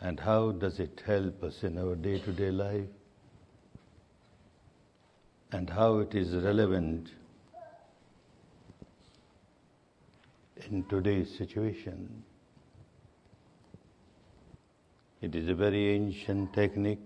and 0.03 0.19
how 0.19 0.51
does 0.51 0.79
it 0.81 1.01
help 1.05 1.41
us 1.43 1.63
in 1.63 1.77
our 1.77 1.95
day 1.95 2.19
to 2.19 2.31
day 2.33 2.51
life 2.51 2.89
and 5.53 5.69
how 5.69 5.99
it 5.99 6.13
is 6.13 6.33
relevant 6.43 7.09
in 10.69 10.83
today's 10.89 11.33
situation. 11.37 12.23
It 15.21 15.35
is 15.35 15.47
a 15.47 15.55
very 15.55 15.91
ancient 15.91 16.53
technique 16.53 16.99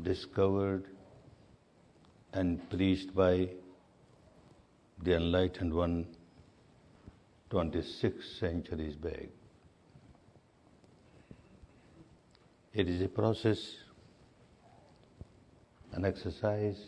discovered 0.00 0.84
and 2.32 2.70
preached 2.70 3.12
by 3.14 3.48
the 5.02 5.16
enlightened 5.16 5.74
one 5.74 6.06
26 7.50 8.38
centuries 8.38 8.94
back. 8.94 9.39
It 12.72 12.88
is 12.88 13.02
a 13.02 13.08
process, 13.08 13.78
an 15.92 16.04
exercise 16.04 16.80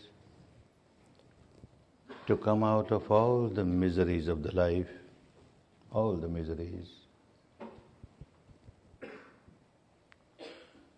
to 2.28 2.36
come 2.36 2.62
out 2.62 2.92
of 2.92 3.10
all 3.10 3.48
the 3.48 3.64
miseries 3.64 4.28
of 4.28 4.44
the 4.44 4.54
life, 4.54 4.86
all 5.90 6.14
the 6.14 6.28
miseries. 6.28 6.88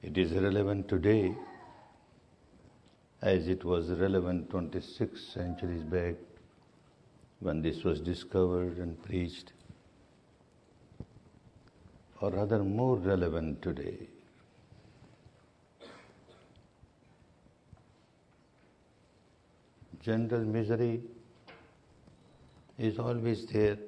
It 0.03 0.19
is 0.19 0.33
relevant 0.33 0.87
today 0.87 1.35
as 3.23 3.49
it 3.49 3.65
was 3.65 3.89
relevant 3.89 4.51
26 4.51 5.19
centuries 5.19 5.83
back 5.83 6.17
when 7.41 7.63
this 7.63 7.85
was 7.85 8.01
discovered 8.01 8.77
and 8.77 9.03
preached, 9.03 9.55
or 12.21 12.31
rather 12.31 12.63
more 12.63 12.97
relevant 12.97 13.63
today. 13.63 14.09
General 20.05 20.45
misery 20.45 21.01
is 22.79 22.99
always 22.99 23.47
there. 23.47 23.79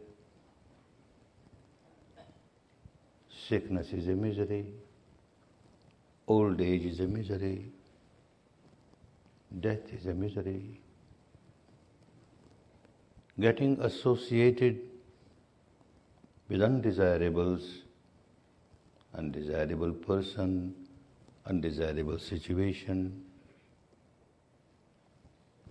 Sickness 3.49 3.93
is 3.93 4.09
a 4.09 4.15
misery, 4.15 4.67
old 6.27 6.61
age 6.61 6.85
is 6.87 7.01
a 7.01 7.07
misery, 7.07 7.67
death 9.61 9.93
is 9.93 10.07
a 10.07 10.15
misery. 10.15 10.81
Getting 13.39 13.79
associated 13.83 14.81
with 16.49 16.63
undesirables, 16.63 17.83
undesirable 19.15 19.93
person, 19.93 20.75
undesirable 21.45 22.19
situation, 22.19 23.26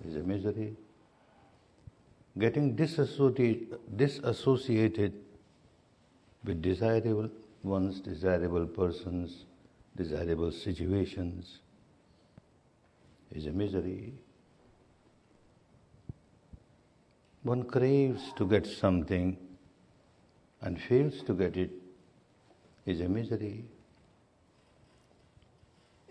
is 0.08 0.16
a 0.16 0.24
misery. 0.24 0.76
Getting 2.38 2.76
disassociated, 2.76 3.80
disassociated 3.96 5.14
with 6.44 6.62
desirable 6.62 7.30
ones, 7.64 8.00
desirable 8.00 8.66
persons, 8.66 9.46
desirable 9.96 10.52
situations 10.52 11.60
is 13.32 13.46
a 13.48 13.52
misery. 13.52 14.14
One 17.44 17.64
craves 17.64 18.34
to 18.38 18.48
get 18.48 18.66
something 18.66 19.38
and 20.62 20.82
fails 20.82 21.22
to 21.24 21.34
get 21.34 21.56
it 21.56 21.72
is 22.86 23.02
a 23.02 23.08
misery. 23.08 23.66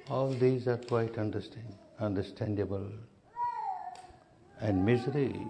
All 0.08 0.30
these 0.30 0.68
are 0.68 0.76
quite 0.76 1.18
understand, 1.18 1.74
understandable 1.98 2.90
and 4.60 4.84
misery 4.84 5.46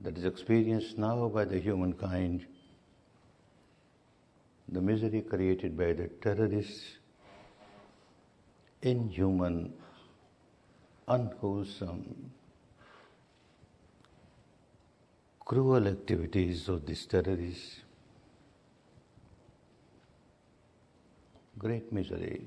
that 0.00 0.16
is 0.16 0.24
experienced 0.24 0.98
now 0.98 1.28
by 1.28 1.44
the 1.44 1.58
humankind, 1.58 2.46
the 4.68 4.80
misery 4.80 5.22
created 5.22 5.76
by 5.76 5.92
the 5.92 6.08
terrorists, 6.22 6.98
inhuman, 8.82 9.72
unwholesome, 11.08 12.30
cruel 15.44 15.88
activities 15.88 16.68
of 16.68 16.86
these 16.86 17.06
terrorists, 17.06 17.80
great 21.58 21.92
misery 21.92 22.42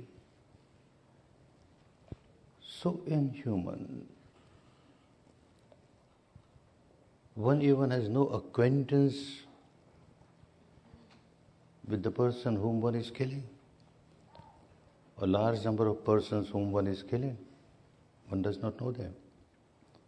so 2.82 3.00
inhuman. 3.06 4.08
One 7.36 7.62
even 7.62 7.92
has 7.92 8.10
no 8.10 8.28
acquaintance 8.28 9.18
with 11.88 12.02
the 12.04 12.12
person 12.12 12.56
whom 12.56 12.82
one 12.82 12.96
is 12.96 13.12
killing. 13.12 13.44
A 15.20 15.28
large 15.28 15.64
number 15.64 15.88
of 15.88 16.04
persons 16.04 16.50
whom 16.50 16.72
one 16.72 16.88
is 16.88 17.04
killing, 17.04 17.38
one 18.30 18.42
does 18.42 18.58
not 18.58 18.82
know 18.82 18.92
them, 18.92 19.14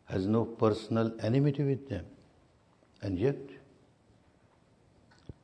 has 0.06 0.26
no 0.26 0.44
personal 0.44 1.12
enmity 1.22 1.64
with 1.64 1.88
them. 1.90 2.06
And 3.04 3.20
yet, 3.20 3.36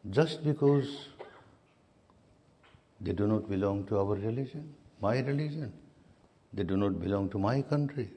just 0.10 0.44
because 0.44 1.10
they 3.00 3.12
do 3.12 3.28
not 3.28 3.48
belong 3.50 3.86
to 3.86 4.00
our 4.00 4.16
religion, 4.16 4.74
my 5.02 5.20
religion, 5.20 5.72
they 6.54 6.64
do 6.64 6.78
not 6.78 7.00
belong 7.00 7.30
to 7.30 7.40
my 7.40 7.62
country. 7.62 8.10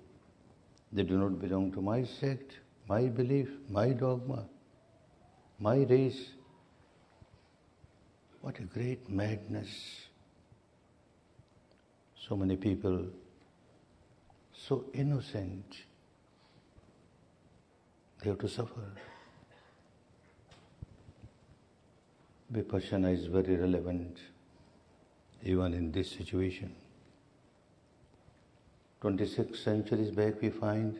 They 0.93 1.03
do 1.03 1.19
not 1.19 1.41
belong 1.41 1.73
to 1.73 1.81
my 1.81 2.05
sect, 2.05 2.59
my 2.89 3.07
belief, 3.09 3.49
my 3.69 3.91
dogma, 3.91 4.47
my 5.59 5.77
race. 5.77 6.31
What 8.41 8.59
a 8.59 8.63
great 8.63 9.09
madness. 9.09 9.69
So 12.29 12.37
many 12.37 12.57
people, 12.57 13.07
so 14.53 14.85
innocent, 14.93 15.77
they 18.23 18.31
have 18.31 18.39
to 18.39 18.49
suffer. 18.49 18.93
Vipassana 22.53 23.13
is 23.13 23.27
very 23.27 23.57
relevant 23.57 24.19
even 25.43 25.75
in 25.75 25.91
this 25.91 26.11
situation. 26.11 26.75
26 29.03 29.59
centuries 29.59 30.11
back, 30.13 30.41
we 30.41 30.49
find 30.49 30.97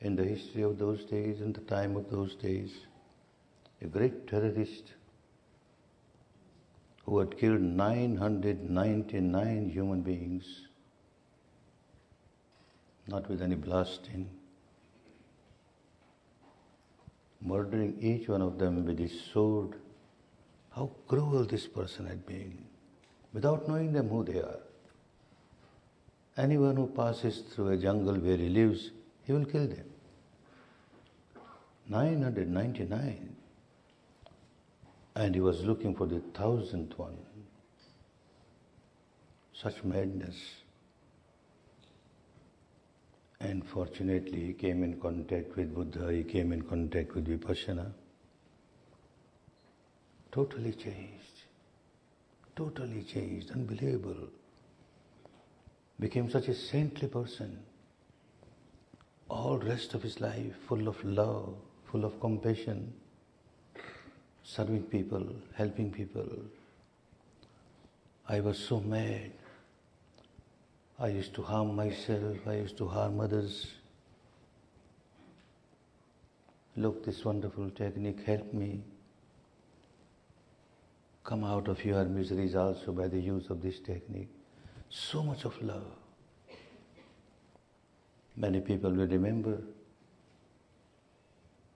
in 0.00 0.16
the 0.16 0.24
history 0.24 0.62
of 0.62 0.78
those 0.78 1.04
days, 1.04 1.42
in 1.42 1.52
the 1.52 1.60
time 1.60 1.94
of 1.94 2.10
those 2.10 2.34
days, 2.36 2.72
a 3.82 3.86
great 3.86 4.26
terrorist 4.26 4.94
who 7.04 7.18
had 7.18 7.36
killed 7.36 7.60
999 7.60 9.68
human 9.68 10.00
beings, 10.00 10.68
not 13.06 13.28
with 13.28 13.42
any 13.42 13.56
blasting, 13.56 14.26
murdering 17.42 17.94
each 18.00 18.26
one 18.26 18.40
of 18.40 18.58
them 18.58 18.86
with 18.86 18.98
his 18.98 19.20
sword. 19.34 19.74
How 20.70 20.90
cruel 21.06 21.44
this 21.44 21.66
person 21.66 22.06
had 22.06 22.24
been, 22.24 22.64
without 23.34 23.68
knowing 23.68 23.92
them 23.92 24.08
who 24.08 24.24
they 24.24 24.38
are. 24.38 24.60
Anyone 26.38 26.76
who 26.76 26.86
passes 26.86 27.40
through 27.40 27.70
a 27.70 27.76
jungle 27.76 28.14
where 28.14 28.36
he 28.36 28.48
lives, 28.48 28.92
he 29.24 29.32
will 29.32 29.44
kill 29.44 29.66
them. 29.66 29.84
999. 31.88 33.34
And 35.16 35.34
he 35.34 35.40
was 35.40 35.64
looking 35.64 35.96
for 35.96 36.06
the 36.06 36.20
thousandth 36.20 36.96
one. 36.96 37.18
Such 39.52 39.82
madness. 39.82 40.36
And 43.40 43.66
fortunately, 43.66 44.46
he 44.46 44.52
came 44.52 44.84
in 44.84 45.00
contact 45.00 45.56
with 45.56 45.74
Buddha, 45.74 46.12
he 46.12 46.22
came 46.22 46.52
in 46.52 46.62
contact 46.62 47.16
with 47.16 47.26
Vipassana. 47.26 47.90
Totally 50.30 50.72
changed. 50.72 51.42
Totally 52.54 53.02
changed. 53.02 53.50
Unbelievable. 53.50 54.28
Became 56.00 56.30
such 56.30 56.48
a 56.48 56.54
saintly 56.54 57.08
person. 57.08 57.58
All 59.28 59.58
rest 59.58 59.94
of 59.94 60.02
his 60.02 60.20
life 60.20 60.54
full 60.66 60.88
of 60.88 61.02
love, 61.04 61.54
full 61.90 62.04
of 62.04 62.20
compassion, 62.20 62.92
serving 64.42 64.84
people, 64.84 65.26
helping 65.54 65.90
people. 65.90 66.28
I 68.28 68.40
was 68.40 68.58
so 68.58 68.80
mad. 68.80 69.32
I 71.00 71.08
used 71.08 71.34
to 71.34 71.42
harm 71.42 71.76
myself, 71.76 72.36
I 72.46 72.54
used 72.54 72.76
to 72.78 72.86
harm 72.86 73.20
others. 73.20 73.66
Look, 76.76 77.04
this 77.04 77.24
wonderful 77.24 77.70
technique 77.70 78.24
helped 78.24 78.54
me 78.54 78.82
come 81.24 81.44
out 81.44 81.68
of 81.68 81.84
your 81.84 82.04
miseries 82.04 82.54
also 82.54 82.92
by 82.92 83.08
the 83.08 83.18
use 83.18 83.50
of 83.50 83.62
this 83.62 83.80
technique. 83.80 84.37
So 84.90 85.22
much 85.22 85.44
of 85.44 85.60
love. 85.62 85.84
Many 88.36 88.60
people 88.60 88.90
will 88.90 89.06
remember 89.06 89.58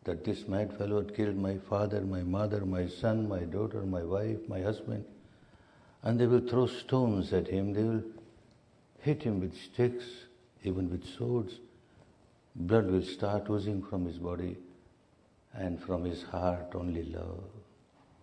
that 0.05 0.25
this 0.25 0.49
mad 0.49 0.76
fellow 0.76 1.03
had 1.03 1.14
killed 1.14 1.37
my 1.37 1.59
father, 1.59 2.00
my 2.00 2.23
mother, 2.23 2.64
my 2.64 2.87
son, 2.87 3.29
my 3.29 3.41
daughter, 3.41 3.82
my 3.82 4.03
wife, 4.03 4.38
my 4.49 4.61
husband, 4.61 5.05
and 6.03 6.19
they 6.19 6.26
will 6.26 6.41
throw 6.41 6.67
stones 6.67 7.32
at 7.32 7.47
him, 7.47 7.73
they 7.73 7.85
will 7.85 8.03
hit 9.00 9.23
him 9.23 9.41
with 9.41 9.56
sticks, 9.56 10.05
even 10.64 10.91
with 10.91 11.05
swords. 11.05 11.55
Blood 12.55 12.87
will 12.87 13.03
start 13.03 13.49
oozing 13.49 13.82
from 13.82 14.06
his 14.06 14.19
body, 14.19 14.56
and 15.55 15.81
from 15.81 16.05
his 16.05 16.23
heart 16.23 16.75
only 16.75 17.05
love, 17.05 17.44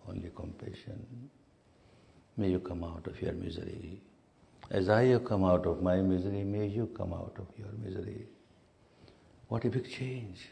only 0.08 0.30
compassion. 0.34 1.30
May 2.36 2.50
you 2.50 2.60
come 2.60 2.84
out 2.84 3.06
of 3.06 3.20
your 3.20 3.32
misery. 3.32 4.00
As 4.70 4.88
I 4.88 5.06
have 5.06 5.24
come 5.24 5.44
out 5.44 5.66
of 5.66 5.82
my 5.82 5.96
misery, 6.00 6.44
may 6.44 6.66
you 6.66 6.86
come 6.96 7.12
out 7.12 7.34
of 7.38 7.46
your 7.58 7.72
misery. 7.84 8.26
What 9.48 9.64
a 9.64 9.68
big 9.68 9.90
change. 9.90 10.48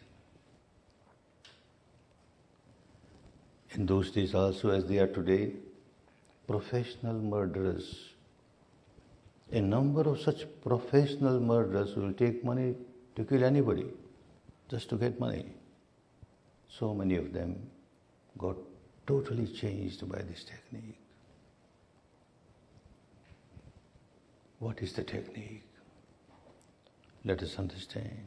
In 3.70 3.86
those 3.86 4.10
days, 4.10 4.34
also 4.34 4.70
as 4.70 4.86
they 4.86 4.98
are 4.98 5.06
today, 5.06 5.52
professional 6.48 7.14
murderers. 7.14 8.14
A 9.52 9.60
number 9.60 10.00
of 10.00 10.20
such 10.20 10.46
professional 10.62 11.38
murderers 11.38 11.94
will 11.94 12.12
take 12.12 12.44
money 12.44 12.74
to 13.14 13.24
kill 13.24 13.44
anybody 13.44 13.86
just 14.68 14.88
to 14.90 14.96
get 14.96 15.20
money. 15.20 15.46
So 16.68 16.92
many 16.92 17.16
of 17.16 17.32
them 17.32 17.70
got 18.36 18.56
totally 19.06 19.46
changed 19.46 20.08
by 20.08 20.22
this 20.22 20.44
technique. 20.44 20.98
What 24.58 24.82
is 24.82 24.92
the 24.92 25.04
technique? 25.04 25.64
Let 27.24 27.42
us 27.42 27.58
understand. 27.58 28.26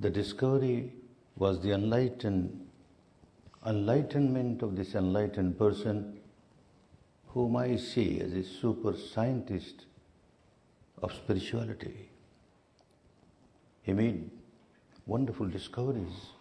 The 0.00 0.10
discovery 0.10 0.92
was 1.36 1.60
the 1.60 1.72
enlightened, 1.72 2.66
enlightenment 3.66 4.62
of 4.62 4.76
this 4.76 4.94
enlightened 4.94 5.58
person 5.58 6.18
whom 7.28 7.56
I 7.56 7.76
see 7.76 8.20
as 8.20 8.32
a 8.32 8.42
super 8.42 8.94
scientist 8.96 9.86
of 11.02 11.12
spirituality. 11.12 12.10
He 13.82 13.92
made 13.92 14.30
wonderful 15.06 15.46
discoveries 15.46 16.32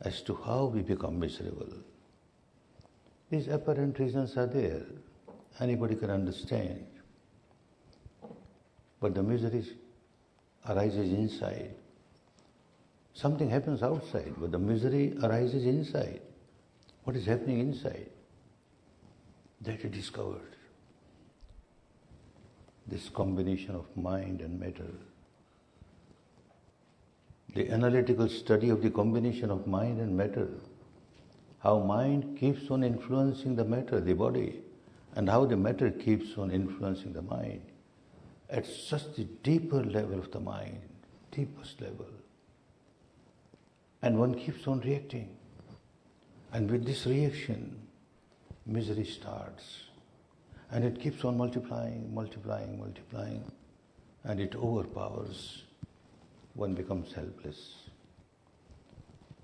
as 0.00 0.22
to 0.22 0.34
how 0.34 0.66
we 0.66 0.82
become 0.82 1.18
miserable. 1.18 1.72
These 3.30 3.48
apparent 3.48 3.98
reasons 3.98 4.36
are 4.36 4.46
there, 4.46 4.82
anybody 5.60 5.94
can 5.94 6.10
understand. 6.10 6.86
But 9.00 9.14
the 9.14 9.22
misery 9.22 9.64
arises 10.68 11.12
inside. 11.12 11.74
Something 13.12 13.48
happens 13.48 13.82
outside, 13.82 14.34
but 14.38 14.50
the 14.50 14.58
misery 14.58 15.16
arises 15.22 15.66
inside. 15.66 16.20
What 17.04 17.14
is 17.16 17.26
happening 17.26 17.60
inside? 17.60 18.10
That 19.60 19.82
he 19.82 19.88
discovered. 19.88 20.56
This 22.86 23.08
combination 23.08 23.76
of 23.76 23.96
mind 23.96 24.40
and 24.40 24.58
matter. 24.58 24.90
The 27.54 27.70
analytical 27.70 28.28
study 28.28 28.68
of 28.70 28.82
the 28.82 28.90
combination 28.90 29.50
of 29.50 29.66
mind 29.66 30.00
and 30.00 30.16
matter. 30.16 30.48
How 31.60 31.78
mind 31.78 32.36
keeps 32.36 32.70
on 32.70 32.82
influencing 32.82 33.54
the 33.54 33.64
matter, 33.64 34.00
the 34.00 34.12
body, 34.12 34.63
and 35.14 35.28
how 35.28 35.44
the 35.44 35.56
matter 35.56 35.90
keeps 35.90 36.36
on 36.36 36.50
influencing 36.50 37.12
the 37.12 37.22
mind 37.22 37.62
at 38.50 38.66
such 38.66 39.14
the 39.16 39.24
deeper 39.42 39.82
level 39.82 40.18
of 40.18 40.30
the 40.30 40.40
mind, 40.40 40.80
deepest 41.30 41.80
level. 41.80 42.06
And 44.02 44.18
one 44.18 44.34
keeps 44.34 44.66
on 44.66 44.80
reacting. 44.80 45.36
And 46.52 46.70
with 46.70 46.84
this 46.84 47.06
reaction, 47.06 47.80
misery 48.66 49.04
starts. 49.04 49.84
And 50.70 50.84
it 50.84 51.00
keeps 51.00 51.24
on 51.24 51.36
multiplying, 51.36 52.14
multiplying, 52.14 52.78
multiplying, 52.78 53.44
and 54.24 54.40
it 54.40 54.54
overpowers. 54.54 55.62
One 56.54 56.74
becomes 56.74 57.12
helpless. 57.12 57.74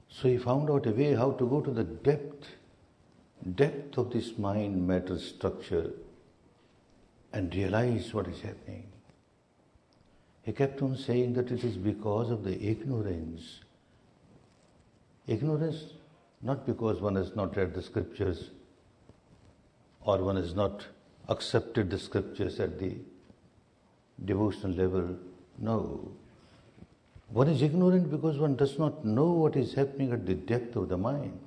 So 0.08 0.28
he 0.28 0.38
found 0.38 0.70
out 0.70 0.86
a 0.86 0.90
way 0.90 1.14
how 1.14 1.32
to 1.32 1.46
go 1.46 1.60
to 1.60 1.70
the 1.70 1.84
depth, 1.84 2.46
depth 3.54 3.98
of 3.98 4.12
this 4.12 4.38
mind 4.38 4.86
matter 4.86 5.18
structure 5.18 5.90
and 7.32 7.54
realize 7.54 8.12
what 8.12 8.26
is 8.28 8.40
happening. 8.40 8.86
He 10.42 10.52
kept 10.52 10.82
on 10.82 10.96
saying 10.96 11.34
that 11.34 11.50
it 11.50 11.64
is 11.64 11.76
because 11.76 12.30
of 12.30 12.44
the 12.44 12.62
ignorance 12.66 13.60
Ignorance, 15.30 15.84
not 16.42 16.66
because 16.66 17.00
one 17.00 17.14
has 17.14 17.36
not 17.36 17.56
read 17.56 17.72
the 17.72 17.82
scriptures 17.82 18.50
or 20.02 20.18
one 20.18 20.34
has 20.34 20.54
not 20.54 20.86
accepted 21.28 21.88
the 21.88 21.98
scriptures 22.00 22.58
at 22.58 22.80
the 22.80 22.96
devotional 24.24 24.72
level. 24.72 25.16
No. 25.58 26.10
One 27.28 27.48
is 27.48 27.62
ignorant 27.62 28.10
because 28.10 28.38
one 28.38 28.56
does 28.56 28.76
not 28.76 29.04
know 29.04 29.30
what 29.30 29.54
is 29.54 29.74
happening 29.74 30.10
at 30.10 30.26
the 30.26 30.34
depth 30.34 30.74
of 30.74 30.88
the 30.88 30.98
mind. 30.98 31.38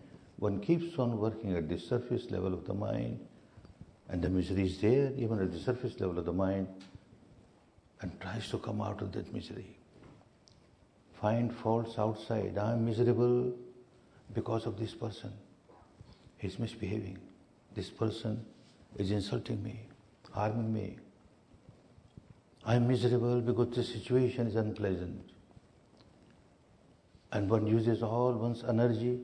One 0.44 0.60
keeps 0.60 1.00
on 1.00 1.20
working 1.20 1.56
at 1.56 1.70
the 1.70 1.80
surface 1.80 2.30
level 2.30 2.54
of 2.54 2.66
the 2.66 2.74
mind, 2.74 3.18
and 4.10 4.22
the 4.22 4.30
misery 4.30 4.66
is 4.66 4.82
there 4.82 5.14
even 5.16 5.40
at 5.40 5.54
the 5.54 5.58
surface 5.58 5.98
level 6.02 6.20
of 6.20 6.26
the 6.26 6.34
mind, 6.34 6.68
and 8.02 8.12
tries 8.20 8.50
to 8.50 8.58
come 8.58 8.82
out 8.82 9.02
of 9.02 9.14
that 9.14 9.34
misery. 9.34 9.78
Find 11.22 11.56
faults 11.56 11.98
outside. 11.98 12.58
I 12.58 12.74
am 12.74 12.84
miserable 12.84 13.54
because 14.34 14.66
of 14.66 14.78
this 14.78 14.94
person. 14.94 15.32
He's 16.40 16.60
misbehaving. 16.60 17.20
This 17.74 17.90
person 17.90 18.46
is 18.98 19.12
insulting 19.12 19.64
me, 19.64 19.80
harming 20.34 20.74
me. 20.74 20.98
I 22.66 22.76
am 22.76 22.90
miserable 22.90 23.40
because 23.40 23.74
the 23.78 23.84
situation 23.86 24.48
is 24.48 24.58
unpleasant. 24.58 25.24
And 27.32 27.50
one 27.50 27.66
uses 27.66 28.04
all 28.04 28.34
one's 28.34 28.66
energy 28.66 29.22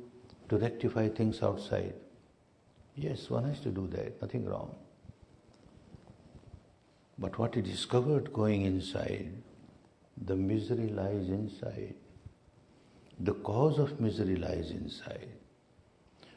to 0.49 0.57
rectify 0.57 1.07
things 1.07 1.41
outside. 1.41 1.93
Yes, 2.95 3.29
one 3.29 3.45
has 3.45 3.59
to 3.61 3.69
do 3.69 3.87
that, 3.87 4.21
nothing 4.21 4.45
wrong. 4.45 4.75
But 7.17 7.37
what 7.37 7.55
he 7.55 7.61
discovered 7.61 8.33
going 8.33 8.63
inside, 8.63 9.31
the 10.25 10.35
misery 10.35 10.89
lies 10.89 11.29
inside. 11.29 11.95
The 13.19 13.33
cause 13.33 13.77
of 13.79 13.99
misery 13.99 14.37
lies 14.37 14.71
inside. 14.71 15.29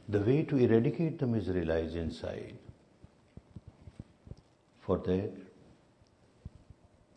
The 0.08 0.20
way 0.20 0.42
to 0.42 0.56
eradicate 0.56 1.18
the 1.18 1.26
misery 1.26 1.64
lies 1.64 1.94
inside. 1.94 2.56
For 4.80 4.98
that, 4.98 5.32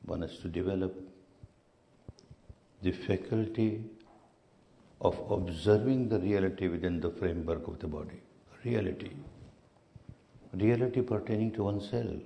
one 0.05 0.21
has 0.21 0.37
to 0.39 0.47
develop 0.47 0.95
the 2.83 2.91
faculty 2.91 3.83
of 5.01 5.19
observing 5.29 6.09
the 6.09 6.19
reality 6.19 6.67
within 6.67 6.99
the 6.99 7.09
framework 7.09 7.67
of 7.67 7.79
the 7.79 7.87
body. 7.87 8.21
Reality. 8.63 9.11
Reality 10.53 11.01
pertaining 11.01 11.51
to 11.51 11.63
oneself. 11.63 12.21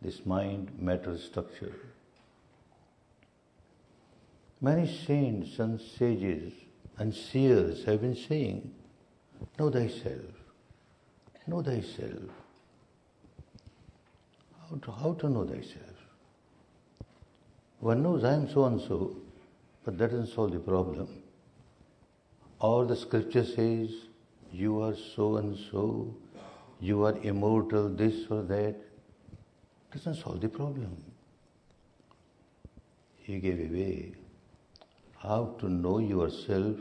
This 0.00 0.24
mind 0.24 0.70
matter 0.78 1.16
structure. 1.18 1.74
Many 4.60 4.86
saints 4.86 5.58
and 5.58 5.80
sages 5.80 6.52
and 6.98 7.14
seers 7.14 7.84
have 7.84 8.00
been 8.00 8.14
saying, 8.14 8.72
Know 9.58 9.70
thyself. 9.70 10.20
Know 11.46 11.62
thyself. 11.62 12.30
How 14.60 14.76
to, 14.76 14.92
how 14.92 15.12
to 15.14 15.28
know 15.28 15.44
thyself? 15.44 15.96
One 17.80 18.04
knows 18.04 18.22
I 18.22 18.34
am 18.34 18.48
so 18.48 18.64
and 18.66 18.80
so, 18.80 19.16
but 19.84 19.98
that 19.98 20.10
doesn't 20.10 20.28
solve 20.28 20.52
the 20.52 20.60
problem. 20.60 21.21
Or 22.62 22.86
the 22.86 22.96
scripture 22.96 23.44
says, 23.44 23.90
you 24.52 24.80
are 24.82 24.94
so 24.94 25.36
and 25.36 25.58
so, 25.70 26.14
you 26.80 27.04
are 27.04 27.16
immortal, 27.22 27.88
this 27.88 28.26
or 28.30 28.42
that. 28.44 28.76
Doesn't 29.92 30.14
solve 30.14 30.40
the 30.40 30.48
problem. 30.48 30.96
He 33.18 33.38
gave 33.38 33.60
a 33.60 33.72
way 33.72 34.12
how 35.18 35.54
to 35.58 35.68
know 35.68 35.98
yourself 35.98 36.76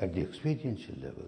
at 0.00 0.14
the 0.14 0.20
experiential 0.20 0.94
level. 1.02 1.26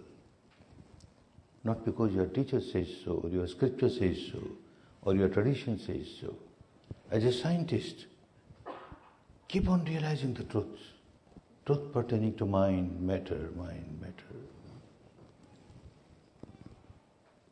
Not 1.64 1.84
because 1.84 2.12
your 2.12 2.26
teacher 2.26 2.60
says 2.60 2.88
so, 3.04 3.20
or 3.24 3.30
your 3.30 3.48
scripture 3.48 3.88
says 3.88 4.18
so, 4.30 4.40
or 5.02 5.14
your 5.14 5.28
tradition 5.28 5.78
says 5.78 6.06
so. 6.20 6.36
As 7.10 7.24
a 7.24 7.32
scientist, 7.32 8.06
Keep 9.48 9.68
on 9.68 9.84
realizing 9.84 10.34
the 10.34 10.44
truth. 10.44 10.80
Truth 11.66 11.92
pertaining 11.92 12.34
to 12.34 12.46
mind, 12.46 13.00
matter, 13.00 13.50
mind, 13.56 13.98
matter. 14.00 14.36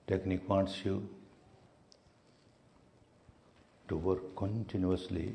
Technique 0.07 0.49
wants 0.49 0.85
you 0.85 1.09
to 3.89 3.97
work 3.97 4.37
continuously 4.37 5.35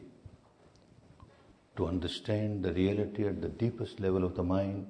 to 1.75 1.87
understand 1.87 2.63
the 2.63 2.71
reality 2.71 3.27
at 3.27 3.41
the 3.41 3.49
deepest 3.49 3.99
level 3.99 4.23
of 4.23 4.35
the 4.37 4.43
mind. 4.43 4.87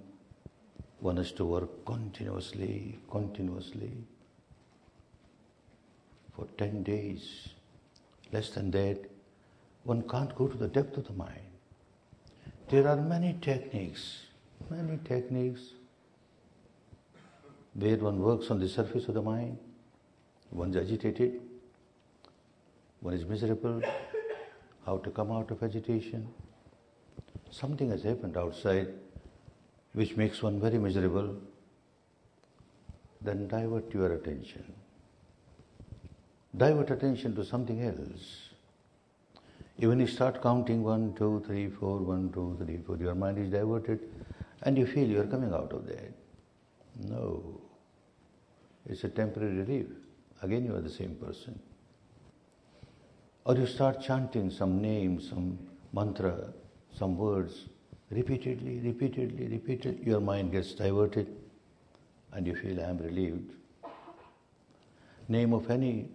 One 0.99 1.17
has 1.17 1.31
to 1.33 1.45
work 1.45 1.83
continuously, 1.83 2.99
continuously 3.09 3.91
for 6.35 6.45
10 6.59 6.83
days. 6.83 7.49
Less 8.31 8.51
than 8.51 8.69
that, 8.69 9.09
one 9.83 10.07
can't 10.07 10.35
go 10.35 10.47
to 10.47 10.57
the 10.57 10.67
depth 10.67 10.97
of 10.97 11.07
the 11.07 11.13
mind. 11.13 11.48
There 12.69 12.87
are 12.87 12.97
many 12.97 13.35
techniques, 13.41 14.25
many 14.69 14.99
techniques 15.03 15.61
where 17.73 17.97
one 17.97 18.19
works 18.19 18.51
on 18.51 18.59
the 18.59 18.69
surface 18.69 19.07
of 19.07 19.15
the 19.15 19.23
mind, 19.23 19.57
one's 20.51 20.77
agitated, 20.77 21.41
one 22.99 23.15
is 23.15 23.25
miserable, 23.25 23.81
how 24.85 24.97
to 24.97 25.09
come 25.09 25.31
out 25.31 25.49
of 25.49 25.63
agitation. 25.63 26.27
Something 27.49 27.89
has 27.89 28.03
happened 28.03 28.37
outside 28.37 28.89
which 29.93 30.15
makes 30.15 30.43
one 30.43 30.59
very 30.59 30.77
miserable, 30.77 31.37
then 33.19 33.47
divert 33.47 33.91
your 33.95 34.13
attention. 34.13 34.71
Divert 36.55 36.91
attention 36.91 37.33
to 37.35 37.43
something 37.43 37.81
else. 37.81 38.48
Even 39.81 40.01
if 40.01 40.09
you 40.09 40.15
start 40.15 40.41
counting 40.41 40.83
one, 40.83 41.13
two, 41.13 41.41
three, 41.47 41.69
four, 41.69 41.99
one, 41.99 42.31
two, 42.33 42.57
three, 42.63 42.77
four, 42.85 42.97
your 42.97 43.15
mind 43.15 43.37
is 43.37 43.49
diverted 43.49 44.01
and 44.63 44.77
you 44.77 44.85
feel 44.85 45.07
you 45.07 45.21
are 45.21 45.27
coming 45.27 45.53
out 45.53 45.71
of 45.71 45.87
that. 45.87 46.11
No. 47.07 47.61
It's 48.85 49.05
a 49.05 49.09
temporary 49.09 49.55
relief. 49.55 49.85
Again, 50.41 50.65
you 50.65 50.75
are 50.75 50.81
the 50.81 50.89
same 50.89 51.15
person. 51.15 51.57
Or 53.45 53.55
you 53.55 53.65
start 53.65 54.01
chanting 54.01 54.51
some 54.51 54.81
name, 54.81 55.21
some 55.21 55.57
mantra, 55.93 56.53
some 56.93 57.17
words, 57.17 57.69
repeatedly, 58.11 58.79
repeatedly, 58.79 59.47
repeatedly. 59.47 60.05
Your 60.05 60.19
mind 60.19 60.51
gets 60.51 60.73
diverted 60.73 61.27
and 62.33 62.45
you 62.45 62.55
feel 62.55 62.81
I 62.81 62.89
am 62.89 62.97
relieved. 62.97 63.53
Name 65.29 65.53
of 65.53 65.71
any 65.71 66.09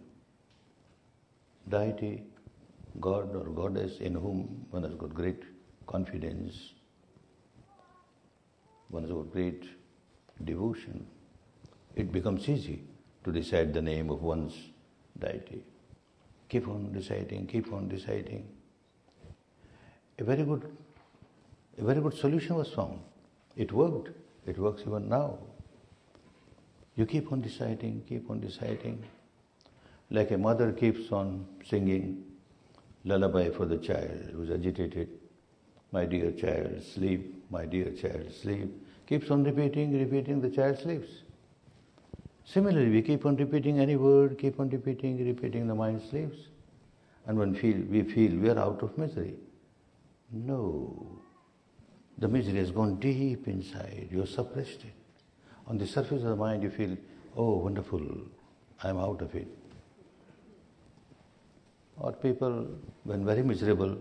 deity, 1.69 2.25
God 3.01 3.35
or 3.35 3.45
goddess 3.45 3.99
in 3.99 4.15
whom 4.15 4.67
one 4.71 4.83
has 4.85 4.95
got 4.95 5.13
great 5.15 5.43
confidence, 5.87 6.75
one 8.89 9.03
has 9.03 9.13
got 9.13 9.33
great 9.33 9.65
devotion, 10.45 11.07
it 11.97 12.13
becomes 12.13 12.49
easy 12.49 12.83
to 13.25 13.33
decide 13.33 13.73
the 13.73 13.83
name 13.83 14.11
of 14.11 14.23
one's 14.23 14.55
deity. 15.19 15.65
Keep 16.49 16.69
on 16.69 16.93
deciding, 16.93 17.47
keep 17.47 17.73
on 17.73 17.89
deciding. 17.89 18.47
A 20.19 20.25
very 20.25 20.45
good, 20.45 20.71
a 21.79 21.85
very 21.85 22.01
good 22.01 22.15
solution 22.15 22.57
was 22.57 22.71
found. 22.71 23.01
It 23.57 23.73
worked. 23.73 24.11
It 24.47 24.59
works 24.59 24.83
even 24.83 25.09
now. 25.09 25.39
You 26.97 27.07
keep 27.07 27.33
on 27.33 27.41
deciding, 27.41 28.03
keep 28.09 28.31
on 28.31 28.41
deciding. 28.41 29.03
Like 30.11 30.31
a 30.31 30.39
mother 30.39 30.71
keeps 30.73 31.11
on 31.11 31.47
singing 31.65 32.25
lullaby 33.05 33.51
for 33.51 33.67
the 33.67 33.77
child 33.77 34.31
who's 34.33 34.51
agitated. 34.51 35.09
My 35.93 36.05
dear 36.05 36.33
child, 36.33 36.83
sleep, 36.83 37.45
my 37.51 37.67
dear 37.67 37.91
child, 37.91 38.33
sleep. 38.33 38.71
Keeps 39.07 39.31
on 39.31 39.45
repeating, 39.45 39.99
repeating, 39.99 40.41
the 40.41 40.51
child 40.51 40.79
sleeps. 40.79 41.11
Similarly, 42.45 42.91
we 42.91 43.03
keep 43.03 43.25
on 43.27 43.37
repeating 43.37 43.79
any 43.79 43.97
word, 43.97 44.39
keep 44.39 44.59
on 44.59 44.71
repeating, 44.71 45.25
repeating, 45.25 45.67
the 45.67 45.75
mind 45.75 46.03
sleeps. 46.11 46.37
And 47.27 47.39
when 47.39 47.55
feel, 47.55 47.79
we 47.89 48.03
feel 48.03 48.37
we 48.37 48.51
are 48.51 48.59
out 48.59 48.83
of 48.83 48.97
misery. 48.99 49.35
No. 50.33 51.21
The 52.19 52.29
misery 52.29 52.59
has 52.59 52.71
gone 52.71 52.97
deep 52.97 53.49
inside. 53.49 54.09
You 54.11 54.27
suppressed 54.27 54.85
it. 54.85 54.95
On 55.67 55.79
the 55.79 55.87
surface 55.87 56.23
of 56.23 56.29
the 56.29 56.37
mind, 56.37 56.63
you 56.63 56.71
feel, 56.71 56.97
oh, 57.37 57.59
wonderful, 57.59 58.03
I'm 58.83 58.99
out 58.99 59.23
of 59.23 59.35
it. 59.35 59.49
Or 61.99 62.13
people, 62.13 62.67
when 63.05 63.25
very 63.25 63.43
miserable, 63.43 63.97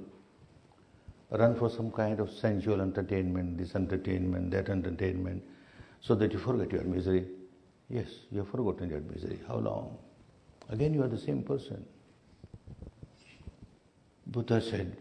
run 1.29 1.55
for 1.55 1.69
some 1.69 1.91
kind 1.91 2.19
of 2.19 2.31
sensual 2.31 2.81
entertainment, 2.81 3.57
this 3.57 3.75
entertainment, 3.75 4.51
that 4.51 4.69
entertainment, 4.69 5.43
so 6.01 6.15
that 6.15 6.33
you 6.33 6.39
forget 6.39 6.71
your 6.71 6.83
misery. 6.83 7.27
Yes, 7.89 8.07
you 8.31 8.39
have 8.39 8.49
forgotten 8.49 8.89
your 8.89 9.01
misery. 9.01 9.39
How 9.47 9.57
long? 9.57 9.97
Again, 10.69 10.93
you 10.93 11.03
are 11.03 11.07
the 11.07 11.17
same 11.17 11.43
person. 11.43 11.85
Buddha 14.27 14.61
said, 14.61 14.97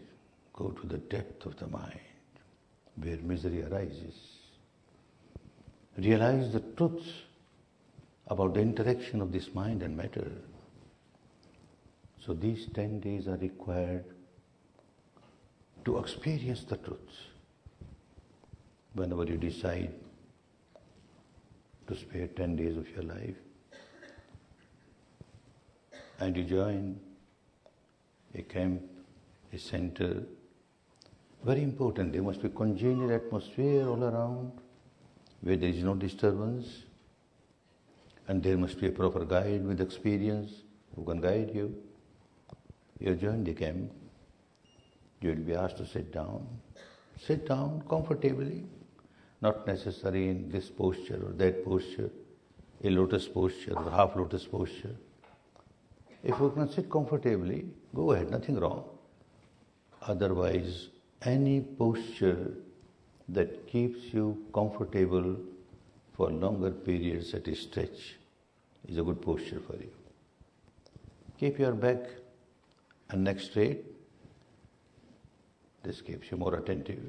go 0.53 0.69
to 0.69 0.87
the 0.87 0.97
depth 0.97 1.45
of 1.45 1.57
the 1.57 1.67
mind 1.67 1.99
where 2.95 3.17
misery 3.17 3.63
arises. 3.63 4.15
Realize 5.97 6.51
the 6.53 6.59
truth 6.59 7.03
about 8.27 8.53
the 8.53 8.61
interaction 8.61 9.21
of 9.21 9.31
this 9.31 9.53
mind 9.53 9.81
and 9.81 9.95
matter. 9.95 10.31
So 12.25 12.33
these 12.33 12.67
10 12.73 13.01
days 13.01 13.27
are 13.27 13.35
required 13.35 14.05
to 15.83 15.97
experience 15.97 16.63
the 16.63 16.77
truth. 16.77 17.17
Whenever 18.93 19.25
you 19.25 19.35
decide 19.35 19.93
to 21.87 21.95
spare 21.95 22.27
10 22.27 22.55
days 22.55 22.77
of 22.77 22.89
your 22.91 23.03
life 23.03 23.35
and 26.19 26.37
you 26.37 26.45
join 26.45 26.97
a 28.35 28.41
camp, 28.43 28.81
a 29.51 29.59
center, 29.59 30.23
very 31.43 31.61
important, 31.61 32.13
there 32.13 32.23
must 32.23 32.41
be 32.41 32.47
congenial 32.47 33.11
atmosphere 33.11 33.85
all 33.85 34.01
around 34.01 34.51
where 35.41 35.57
there 35.57 35.69
is 35.69 35.83
no 35.83 35.93
disturbance 35.93 36.83
and 38.29 38.41
there 38.41 38.57
must 38.57 38.79
be 38.79 38.87
a 38.87 38.91
proper 38.91 39.25
guide 39.25 39.65
with 39.65 39.81
experience 39.81 40.63
who 40.95 41.03
can 41.03 41.19
guide 41.19 41.51
you. 41.53 41.75
You 42.99 43.15
join 43.15 43.43
the 43.43 43.53
camp, 43.53 43.91
you 45.21 45.29
will 45.29 45.43
be 45.43 45.53
asked 45.53 45.77
to 45.77 45.85
sit 45.85 46.11
down. 46.11 46.47
Sit 47.19 47.47
down 47.47 47.83
comfortably, 47.89 48.65
not 49.41 49.65
necessary 49.67 50.29
in 50.29 50.49
this 50.49 50.69
posture 50.69 51.21
or 51.25 51.33
that 51.33 51.63
posture, 51.65 52.09
a 52.83 52.89
lotus 52.89 53.27
posture 53.27 53.73
or 53.77 53.89
half 53.91 54.15
lotus 54.15 54.45
posture. 54.45 54.95
If 56.23 56.39
you 56.39 56.51
can 56.51 56.69
sit 56.69 56.89
comfortably, 56.89 57.65
go 57.93 58.11
ahead, 58.11 58.31
nothing 58.31 58.59
wrong. 58.59 58.85
Otherwise, 60.01 60.89
any 61.21 61.61
posture 61.61 62.53
that 63.29 63.67
keeps 63.67 64.13
you 64.13 64.45
comfortable 64.53 65.37
for 66.13 66.29
longer 66.29 66.71
periods 66.71 67.33
at 67.33 67.47
a 67.47 67.55
stretch 67.55 68.15
is 68.87 68.97
a 68.97 69.03
good 69.03 69.21
posture 69.21 69.61
for 69.65 69.75
you. 69.77 69.89
Keep 71.39 71.59
your 71.59 71.73
back 71.73 71.99
and 73.13 73.23
neck 73.23 73.39
straight. 73.39 73.85
This 75.83 76.01
keeps 76.01 76.31
you 76.31 76.37
more 76.37 76.55
attentive. 76.55 77.03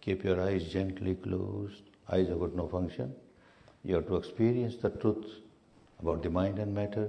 Keep 0.00 0.24
your 0.24 0.40
eyes 0.40 0.64
gently 0.72 1.14
closed. 1.16 1.82
Eyes 2.10 2.28
have 2.28 2.38
got 2.38 2.54
no 2.54 2.68
function. 2.68 3.12
You 3.82 3.96
have 3.96 4.06
to 4.06 4.16
experience 4.16 4.76
the 4.76 4.90
truth 4.90 5.26
about 6.00 6.22
the 6.22 6.30
mind 6.30 6.58
and 6.58 6.72
matter 6.74 7.08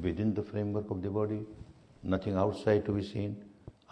within 0.00 0.34
the 0.34 0.42
framework 0.42 0.90
of 0.90 1.02
the 1.02 1.10
body, 1.10 1.42
nothing 2.02 2.36
outside 2.36 2.84
to 2.86 2.92
be 2.92 3.04
seen. 3.04 3.36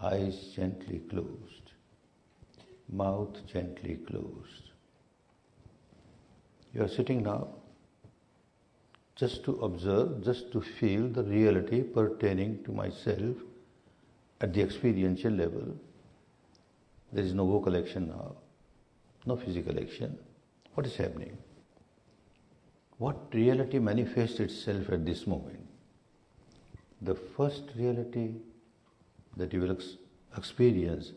Eyes 0.03 0.53
gently 0.57 1.01
closed, 1.11 1.73
mouth 2.91 3.47
gently 3.47 3.97
closed. 3.97 4.71
You 6.73 6.83
are 6.85 6.89
sitting 6.89 7.23
now 7.23 7.49
just 9.17 9.45
to 9.45 9.59
observe, 9.61 10.25
just 10.25 10.51
to 10.53 10.61
feel 10.61 11.09
the 11.09 11.23
reality 11.23 11.83
pertaining 11.83 12.63
to 12.65 12.73
myself 12.73 13.37
at 14.41 14.55
the 14.55 14.63
experiential 14.63 15.33
level. 15.33 15.77
There 17.13 17.25
is 17.25 17.35
no 17.35 17.47
vocal 17.47 17.77
action 17.77 18.09
now, 18.09 18.37
no 19.27 19.37
physical 19.37 19.79
action. 19.79 20.19
What 20.75 20.87
is 20.87 20.97
happening? 20.97 21.37
What 22.99 23.17
reality 23.33 23.79
manifests 23.79 24.41
itself 24.41 24.91
at 24.91 25.05
this 25.05 25.27
moment? 25.27 25.67
The 27.03 27.15
first 27.15 27.63
reality 27.77 28.31
that 29.37 29.53
you 29.53 29.61
will 29.61 29.73
ex- 29.73 29.97
experience 30.37 31.13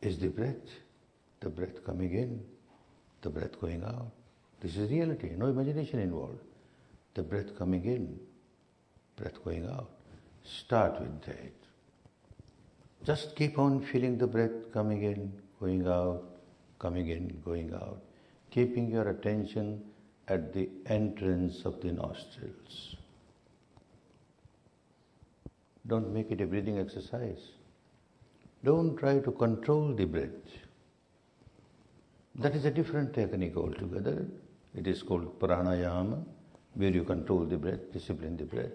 is 0.00 0.18
the 0.18 0.28
breath, 0.28 0.80
the 1.40 1.48
breath 1.48 1.84
coming 1.84 2.12
in, 2.14 2.40
the 3.22 3.30
breath 3.30 3.60
going 3.60 3.84
out. 3.84 4.10
This 4.60 4.76
is 4.76 4.90
reality, 4.90 5.30
no 5.36 5.46
imagination 5.46 6.00
involved. 6.00 6.38
The 7.14 7.22
breath 7.22 7.56
coming 7.58 7.84
in, 7.84 8.18
breath 9.16 9.44
going 9.44 9.66
out. 9.68 9.90
Start 10.44 11.00
with 11.00 11.22
that. 11.22 11.52
Just 13.04 13.36
keep 13.36 13.58
on 13.58 13.80
feeling 13.82 14.16
the 14.16 14.26
breath 14.26 14.72
coming 14.72 15.02
in, 15.02 15.32
going 15.60 15.86
out, 15.86 16.24
coming 16.78 17.08
in, 17.08 17.40
going 17.44 17.74
out, 17.74 18.00
keeping 18.50 18.90
your 18.90 19.08
attention 19.08 19.82
at 20.28 20.52
the 20.52 20.68
entrance 20.86 21.64
of 21.64 21.80
the 21.80 21.92
nostrils. 21.92 22.96
Don't 25.86 26.12
make 26.12 26.30
it 26.30 26.40
a 26.40 26.46
breathing 26.46 26.78
exercise. 26.78 27.50
Don't 28.64 28.96
try 28.96 29.18
to 29.18 29.32
control 29.32 29.92
the 29.92 30.04
breath. 30.04 30.30
That 32.36 32.54
is 32.54 32.64
a 32.64 32.70
different 32.70 33.12
technique 33.12 33.56
altogether. 33.56 34.26
It 34.74 34.86
is 34.86 35.02
called 35.02 35.38
pranayama, 35.40 36.24
where 36.74 36.90
you 36.90 37.04
control 37.04 37.44
the 37.44 37.56
breath, 37.56 37.92
discipline 37.92 38.36
the 38.36 38.44
breath. 38.44 38.72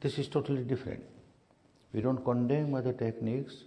This 0.00 0.18
is 0.18 0.28
totally 0.28 0.62
different. 0.62 1.02
We 1.92 2.00
don't 2.00 2.24
condemn 2.24 2.74
other 2.74 2.92
techniques. 2.92 3.64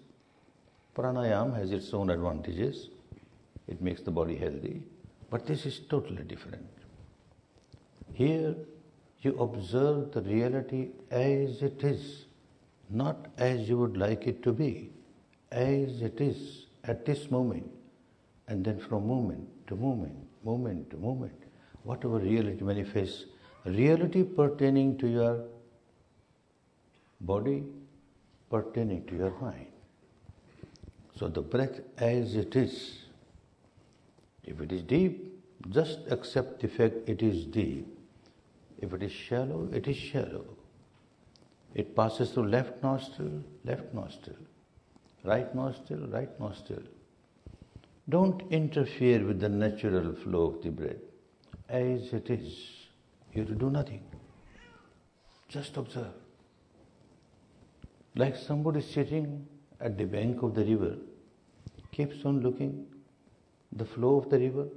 Pranayama 0.95 1.57
has 1.57 1.71
its 1.71 1.93
own 1.93 2.09
advantages. 2.09 2.89
It 3.67 3.81
makes 3.81 4.01
the 4.01 4.11
body 4.11 4.35
healthy. 4.35 4.83
But 5.29 5.45
this 5.45 5.65
is 5.65 5.79
totally 5.89 6.23
different. 6.23 6.67
Here, 8.13 8.55
you 9.21 9.37
observe 9.39 10.11
the 10.11 10.21
reality 10.21 10.89
as 11.11 11.61
it 11.61 11.83
is 11.83 12.25
not 12.89 13.27
as 13.37 13.67
you 13.67 13.77
would 13.77 13.97
like 13.97 14.27
it 14.27 14.41
to 14.43 14.53
be, 14.53 14.91
as 15.51 16.01
it 16.01 16.21
is 16.21 16.65
at 16.83 17.05
this 17.05 17.29
moment, 17.29 17.69
and 18.47 18.63
then 18.63 18.79
from 18.79 19.07
moment 19.07 19.47
to 19.67 19.75
moment, 19.75 20.15
moment 20.43 20.89
to 20.89 20.97
moment, 20.97 21.33
whatever 21.83 22.17
reality 22.17 22.63
manifests, 22.63 23.25
reality 23.69 24.23
pertaining 24.23 24.97
to 24.97 25.07
your 25.07 25.43
body, 27.21 27.63
pertaining 28.49 29.05
to 29.05 29.15
your 29.15 29.31
mind. 29.41 29.67
So 31.15 31.27
the 31.27 31.41
breath 31.41 31.79
as 31.97 32.35
it 32.35 32.55
is, 32.55 32.99
if 34.43 34.61
it 34.61 34.71
is 34.71 34.83
deep, 34.83 35.33
just 35.69 35.99
accept 36.09 36.61
the 36.61 36.67
fact 36.67 36.95
it 37.07 37.21
is 37.21 37.45
deep. 37.45 37.87
If 38.79 38.93
it 38.93 39.03
is 39.03 39.11
shallow, 39.11 39.67
it 39.73 39.87
is 39.87 39.97
shallow. 39.97 40.45
It 41.73 41.95
passes 41.95 42.31
through 42.31 42.47
left 42.47 42.81
nostril, 42.83 43.43
left 43.65 43.93
nostril, 43.93 44.37
right 45.23 45.53
nostril, 45.53 46.07
right 46.07 46.39
nostril. 46.39 46.83
Don't 48.09 48.41
interfere 48.51 49.25
with 49.25 49.39
the 49.39 49.49
natural 49.49 50.15
flow 50.15 50.45
of 50.45 50.61
the 50.61 50.69
breath. 50.69 50.95
As 51.67 52.13
it 52.13 52.29
is, 52.29 52.86
you 53.33 53.41
have 53.41 53.49
to 53.49 53.55
do 53.55 53.69
nothing. 53.69 54.03
Just 55.47 55.77
observe. 55.77 56.13
Like 58.15 58.35
somebody 58.35 58.81
sitting 58.81 59.45
at 59.79 59.97
the 59.97 60.05
bank 60.05 60.41
of 60.41 60.55
the 60.55 60.65
river, 60.65 60.95
keeps 61.91 62.25
on 62.25 62.41
looking 62.41 62.85
the 63.71 63.85
flow 63.85 64.17
of 64.17 64.29
the 64.29 64.39
river. 64.39 64.67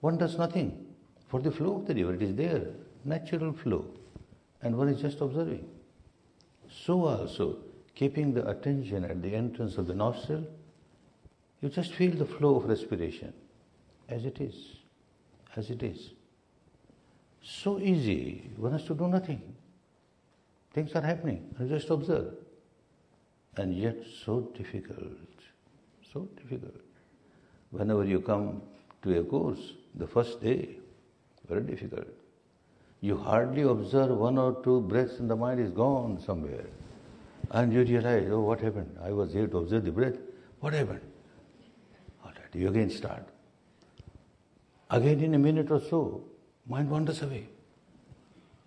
One 0.00 0.18
does 0.18 0.38
nothing 0.38 0.86
for 1.28 1.40
the 1.40 1.50
flow 1.50 1.76
of 1.76 1.86
the 1.86 1.94
river. 1.94 2.14
It 2.14 2.22
is 2.22 2.34
there, 2.34 2.66
natural 3.04 3.52
flow. 3.52 3.86
And 4.62 4.76
one 4.76 4.88
is 4.88 5.00
just 5.00 5.20
observing. 5.20 5.68
So 6.68 7.06
also, 7.06 7.58
keeping 7.94 8.34
the 8.34 8.48
attention 8.48 9.04
at 9.04 9.22
the 9.22 9.34
entrance 9.34 9.78
of 9.78 9.86
the 9.86 9.94
nostril, 9.94 10.46
you 11.60 11.68
just 11.68 11.92
feel 11.94 12.12
the 12.12 12.26
flow 12.26 12.56
of 12.56 12.68
respiration 12.68 13.32
as 14.08 14.24
it 14.24 14.40
is, 14.40 14.76
as 15.56 15.70
it 15.70 15.82
is. 15.82 16.10
So 17.48 17.78
easy, 17.78 18.50
one 18.56 18.72
has 18.72 18.82
to 18.84 18.94
do 18.94 19.06
nothing. 19.06 19.40
Things 20.74 20.92
are 20.96 21.00
happening, 21.00 21.54
just 21.68 21.88
observe. 21.90 22.34
And 23.56 23.72
yet 23.72 23.96
so 24.24 24.40
difficult, 24.56 25.44
so 26.12 26.28
difficult. 26.36 26.82
Whenever 27.70 28.04
you 28.04 28.20
come 28.20 28.62
to 29.02 29.20
a 29.20 29.22
course, 29.22 29.74
the 29.94 30.08
first 30.08 30.42
day, 30.42 30.78
very 31.48 31.62
difficult. 31.62 32.08
You 33.00 33.16
hardly 33.16 33.62
observe 33.62 34.16
one 34.16 34.38
or 34.38 34.60
two 34.64 34.80
breaths 34.80 35.20
and 35.20 35.30
the 35.30 35.36
mind 35.36 35.60
is 35.60 35.70
gone 35.70 36.20
somewhere. 36.20 36.66
And 37.52 37.72
you 37.72 37.84
realize, 37.84 38.28
oh, 38.28 38.40
what 38.40 38.60
happened? 38.60 38.98
I 39.00 39.12
was 39.12 39.32
here 39.32 39.46
to 39.46 39.58
observe 39.58 39.84
the 39.84 39.92
breath. 39.92 40.16
What 40.58 40.72
happened? 40.72 41.00
All 42.24 42.30
right, 42.30 42.54
you 42.54 42.68
again 42.68 42.90
start. 42.90 43.28
Again, 44.90 45.20
in 45.20 45.34
a 45.34 45.38
minute 45.38 45.70
or 45.70 45.80
so, 45.80 46.24
mind 46.68 46.90
wanders 46.90 47.22
away. 47.22 47.48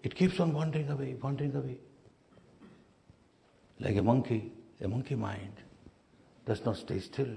It 0.03 0.15
keeps 0.15 0.39
on 0.39 0.53
wandering 0.53 0.89
away, 0.89 1.15
wandering 1.21 1.55
away. 1.55 1.77
Like 3.79 3.97
a 3.97 4.01
monkey, 4.01 4.51
a 4.81 4.88
monkey 4.88 5.15
mind 5.15 5.53
does 6.45 6.63
not 6.65 6.77
stay 6.77 6.99
still. 6.99 7.35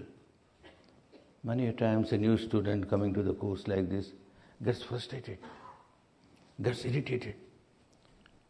Many 1.45 1.67
a 1.67 1.73
times 1.73 2.13
a 2.13 2.19
new 2.19 2.39
student 2.39 2.89
coming 2.89 3.13
to 3.15 3.23
the 3.23 3.35
course 3.35 3.67
like 3.67 3.89
this 3.91 4.13
gets 4.65 4.83
frustrated 4.83 5.39
gets 6.61 6.85
irritated, 6.85 7.35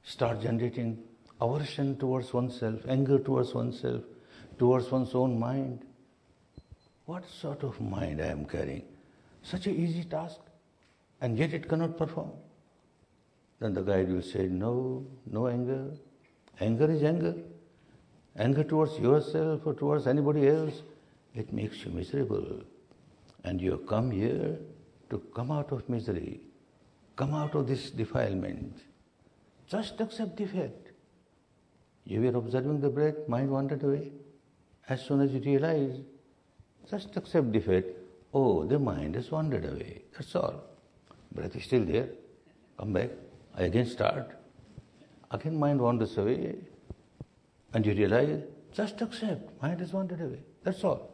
starts 0.02 0.42
generating 0.42 0.98
aversion 1.40 1.96
towards 1.96 2.32
oneself, 2.32 2.80
anger 2.88 3.18
towards 3.18 3.54
oneself, 3.54 4.02
towards 4.58 4.90
one's 4.90 5.14
own 5.14 5.38
mind. 5.38 5.84
What 7.06 7.28
sort 7.28 7.62
of 7.62 7.80
mind 7.80 8.20
I 8.20 8.26
am 8.26 8.44
carrying? 8.44 8.84
Such 9.42 9.66
an 9.66 9.76
easy 9.76 10.04
task, 10.04 10.40
and 11.22 11.38
yet 11.38 11.54
it 11.54 11.68
cannot 11.68 11.96
perform. 11.96 12.32
Then 13.60 13.74
the 13.74 13.82
guide 13.82 14.10
will 14.12 14.22
say, 14.22 14.48
No, 14.48 15.06
no 15.30 15.46
anger. 15.46 15.92
Anger 16.60 16.90
is 16.90 17.04
anger. 17.04 17.34
Anger 18.36 18.64
towards 18.64 18.98
yourself 18.98 19.60
or 19.64 19.74
towards 19.74 20.08
anybody 20.08 20.48
else, 20.48 20.82
it 21.34 21.52
makes 21.52 21.84
you 21.84 21.92
miserable. 21.92 22.62
And 23.44 23.60
you 23.60 23.70
have 23.70 23.86
come 23.86 24.10
here 24.10 24.58
to 25.10 25.18
come 25.34 25.52
out 25.52 25.70
of 25.70 25.88
misery, 25.88 26.40
come 27.14 27.34
out 27.34 27.54
of 27.54 27.68
this 27.68 27.90
defilement. 27.90 28.78
Just 29.68 30.00
accept 30.00 30.36
the 30.36 30.46
fact. 30.46 30.90
You 32.04 32.22
were 32.22 32.36
observing 32.36 32.80
the 32.80 32.90
breath, 32.90 33.28
mind 33.28 33.50
wandered 33.50 33.84
away. 33.84 34.10
As 34.88 35.04
soon 35.04 35.20
as 35.20 35.30
you 35.32 35.40
realize, 35.40 36.00
just 36.90 37.16
accept 37.16 37.52
the 37.52 37.60
fact, 37.60 37.86
oh, 38.34 38.64
the 38.64 38.78
mind 38.78 39.14
has 39.14 39.30
wandered 39.30 39.64
away. 39.64 40.02
That's 40.14 40.34
all. 40.34 40.71
Breath 41.34 41.56
is 41.56 41.64
still 41.64 41.84
there. 41.84 42.08
Come 42.78 42.92
back. 42.92 43.10
I 43.56 43.64
again 43.64 43.86
start. 43.86 44.36
Again 45.30 45.58
mind 45.58 45.80
wanders 45.80 46.16
away. 46.18 46.56
And 47.74 47.86
you 47.86 47.94
realize, 47.94 48.42
just 48.72 49.00
accept, 49.00 49.62
mind 49.62 49.80
has 49.80 49.92
wandered 49.92 50.20
away. 50.20 50.40
That's 50.62 50.84
all. 50.84 51.10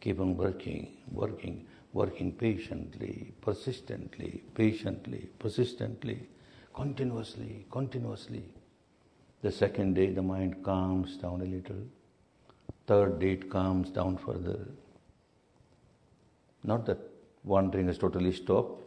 Keep 0.00 0.20
on 0.20 0.36
working, 0.36 0.96
working 1.10 1.66
working 1.92 2.32
patiently, 2.32 3.32
persistently, 3.40 4.42
patiently, 4.54 5.28
persistently, 5.38 6.26
continuously, 6.74 7.66
continuously. 7.70 8.44
The 9.42 9.52
second 9.52 9.94
day, 9.94 10.10
the 10.10 10.22
mind 10.22 10.64
calms 10.64 11.16
down 11.16 11.40
a 11.42 11.44
little. 11.44 11.84
Third 12.86 13.18
day, 13.18 13.32
it 13.32 13.50
calms 13.50 13.90
down 13.90 14.16
further. 14.16 14.66
Not 16.64 16.86
that 16.86 16.98
wandering 17.44 17.86
has 17.86 17.98
totally 17.98 18.32
stopped, 18.32 18.80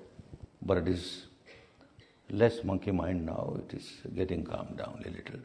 but 0.61 0.77
it 0.77 0.87
is 0.87 1.25
less 2.29 2.63
monkey 2.63 2.91
mind 2.91 3.25
now, 3.25 3.57
it 3.59 3.73
is 3.77 4.01
getting 4.15 4.43
calmed 4.43 4.77
down 4.77 5.03
a 5.05 5.09
little. 5.09 5.39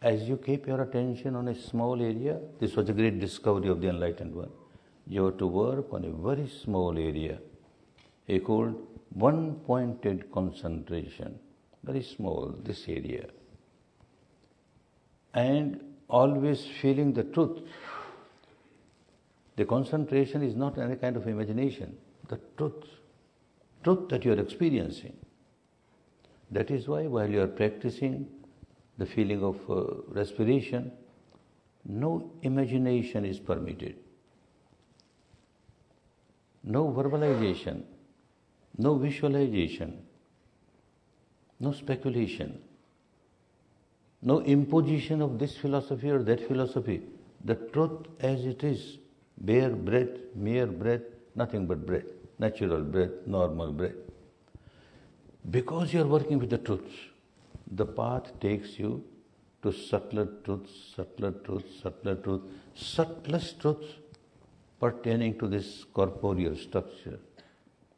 As 0.00 0.28
you 0.28 0.36
keep 0.36 0.66
your 0.66 0.82
attention 0.82 1.34
on 1.34 1.48
a 1.48 1.54
small 1.54 2.00
area, 2.00 2.38
this 2.60 2.76
was 2.76 2.88
a 2.88 2.92
great 2.92 3.18
discovery 3.18 3.68
of 3.68 3.80
the 3.80 3.88
enlightened 3.88 4.34
one. 4.34 4.50
You 5.06 5.24
have 5.24 5.38
to 5.38 5.46
work 5.46 5.92
on 5.92 6.04
a 6.04 6.10
very 6.10 6.48
small 6.48 6.96
area, 6.96 7.38
a 8.28 8.38
called 8.38 8.76
one 9.14 9.56
pointed 9.66 10.30
concentration, 10.30 11.38
very 11.82 12.02
small, 12.02 12.54
this 12.62 12.84
area. 12.86 13.26
And 15.34 15.80
always 16.08 16.66
feeling 16.80 17.12
the 17.12 17.24
truth. 17.24 17.60
The 19.58 19.64
concentration 19.64 20.44
is 20.44 20.54
not 20.54 20.78
any 20.78 20.94
kind 20.94 21.16
of 21.16 21.26
imagination, 21.26 21.96
the 22.28 22.38
truth 22.56 22.84
truth 23.82 24.08
that 24.10 24.24
you 24.24 24.32
are 24.32 24.38
experiencing. 24.38 25.16
That 26.52 26.70
is 26.70 26.86
why, 26.86 27.08
while 27.08 27.28
you 27.28 27.40
are 27.42 27.48
practicing 27.48 28.28
the 28.98 29.06
feeling 29.06 29.42
of 29.42 29.58
uh, 29.68 29.82
respiration, 30.18 30.92
no 31.84 32.30
imagination 32.42 33.24
is 33.24 33.40
permitted, 33.40 33.96
no 36.62 36.84
verbalization, 36.92 37.82
no 38.76 38.94
visualization, 38.94 39.98
no 41.58 41.72
speculation, 41.72 42.60
no 44.22 44.40
imposition 44.40 45.20
of 45.20 45.36
this 45.40 45.56
philosophy 45.56 46.10
or 46.10 46.22
that 46.22 46.46
philosophy. 46.46 47.02
The 47.44 47.56
truth 47.56 48.06
as 48.20 48.44
it 48.44 48.62
is, 48.62 48.98
bare 49.40 49.70
breath, 49.70 50.18
mere 50.34 50.66
breath, 50.66 51.02
nothing 51.34 51.66
but 51.66 51.84
breath 51.84 52.18
natural 52.38 52.82
breath, 52.82 53.10
normal 53.26 53.72
breath. 53.72 54.00
Because 55.50 55.92
you 55.92 56.02
are 56.02 56.06
working 56.06 56.38
with 56.38 56.50
the 56.50 56.58
truth, 56.58 56.90
the 57.70 57.86
path 57.86 58.38
takes 58.40 58.78
you 58.78 59.04
to 59.62 59.72
subtler 59.72 60.26
truths, 60.44 60.70
subtler 60.94 61.32
truths, 61.32 61.82
subtler 61.82 62.14
truths, 62.16 62.44
subtlest 62.74 63.60
truths 63.60 63.86
pertaining 64.78 65.38
to 65.38 65.48
this 65.48 65.84
corporeal 65.92 66.54
structure, 66.56 67.18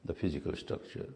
the 0.05 0.15
physical 0.15 0.55
structure. 0.57 1.09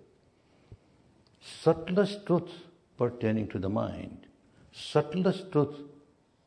Subtlest 1.41 2.27
truths 2.27 2.53
pertaining 2.99 3.49
to 3.49 3.59
the 3.59 3.69
mind, 3.69 4.27
subtlest 4.73 5.51
truths 5.51 5.81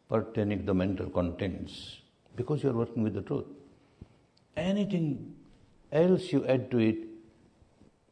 pertaining 0.10 0.60
to 0.60 0.66
the 0.66 0.74
mental 0.74 1.10
contents, 1.10 2.02
because 2.36 2.64
you 2.64 2.70
are 2.70 2.74
working 2.74 3.04
with 3.04 3.14
the 3.14 3.22
truth. 3.22 3.46
Anything 4.58 5.36
else 5.92 6.34
you 6.34 6.46
add 6.48 6.72
to 6.72 6.80
it, 6.80 6.98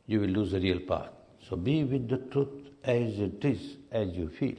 you 0.05 0.19
will 0.19 0.29
lose 0.29 0.51
the 0.51 0.59
real 0.59 0.79
path. 0.79 1.09
So 1.49 1.55
be 1.55 1.83
with 1.83 2.07
the 2.07 2.17
truth 2.17 2.69
as 2.83 3.19
it 3.19 3.43
is, 3.43 3.77
as 3.91 4.09
you 4.15 4.29
feel. 4.29 4.57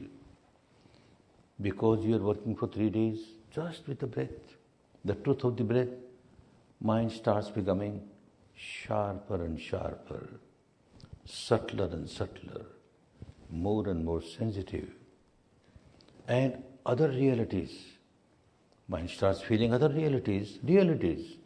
Because 1.61 2.03
you 2.03 2.15
are 2.17 2.25
working 2.31 2.55
for 2.55 2.67
three 2.67 2.89
days 2.89 3.19
just 3.51 3.87
with 3.87 3.99
the 3.99 4.07
breath, 4.07 4.57
the 5.05 5.15
truth 5.15 5.45
of 5.45 5.55
the 5.55 5.63
breath, 5.63 5.87
mind 6.81 7.11
starts 7.11 7.49
becoming 7.49 8.01
sharper 8.53 9.45
and 9.45 9.59
sharper, 9.59 10.27
subtler 11.23 11.85
and 11.85 12.09
subtler, 12.09 12.65
more 13.49 13.87
and 13.87 14.03
more 14.03 14.21
sensitive. 14.21 14.89
And 16.27 16.61
other 16.85 17.07
realities, 17.07 17.79
mind 18.89 19.09
starts 19.09 19.41
feeling 19.41 19.73
other 19.73 19.89
realities, 19.89 20.59
realities 20.63 21.36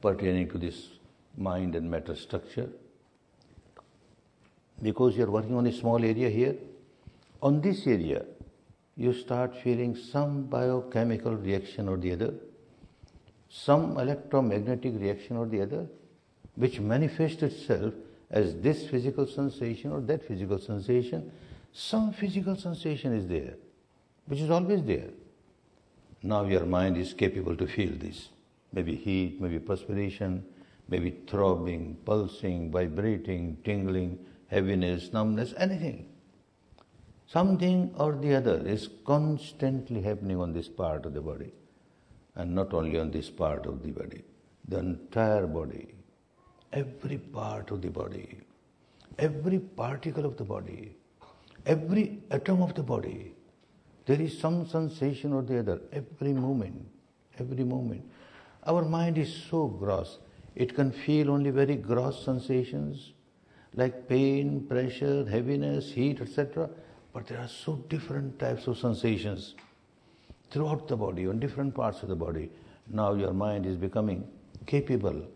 pertaining 0.00 0.48
to 0.50 0.58
this 0.58 0.88
mind 1.36 1.74
and 1.74 1.90
matter 1.90 2.14
structure. 2.14 2.68
Because 4.82 5.16
you're 5.16 5.30
working 5.30 5.56
on 5.56 5.66
a 5.66 5.72
small 5.72 6.04
area 6.04 6.28
here, 6.28 6.56
on 7.42 7.60
this 7.60 7.86
area, 7.86 8.24
you 8.96 9.12
start 9.12 9.54
feeling 9.62 9.94
some 9.94 10.44
biochemical 10.44 11.34
reaction 11.34 11.88
or 11.88 11.96
the 11.96 12.12
other, 12.12 12.34
some 13.48 13.98
electromagnetic 13.98 14.94
reaction 14.98 15.36
or 15.36 15.46
the 15.46 15.60
other, 15.62 15.86
which 16.56 16.80
manifests 16.80 17.42
itself 17.42 17.94
as 18.30 18.54
this 18.56 18.88
physical 18.88 19.26
sensation 19.26 19.92
or 19.92 20.00
that 20.00 20.26
physical 20.26 20.58
sensation. 20.58 21.30
Some 21.72 22.12
physical 22.12 22.56
sensation 22.56 23.14
is 23.14 23.26
there, 23.28 23.54
which 24.26 24.40
is 24.40 24.50
always 24.50 24.82
there. 24.82 25.10
Now 26.22 26.44
your 26.44 26.64
mind 26.64 26.96
is 26.96 27.12
capable 27.12 27.54
to 27.56 27.66
feel 27.66 27.92
this 27.92 28.30
maybe 28.72 28.94
heat, 28.94 29.40
maybe 29.40 29.58
perspiration, 29.58 30.44
maybe 30.88 31.10
throbbing, 31.26 31.96
pulsing, 32.04 32.70
vibrating, 32.70 33.56
tingling, 33.64 34.18
heaviness, 34.48 35.12
numbness, 35.12 35.54
anything. 35.58 36.08
Something 37.26 37.92
or 37.98 38.12
the 38.12 38.36
other 38.36 38.66
is 38.66 38.88
constantly 39.04 40.00
happening 40.00 40.40
on 40.40 40.52
this 40.52 40.68
part 40.68 41.06
of 41.06 41.14
the 41.14 41.20
body, 41.20 41.52
and 42.36 42.54
not 42.54 42.72
only 42.72 42.98
on 42.98 43.10
this 43.10 43.30
part 43.30 43.66
of 43.66 43.82
the 43.82 43.90
body, 43.90 44.22
the 44.68 44.78
entire 44.78 45.46
body, 45.46 45.94
every 46.72 47.18
part 47.18 47.70
of 47.70 47.82
the 47.82 47.88
body, 47.88 48.38
every 49.18 49.58
particle 49.58 50.24
of 50.24 50.36
the 50.36 50.44
body, 50.44 50.94
every 51.64 52.20
atom 52.30 52.62
of 52.62 52.74
the 52.74 52.82
body. 52.82 53.32
There 54.04 54.20
is 54.20 54.38
some 54.38 54.68
sensation 54.68 55.32
or 55.32 55.42
the 55.42 55.58
other, 55.58 55.80
every 55.92 56.32
moment, 56.32 56.86
every 57.40 57.64
moment. 57.64 58.08
Our 58.66 58.84
mind 58.84 59.16
is 59.16 59.32
so 59.32 59.68
gross, 59.68 60.18
it 60.56 60.74
can 60.74 60.90
feel 60.90 61.30
only 61.30 61.50
very 61.50 61.76
gross 61.76 62.24
sensations 62.24 63.12
like 63.74 64.08
pain, 64.08 64.66
pressure, 64.66 65.24
heaviness, 65.24 65.92
heat, 65.92 66.20
etc. 66.20 66.68
But 67.12 67.26
there 67.28 67.38
are 67.38 67.48
so 67.48 67.76
different 67.88 68.38
types 68.38 68.66
of 68.66 68.78
sensations 68.78 69.54
throughout 70.50 70.88
the 70.88 70.96
body, 70.96 71.26
on 71.26 71.38
different 71.38 71.74
parts 71.74 72.02
of 72.02 72.08
the 72.08 72.16
body. 72.16 72.50
Now 72.88 73.14
your 73.14 73.32
mind 73.32 73.66
is 73.66 73.76
becoming 73.76 74.26
capable 74.66 75.26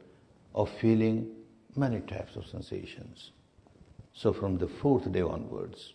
of 0.54 0.70
feeling 0.80 1.30
many 1.76 2.00
types 2.00 2.36
of 2.36 2.46
sensations. 2.46 3.30
So 4.12 4.32
from 4.32 4.58
the 4.58 4.66
fourth 4.66 5.10
day 5.12 5.22
onwards, 5.22 5.94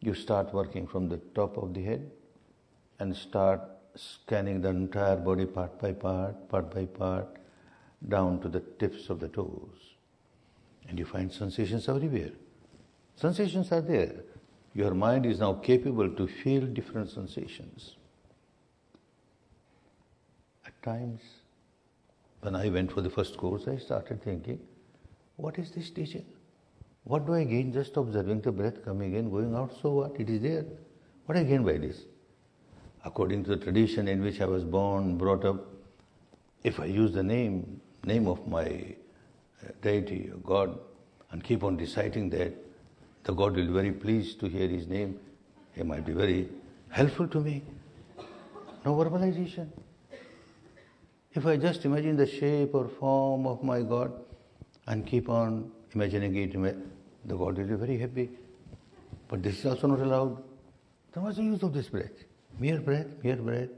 you 0.00 0.14
start 0.14 0.52
working 0.52 0.86
from 0.86 1.08
the 1.08 1.18
top 1.34 1.56
of 1.56 1.74
the 1.74 1.82
head 1.82 2.10
and 2.98 3.14
start 3.14 3.60
scanning 3.98 4.60
the 4.60 4.68
entire 4.68 5.16
body 5.16 5.46
part 5.46 5.78
by 5.80 5.92
part, 5.92 6.48
part 6.48 6.74
by 6.74 6.86
part, 6.86 7.26
down 8.08 8.40
to 8.40 8.48
the 8.48 8.60
tips 8.78 9.08
of 9.10 9.20
the 9.20 9.28
toes. 9.28 9.94
And 10.88 10.98
you 10.98 11.04
find 11.04 11.32
sensations 11.32 11.88
everywhere. 11.88 12.30
Sensations 13.16 13.72
are 13.72 13.80
there. 13.80 14.14
Your 14.74 14.94
mind 14.94 15.26
is 15.26 15.40
now 15.40 15.54
capable 15.54 16.08
to 16.08 16.28
feel 16.28 16.62
different 16.62 17.10
sensations. 17.10 17.96
At 20.64 20.80
times, 20.82 21.20
when 22.40 22.54
I 22.54 22.68
went 22.68 22.92
for 22.92 23.00
the 23.00 23.10
first 23.10 23.36
course, 23.36 23.66
I 23.66 23.76
started 23.76 24.22
thinking, 24.22 24.60
what 25.36 25.58
is 25.58 25.72
this 25.72 25.90
teaching? 25.90 26.24
What 27.04 27.26
do 27.26 27.34
I 27.34 27.44
gain 27.44 27.72
just 27.72 27.96
observing 27.96 28.42
the 28.42 28.52
breath 28.52 28.84
coming 28.84 29.14
in, 29.14 29.30
going 29.30 29.54
out? 29.54 29.74
So 29.82 29.90
what? 29.90 30.20
It 30.20 30.28
is 30.28 30.42
there. 30.42 30.64
What 31.26 31.34
do 31.34 31.40
I 31.40 31.44
gain 31.44 31.64
by 31.64 31.78
this? 31.78 32.02
According 33.04 33.44
to 33.44 33.50
the 33.50 33.56
tradition 33.56 34.08
in 34.08 34.22
which 34.22 34.40
I 34.40 34.46
was 34.46 34.64
born, 34.64 35.16
brought 35.16 35.44
up, 35.44 35.66
if 36.62 36.80
I 36.80 36.86
use 36.86 37.12
the 37.12 37.22
name, 37.22 37.80
name 38.04 38.26
of 38.26 38.46
my 38.46 38.94
uh, 39.64 39.70
deity 39.82 40.30
or 40.32 40.38
God, 40.38 40.78
and 41.30 41.42
keep 41.42 41.62
on 41.62 41.76
reciting 41.76 42.30
that, 42.30 42.52
the 43.24 43.32
God 43.32 43.56
will 43.56 43.66
be 43.66 43.72
very 43.72 43.92
pleased 43.92 44.40
to 44.40 44.46
hear 44.46 44.68
his 44.68 44.86
name. 44.86 45.18
He 45.74 45.82
might 45.82 46.04
be 46.04 46.12
very 46.12 46.48
helpful 46.90 47.28
to 47.28 47.40
me. 47.40 47.62
No 48.84 48.94
verbalization. 48.94 49.68
If 51.34 51.46
I 51.46 51.56
just 51.56 51.84
imagine 51.84 52.16
the 52.16 52.26
shape 52.26 52.74
or 52.74 52.88
form 52.88 53.46
of 53.46 53.62
my 53.62 53.82
God 53.82 54.12
and 54.86 55.06
keep 55.06 55.28
on 55.28 55.70
imagining 55.92 56.34
it, 56.36 56.52
the 57.28 57.36
God 57.36 57.58
will 57.58 57.64
be 57.64 57.74
very 57.74 57.98
happy. 57.98 58.30
But 59.28 59.42
this 59.42 59.58
is 59.58 59.66
also 59.66 59.88
not 59.88 60.00
allowed. 60.00 60.42
Then 61.12 61.22
what's 61.22 61.36
the 61.36 61.44
use 61.44 61.62
of 61.62 61.74
this 61.74 61.88
breath? 61.88 62.24
Mere 62.58 62.80
breath, 62.80 63.06
mere 63.22 63.36
breath. 63.36 63.68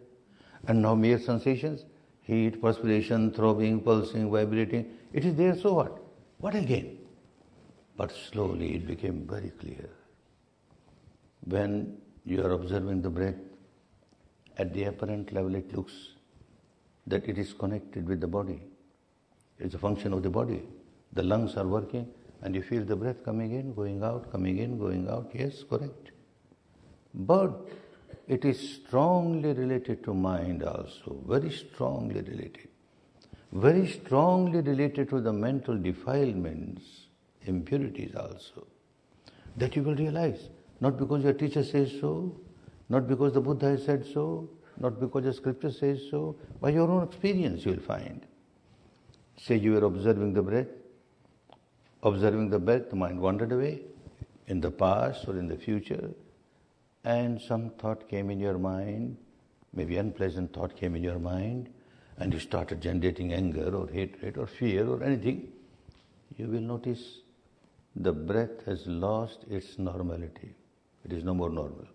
And 0.67 0.83
now 0.83 0.95
mere 0.95 1.19
sensations, 1.19 1.85
heat, 2.23 2.61
perspiration, 2.61 3.33
throbbing, 3.33 3.81
pulsing, 3.81 4.31
vibrating. 4.31 4.91
It 5.13 5.25
is 5.25 5.35
there, 5.35 5.57
so 5.57 5.75
what? 5.75 5.99
What 6.39 6.55
again? 6.55 6.99
But 7.97 8.13
slowly 8.13 8.75
it 8.75 8.87
became 8.87 9.27
very 9.27 9.51
clear. 9.51 9.89
When 11.45 11.99
you 12.25 12.45
are 12.45 12.53
observing 12.53 13.03
the 13.03 13.11
breath, 13.11 13.35
at 14.57 14.75
the 14.75 14.85
apparent 14.85 15.33
level 15.33 15.55
it 15.55 15.75
looks 15.75 15.93
that 17.07 17.27
it 17.29 17.39
is 17.39 17.53
connected 17.53 18.07
with 18.07 18.21
the 18.21 18.27
body. 18.27 18.63
It's 19.59 19.75
a 19.75 19.79
function 19.79 20.13
of 20.13 20.23
the 20.23 20.31
body. 20.31 20.63
The 21.13 21.23
lungs 21.23 21.57
are 21.57 21.67
working, 21.67 22.07
And 22.43 22.55
you 22.55 22.63
feel 22.63 22.85
the 22.85 22.97
breath 22.97 23.23
coming 23.25 23.53
in, 23.53 23.75
going 23.75 24.03
out, 24.03 24.31
coming 24.33 24.59
in, 24.59 24.79
going 24.79 25.09
out. 25.09 25.31
Yes, 25.35 25.63
correct. 25.69 26.13
But 27.13 27.69
it 28.29 28.45
is 28.45 28.59
strongly 28.75 29.53
related 29.53 30.05
to 30.05 30.15
mind 30.15 30.63
also, 30.63 31.21
very 31.27 31.51
strongly 31.51 32.21
related. 32.23 32.69
Very 33.53 33.87
strongly 33.89 34.61
related 34.61 35.11
to 35.11 35.21
the 35.21 35.33
mental 35.33 35.77
defilements, 35.77 37.07
impurities 37.43 38.15
also. 38.15 38.67
That 39.57 39.75
you 39.75 39.83
will 39.83 39.97
realize. 39.97 40.49
Not 40.81 40.97
because 40.97 41.25
your 41.25 41.33
teacher 41.33 41.65
says 41.65 41.93
so, 42.01 42.41
not 42.89 43.09
because 43.09 43.33
the 43.33 43.41
Buddha 43.41 43.71
has 43.71 43.85
said 43.85 44.07
so, 44.07 44.49
not 44.79 44.99
because 44.99 45.25
the 45.25 45.33
scripture 45.33 45.71
says 45.71 46.01
so, 46.11 46.37
by 46.61 46.71
your 46.71 46.91
own 46.91 47.03
experience 47.03 47.65
you 47.65 47.73
will 47.73 47.81
find. 47.81 48.27
Say 49.37 49.57
you 49.57 49.73
were 49.73 49.85
observing 49.85 50.33
the 50.33 50.43
breath, 50.43 50.69
observing 52.03 52.51
the 52.51 52.59
breath, 52.59 52.91
the 52.91 52.97
mind 52.97 53.21
wandered 53.21 53.53
away 53.53 53.83
in 54.47 54.61
the 54.61 54.71
past 54.71 55.29
or 55.29 55.39
in 55.39 55.49
the 55.49 55.57
future, 55.57 56.11
and 57.05 57.41
some 57.41 57.71
thought 57.71 58.09
came 58.09 58.31
in 58.31 58.41
your 58.41 58.59
mind, 58.59 59.17
maybe 59.73 59.97
unpleasant 59.97 60.53
thought 60.53 60.77
came 60.77 60.95
in 60.95 61.03
your 61.03 61.19
mind, 61.19 61.69
and 62.19 62.33
you 62.33 62.39
started 62.39 62.81
generating 62.81 63.33
anger 63.33 63.75
or 63.75 63.89
hatred 63.89 64.37
or 64.37 64.47
fear 64.47 64.87
or 64.87 65.03
anything, 65.03 65.51
you 66.37 66.47
will 66.47 66.61
notice 66.61 67.21
the 67.97 68.13
breath 68.13 68.65
has 68.67 68.87
lost 68.87 69.45
its 69.51 69.79
normality. 69.79 70.55
It 71.05 71.13
is 71.13 71.25
no 71.25 71.35
more 71.35 71.51
normal. 71.51 71.87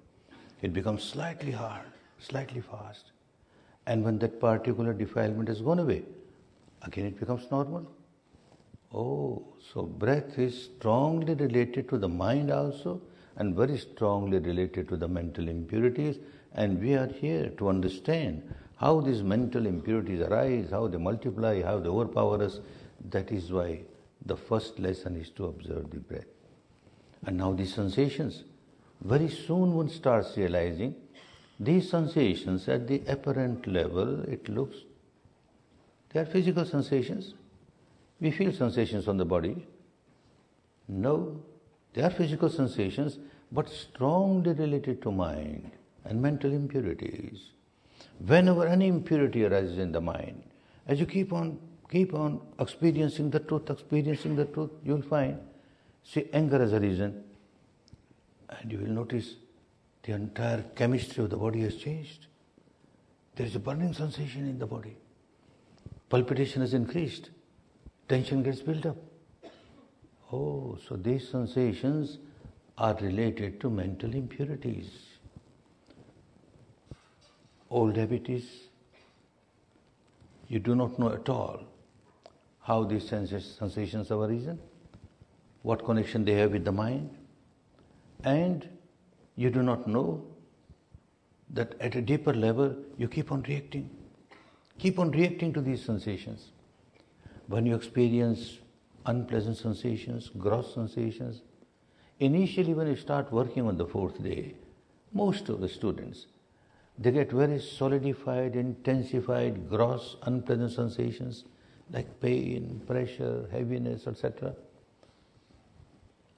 It 0.61 0.73
becomes 0.73 1.03
slightly 1.03 1.51
hard, 1.51 1.85
slightly 2.19 2.61
fast. 2.61 3.11
And 3.85 4.03
when 4.03 4.17
that 4.19 4.39
particular 4.39 4.93
defilement 4.93 5.47
has 5.47 5.61
gone 5.61 5.79
away, 5.79 6.03
again 6.81 7.05
it 7.05 7.19
becomes 7.19 7.49
normal. 7.51 7.85
Oh, 8.93 9.43
so 9.73 9.83
breath 9.83 10.39
is 10.39 10.65
strongly 10.65 11.35
related 11.35 11.87
to 11.89 11.97
the 11.97 12.09
mind 12.09 12.51
also 12.51 13.01
and 13.37 13.55
very 13.55 13.77
strongly 13.77 14.39
related 14.39 14.87
to 14.89 14.97
the 14.97 15.07
mental 15.07 15.47
impurities. 15.47 16.17
And 16.53 16.81
we 16.81 16.93
are 16.95 17.07
here 17.07 17.49
to 17.57 17.69
understand 17.69 18.41
how 18.77 19.01
these 19.01 19.21
mental 19.21 19.65
impurities 19.65 20.21
arise, 20.21 20.69
how 20.71 20.87
they 20.87 20.97
multiply, 20.97 21.61
how 21.61 21.79
they 21.79 21.89
overpower 21.89 22.41
us. 22.43 22.59
That 23.09 23.31
is 23.31 23.51
why 23.51 23.81
the 24.25 24.37
first 24.37 24.79
lesson 24.79 25.15
is 25.15 25.29
to 25.31 25.45
observe 25.45 25.89
the 25.91 25.99
breath. 25.99 26.25
And 27.25 27.37
now 27.37 27.53
these 27.53 27.73
sensations, 27.73 28.43
very 29.01 29.29
soon 29.29 29.73
one 29.73 29.89
starts 29.89 30.37
realizing 30.37 30.95
these 31.59 31.89
sensations 31.89 32.67
at 32.67 32.87
the 32.87 33.01
apparent 33.07 33.65
level, 33.67 34.23
it 34.23 34.49
looks, 34.49 34.77
they 36.09 36.19
are 36.19 36.25
physical 36.25 36.65
sensations. 36.65 37.33
We 38.19 38.31
feel 38.31 38.51
sensations 38.51 39.07
on 39.07 39.17
the 39.17 39.25
body. 39.25 39.67
No, 40.87 41.41
they 41.95 42.01
are 42.03 42.09
physical 42.09 42.49
sensations, 42.49 43.17
but 43.51 43.69
strongly 43.69 44.51
related 44.51 45.01
to 45.01 45.11
mind 45.11 45.71
and 46.03 46.21
mental 46.21 46.51
impurities. 46.51 47.51
Whenever 48.19 48.67
any 48.67 48.87
impurity 48.87 49.45
arises 49.45 49.77
in 49.77 49.93
the 49.93 50.01
mind, 50.01 50.43
as 50.87 50.99
you 50.99 51.05
keep 51.05 51.31
on 51.31 51.57
keep 51.89 52.13
on 52.13 52.41
experiencing 52.59 53.29
the 53.29 53.39
truth, 53.39 53.69
experiencing 53.69 54.35
the 54.35 54.45
truth, 54.45 54.71
you 54.83 54.93
will 54.93 55.01
find, 55.01 55.39
see 56.03 56.27
anger 56.33 56.61
as 56.61 56.73
a 56.73 56.79
reason, 56.79 57.23
and 58.49 58.71
you 58.71 58.79
will 58.79 58.89
notice 58.89 59.35
the 60.03 60.13
entire 60.13 60.63
chemistry 60.75 61.23
of 61.23 61.29
the 61.29 61.37
body 61.37 61.61
has 61.61 61.75
changed. 61.77 62.27
There 63.35 63.45
is 63.45 63.55
a 63.55 63.59
burning 63.59 63.93
sensation 63.93 64.47
in 64.49 64.59
the 64.59 64.65
body. 64.65 64.97
Palpitation 66.09 66.61
has 66.61 66.73
increased 66.73 67.29
tension 68.09 68.43
gets 68.43 68.61
built 68.61 68.85
up. 68.85 68.97
Oh, 70.31 70.77
so 70.87 70.95
these 70.95 71.29
sensations 71.29 72.17
are 72.77 72.95
related 72.95 73.61
to 73.61 73.69
mental 73.69 74.13
impurities. 74.13 74.89
Old 77.69 77.95
habits, 77.95 78.45
you 80.47 80.59
do 80.59 80.75
not 80.75 80.97
know 80.99 81.11
at 81.13 81.29
all 81.29 81.59
how 82.59 82.83
these 82.83 83.07
sensations 83.07 84.09
have 84.09 84.19
arisen, 84.19 84.59
what 85.61 85.85
connection 85.85 86.25
they 86.25 86.33
have 86.33 86.51
with 86.51 86.65
the 86.65 86.71
mind, 86.71 87.09
and 88.23 88.67
you 89.35 89.49
do 89.49 89.61
not 89.61 89.87
know 89.87 90.25
that 91.49 91.75
at 91.79 91.95
a 91.95 92.01
deeper 92.01 92.33
level 92.33 92.75
you 92.97 93.07
keep 93.07 93.31
on 93.31 93.41
reacting, 93.43 93.89
keep 94.79 94.97
on 94.99 95.11
reacting 95.11 95.53
to 95.53 95.61
these 95.61 95.83
sensations 95.83 96.51
when 97.47 97.65
you 97.65 97.75
experience 97.75 98.57
unpleasant 99.05 99.57
sensations, 99.57 100.29
gross 100.37 100.73
sensations, 100.73 101.41
initially 102.19 102.73
when 102.73 102.87
you 102.87 102.95
start 102.95 103.31
working 103.31 103.67
on 103.67 103.77
the 103.77 103.85
fourth 103.85 104.21
day, 104.23 104.55
most 105.13 105.49
of 105.49 105.61
the 105.61 105.69
students, 105.69 106.27
they 106.97 107.11
get 107.11 107.31
very 107.31 107.59
solidified, 107.59 108.55
intensified, 108.55 109.69
gross, 109.69 110.15
unpleasant 110.23 110.71
sensations 110.71 111.45
like 111.91 112.19
pain, 112.19 112.81
pressure, 112.87 113.47
heaviness, 113.51 114.07
etc. 114.07 114.55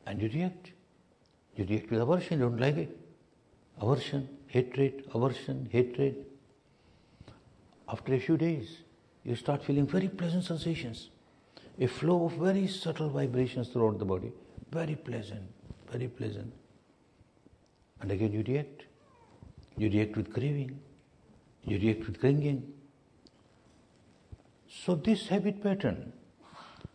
And 0.05 0.21
you 0.21 0.29
react. 0.33 0.71
You 1.55 1.65
react 1.65 1.89
with 1.89 2.01
aversion, 2.01 2.39
you 2.39 2.49
don't 2.49 2.59
like 2.59 2.77
it. 2.77 2.97
Aversion, 3.81 4.27
hatred, 4.47 5.05
aversion, 5.13 5.69
hatred. 5.71 6.25
After 7.87 8.13
a 8.13 8.19
few 8.19 8.37
days, 8.37 8.77
you 9.23 9.35
start 9.35 9.63
feeling 9.63 9.87
very 9.87 10.07
pleasant 10.07 10.43
sensations. 10.43 11.09
A 11.79 11.87
flow 11.87 12.25
of 12.25 12.33
very 12.33 12.67
subtle 12.67 13.09
vibrations 13.09 13.69
throughout 13.69 13.99
the 13.99 14.05
body. 14.05 14.31
Very 14.71 14.95
pleasant, 14.95 15.43
very 15.91 16.07
pleasant. 16.07 16.51
And 18.01 18.11
again 18.11 18.31
you 18.31 18.43
react. 18.47 18.83
You 19.77 19.89
react 19.89 20.17
with 20.17 20.33
craving. 20.33 20.79
You 21.63 21.77
react 21.79 22.07
with 22.07 22.19
clinging. 22.19 22.73
So 24.67 24.95
this 24.95 25.27
habit 25.27 25.61
pattern 25.61 26.13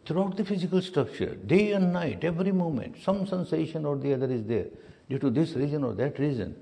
throughout 0.05 0.37
the 0.37 0.45
physical 0.45 0.83
structure, 0.83 1.35
day 1.35 1.73
and 1.73 1.93
night, 1.93 2.25
every 2.25 2.53
moment, 2.53 2.97
some 3.03 3.27
sensation 3.27 3.85
or 3.85 3.97
the 3.97 4.15
other 4.15 4.31
is 4.31 4.45
there 4.45 4.67
due 5.09 5.19
to 5.19 5.31
this 5.31 5.53
reason 5.55 5.85
or 5.85 5.93
that 5.95 6.19
reason. 6.19 6.57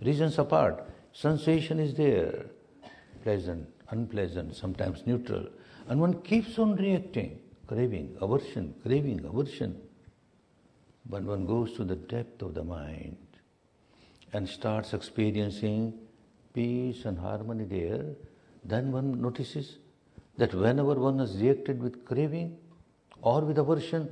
Reasons 0.00 0.38
apart, 0.38 0.88
sensation 1.12 1.80
is 1.80 1.94
there, 1.94 2.46
pleasant, 3.22 3.66
unpleasant, 3.90 4.54
sometimes 4.54 5.02
neutral, 5.06 5.46
and 5.88 6.00
one 6.00 6.20
keeps 6.22 6.58
on 6.58 6.76
reacting, 6.76 7.38
craving, 7.66 8.16
aversion, 8.20 8.74
craving, 8.82 9.24
aversion. 9.24 9.80
But 11.08 11.22
one 11.22 11.46
goes 11.46 11.72
to 11.74 11.84
the 11.84 11.96
depth 11.96 12.42
of 12.42 12.54
the 12.54 12.64
mind 12.64 13.16
and 14.32 14.48
starts 14.48 14.92
experiencing 14.92 15.94
peace 16.52 17.04
and 17.04 17.18
harmony 17.18 17.64
there, 17.64 18.04
then 18.64 18.90
one 18.90 19.20
notices 19.20 19.78
that 20.36 20.54
whenever 20.54 20.94
one 20.94 21.18
has 21.18 21.36
reacted 21.36 21.80
with 21.80 22.04
craving 22.04 22.56
or 23.22 23.42
with 23.42 23.58
aversion, 23.58 24.08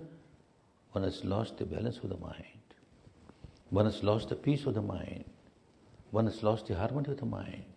one 0.92 1.04
has 1.04 1.24
lost 1.24 1.58
the 1.58 1.66
balance 1.66 1.98
of 1.98 2.10
the 2.10 2.16
mind. 2.16 2.62
One 3.70 3.86
has 3.86 4.02
lost 4.02 4.28
the 4.28 4.36
peace 4.36 4.66
of 4.66 4.74
the 4.74 4.82
mind. 4.82 5.24
One 6.12 6.26
has 6.26 6.42
lost 6.42 6.66
the 6.66 6.76
harmony 6.76 7.10
of 7.10 7.18
the 7.18 7.26
mind 7.26 7.74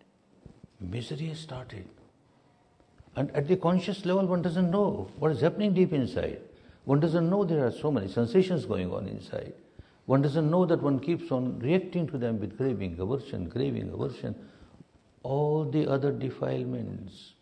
misery 0.80 1.28
has 1.28 1.40
started. 1.40 1.86
And 3.18 3.32
at 3.36 3.48
the 3.48 3.58
conscious 3.58 4.06
level, 4.06 4.28
one 4.28 4.44
doesn't 4.44 4.70
know 4.70 5.10
what 5.18 5.32
is 5.32 5.42
happening 5.42 5.74
deep 5.74 5.92
inside. 5.92 6.40
One 6.86 7.00
doesn't 7.00 7.28
know 7.28 7.44
there 7.44 7.66
are 7.66 7.72
so 7.72 7.92
many 7.92 8.08
sensations 8.08 8.66
going 8.66 8.94
on 8.94 9.08
inside. 9.08 9.54
One 10.06 10.22
doesn't 10.22 10.52
know 10.52 10.68
that 10.68 10.84
one 10.84 11.00
keeps 11.00 11.32
on 11.32 11.58
reacting 11.58 12.06
to 12.10 12.20
them 12.20 12.40
with 12.40 12.56
craving, 12.58 13.00
aversion, 13.00 13.50
craving, 13.50 13.90
aversion. 13.92 14.36
All 15.24 15.66
the 15.66 15.88
other 15.88 16.12
defilements 16.12 17.34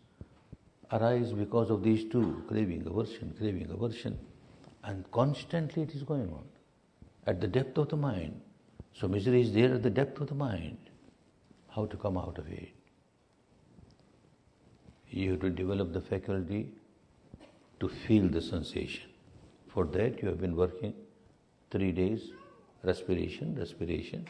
arise 0.90 1.32
because 1.32 1.68
of 1.68 1.82
these 1.82 2.10
two 2.10 2.42
craving, 2.48 2.86
aversion, 2.86 3.34
craving, 3.38 3.70
aversion. 3.70 4.18
And 4.82 5.08
constantly 5.10 5.82
it 5.82 5.94
is 5.94 6.04
going 6.04 6.30
on 6.30 6.44
at 7.26 7.38
the 7.42 7.48
depth 7.48 7.76
of 7.76 7.90
the 7.90 7.96
mind. 7.98 8.40
So 8.94 9.08
misery 9.08 9.42
is 9.42 9.52
there 9.52 9.74
at 9.74 9.82
the 9.82 9.90
depth 9.90 10.22
of 10.22 10.28
the 10.28 10.34
mind. 10.34 10.78
How 11.68 11.84
to 11.84 11.96
come 11.98 12.16
out 12.16 12.38
of 12.38 12.48
it? 12.50 12.75
You 15.10 15.32
have 15.32 15.40
to 15.40 15.50
develop 15.50 15.92
the 15.92 16.00
faculty 16.00 16.68
to 17.80 17.88
feel 17.88 18.28
the 18.28 18.40
sensation. 18.40 19.10
For 19.68 19.84
that, 19.86 20.22
you 20.22 20.28
have 20.28 20.40
been 20.40 20.56
working 20.56 20.94
three 21.70 21.92
days 21.92 22.30
respiration, 22.82 23.54
respiration. 23.58 24.26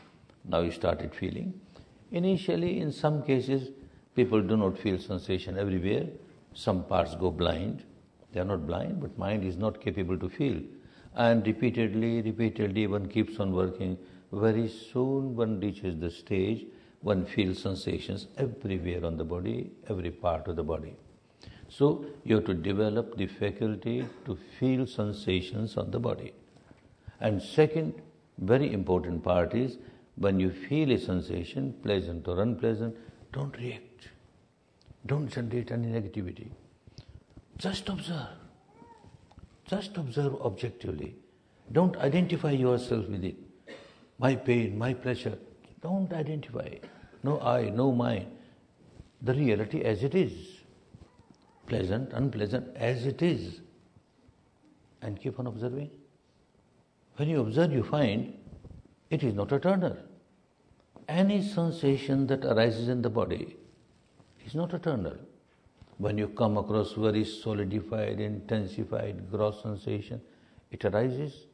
Now 0.49 0.61
you 0.61 0.71
started 0.71 1.15
feeling. 1.15 1.61
Initially, 2.11 2.81
in 2.81 2.91
some 2.93 3.23
cases, 3.23 3.71
people 4.15 4.41
do 4.41 4.57
not 4.57 4.79
feel 4.79 4.99
sensation 4.99 5.59
everywhere. 5.59 6.07
Some 6.55 6.85
parts 6.85 7.15
go 7.17 7.31
blind. 7.31 7.85
They 8.33 8.41
are 8.41 8.45
not 8.45 8.67
blind, 8.67 9.01
but 9.01 9.19
mind 9.19 9.45
is 9.45 9.57
not 9.57 9.81
capable 9.81 10.19
to 10.19 10.29
feel. 10.29 10.61
And 11.15 11.47
repeatedly, 11.47 12.23
repeatedly, 12.23 12.87
one 12.87 13.09
keeps 13.09 13.39
on 13.41 13.53
working. 13.53 13.99
Very 14.33 14.69
soon, 14.69 15.37
one 15.37 15.61
reaches 15.61 15.99
the 15.99 16.11
stage 16.11 16.67
one 17.03 17.25
feels 17.25 17.63
sensations 17.63 18.27
everywhere 18.37 19.05
on 19.05 19.17
the 19.17 19.25
body, 19.25 19.71
every 19.89 20.11
part 20.11 20.49
of 20.49 20.57
the 20.57 20.65
body. 20.65 20.97
So 21.69 22.07
you 22.25 22.37
have 22.37 22.45
to 22.47 22.55
develop 22.55 23.17
the 23.17 23.27
faculty 23.27 24.07
to 24.25 24.39
feel 24.59 24.87
sensations 24.87 25.77
on 25.77 25.91
the 25.91 25.99
body. 25.99 26.33
And 27.21 27.43
second, 27.43 27.95
very 28.39 28.73
important 28.73 29.25
part 29.25 29.55
is 29.55 29.79
when 30.17 30.41
you 30.41 30.51
feel 30.51 30.91
a 30.93 30.99
sensation, 30.99 31.75
pleasant 31.83 32.27
or 32.29 32.41
unpleasant, 32.41 32.97
don't 33.33 33.57
react. 33.59 34.09
Don't 35.07 35.29
generate 35.29 35.71
any 35.71 35.89
negativity. 35.89 36.51
Just 37.59 37.89
observe. 37.89 38.29
Just 39.67 39.97
observe 39.97 40.35
objectively. 40.41 41.15
Don't 41.73 41.97
identify 41.97 42.53
yourself 42.53 43.09
with 43.09 43.25
it. 43.25 43.37
My 44.19 44.35
pain, 44.35 44.79
my 44.79 44.95
pleasure. 44.95 45.39
Don't 45.83 46.13
identify. 46.13 46.69
No 47.23 47.41
I, 47.41 47.71
no 47.71 47.93
mine. 47.93 48.27
The 49.23 49.35
reality 49.35 49.83
as 49.83 50.03
it 50.03 50.15
is. 50.15 50.33
Pleasant, 51.67 52.13
unpleasant, 52.13 52.77
as 52.77 53.07
it 53.07 53.23
is. 53.23 53.61
And 55.03 55.21
keep 55.21 55.39
on 55.39 55.47
observing. 55.47 55.91
When 57.17 57.29
you 57.29 57.41
observe, 57.41 57.73
you 57.73 57.83
find 57.83 58.35
it 59.11 59.23
is 59.23 59.35
not 59.35 59.53
eternal. 59.53 59.97
Any 61.09 61.43
sensation 61.43 62.27
that 62.27 62.45
arises 62.45 62.89
in 62.89 63.03
the 63.03 63.11
body 63.11 63.57
is 64.45 64.55
not 64.55 64.75
eternal. 64.75 65.17
When 65.99 66.19
you 66.19 66.29
come 66.29 66.59
across 66.59 66.93
very 66.93 67.25
solidified, 67.25 68.21
intensified 68.21 69.31
gross 69.31 69.63
sensation, 69.63 70.21
it 70.71 70.85
arises, 70.85 71.47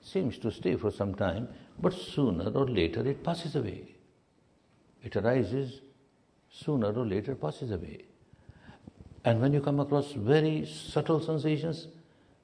seems 0.00 0.38
to 0.38 0.50
stay 0.50 0.76
for 0.76 0.90
some 0.90 1.14
time, 1.14 1.48
but 1.80 1.92
sooner 1.92 2.50
or 2.50 2.68
later 2.68 3.06
it 3.06 3.22
passes 3.22 3.56
away. 3.56 3.94
It 5.02 5.16
arises, 5.16 5.80
sooner 6.50 6.92
or 6.92 7.06
later 7.06 7.34
passes 7.34 7.70
away. 7.70 8.04
And 9.24 9.40
when 9.40 9.52
you 9.52 9.60
come 9.60 9.80
across 9.80 10.12
very 10.12 10.66
subtle 10.66 11.20
sensations, 11.20 11.88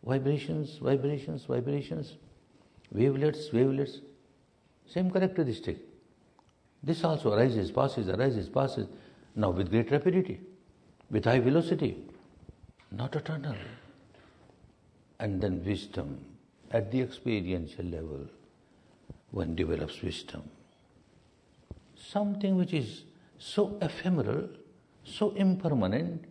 vibrations, 0.04 0.78
vibrations, 0.78 1.44
vibrations, 1.44 2.14
wavelets, 2.92 3.52
wavelets, 3.52 4.00
same 4.86 5.10
characteristic. 5.10 5.78
This 6.82 7.02
also 7.02 7.32
arises, 7.32 7.70
passes, 7.70 8.08
arises, 8.08 8.48
passes, 8.48 8.86
now 9.34 9.50
with 9.50 9.70
great 9.70 9.90
rapidity, 9.90 10.40
with 11.10 11.24
high 11.24 11.40
velocity, 11.40 12.04
not 12.90 13.16
eternal. 13.16 13.56
And 15.18 15.40
then 15.40 15.64
wisdom 15.64 16.33
at 16.74 16.90
the 16.90 17.00
experiential 17.00 17.84
level, 17.84 18.26
one 19.30 19.54
develops 19.54 20.02
wisdom. 20.02 20.42
Something 21.94 22.56
which 22.56 22.72
is 22.72 23.04
so 23.38 23.78
ephemeral, 23.80 24.48
so 25.04 25.30
impermanent, 25.36 26.24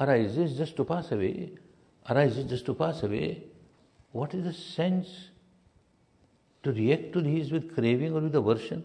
arises 0.00 0.56
just 0.58 0.74
to 0.76 0.84
pass 0.84 1.12
away, 1.12 1.52
arises 2.10 2.50
just 2.50 2.66
to 2.66 2.74
pass 2.74 3.04
away. 3.04 3.44
What 4.10 4.34
is 4.34 4.44
the 4.44 4.52
sense 4.52 5.08
to 6.64 6.72
react 6.72 7.12
to 7.12 7.20
these 7.20 7.52
with 7.52 7.72
craving 7.72 8.14
or 8.14 8.20
with 8.20 8.34
aversion? 8.34 8.82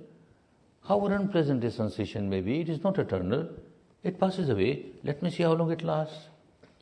However 0.87 1.15
unpleasant 1.15 1.63
a 1.63 1.71
sensation 1.71 2.29
may 2.29 2.41
be, 2.41 2.59
it 2.61 2.69
is 2.69 2.83
not 2.83 2.99
eternal. 2.99 3.49
It 4.03 4.19
passes 4.19 4.49
away. 4.49 4.85
Let 5.03 5.23
me 5.23 5.31
see 5.31 5.41
how 5.41 5.53
long 5.53 5.71
it 5.71 5.81
lasts. 5.81 6.27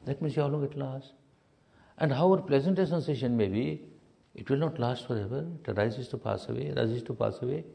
Let 0.05 0.21
me 0.21 0.29
see 0.29 0.41
how 0.41 0.47
long 0.47 0.63
it 0.63 0.75
lasts. 0.75 1.13
And 1.97 2.11
however 2.11 2.41
pleasant 2.41 2.77
a 2.79 2.87
sensation 2.87 3.37
may 3.37 3.47
be, 3.47 3.87
it 4.35 4.49
will 4.49 4.57
not 4.57 4.79
last 4.79 5.07
forever. 5.07 5.45
It 5.63 5.77
arises 5.77 6.07
to 6.09 6.17
pass 6.17 6.47
away, 6.47 6.71
rises 6.75 7.03
to 7.03 7.13
pass 7.13 7.41
away. 7.41 7.65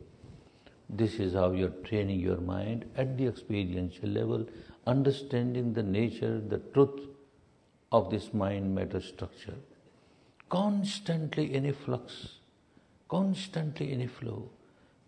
This 0.88 1.14
is 1.14 1.34
how 1.34 1.52
you're 1.52 1.68
training 1.68 2.20
your 2.20 2.40
mind 2.40 2.84
at 2.96 3.18
the 3.18 3.26
experiential 3.26 4.08
level, 4.08 4.46
understanding 4.86 5.72
the 5.72 5.82
nature, 5.82 6.40
the 6.40 6.58
truth 6.58 7.08
of 7.92 8.10
this 8.10 8.32
mind 8.32 8.74
matter 8.74 9.00
structure. 9.00 9.56
Constantly 10.48 11.54
in 11.54 11.66
a 11.66 11.72
flux, 11.72 12.38
constantly 13.08 13.92
in 13.92 14.00
a 14.02 14.08
flow. 14.08 14.50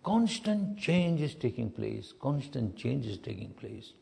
Constant 0.02 0.78
change 0.78 1.20
is 1.20 1.34
taking 1.34 1.70
place, 1.70 2.12
constant 2.20 2.76
change 2.76 3.06
is 3.06 3.18
taking 3.18 3.50
place. 3.50 3.92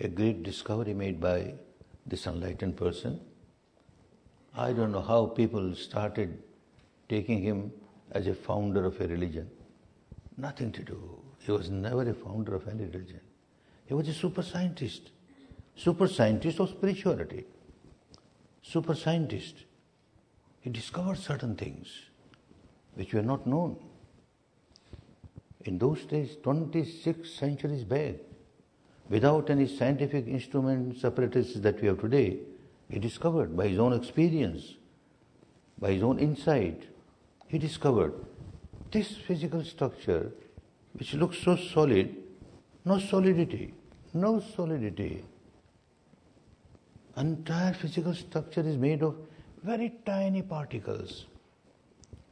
A 0.00 0.08
great 0.08 0.42
discovery 0.42 0.94
made 0.94 1.20
by 1.20 1.54
this 2.06 2.26
enlightened 2.26 2.76
person. 2.76 3.20
I 4.54 4.72
don't 4.72 4.92
know 4.92 5.00
how 5.00 5.26
people 5.26 5.74
started 5.74 6.42
taking 7.08 7.42
him 7.42 7.72
as 8.10 8.26
a 8.26 8.34
founder 8.34 8.84
of 8.84 9.00
a 9.00 9.06
religion. 9.06 9.50
Nothing 10.36 10.72
to 10.72 10.82
do. 10.82 11.22
He 11.38 11.52
was 11.52 11.70
never 11.70 12.02
a 12.02 12.14
founder 12.14 12.54
of 12.54 12.68
any 12.68 12.84
religion. 12.84 13.20
He 13.86 13.94
was 13.94 14.08
a 14.08 14.14
super 14.14 14.42
scientist. 14.42 15.10
Super 15.74 16.06
scientist 16.06 16.60
of 16.60 16.68
spirituality. 16.68 17.44
Super 18.62 18.94
scientist. 18.94 19.64
He 20.60 20.70
discovered 20.70 21.18
certain 21.18 21.56
things 21.56 21.88
which 22.94 23.14
were 23.14 23.22
not 23.22 23.46
known. 23.46 23.76
In 25.64 25.78
those 25.78 26.04
days, 26.04 26.36
26 26.42 27.30
centuries 27.30 27.84
back, 27.84 28.16
without 29.08 29.48
any 29.48 29.66
scientific 29.66 30.26
instruments, 30.26 31.04
apparatus 31.04 31.54
that 31.54 31.80
we 31.80 31.88
have 31.88 32.00
today, 32.00 32.40
he 32.88 32.98
discovered 32.98 33.56
by 33.56 33.68
his 33.68 33.78
own 33.78 33.92
experience, 33.92 34.74
by 35.78 35.92
his 35.92 36.02
own 36.02 36.18
insight, 36.18 36.84
he 37.48 37.58
discovered 37.58 38.14
this 38.90 39.16
physical 39.16 39.64
structure, 39.64 40.32
which 40.92 41.14
looks 41.14 41.38
so 41.38 41.56
solid, 41.56 42.14
no 42.84 42.98
solidity, 42.98 43.74
no 44.14 44.40
solidity. 44.40 45.24
Entire 47.16 47.74
physical 47.74 48.14
structure 48.14 48.60
is 48.60 48.76
made 48.76 49.02
of 49.02 49.16
very 49.62 49.92
tiny 50.04 50.42
particles. 50.42 51.26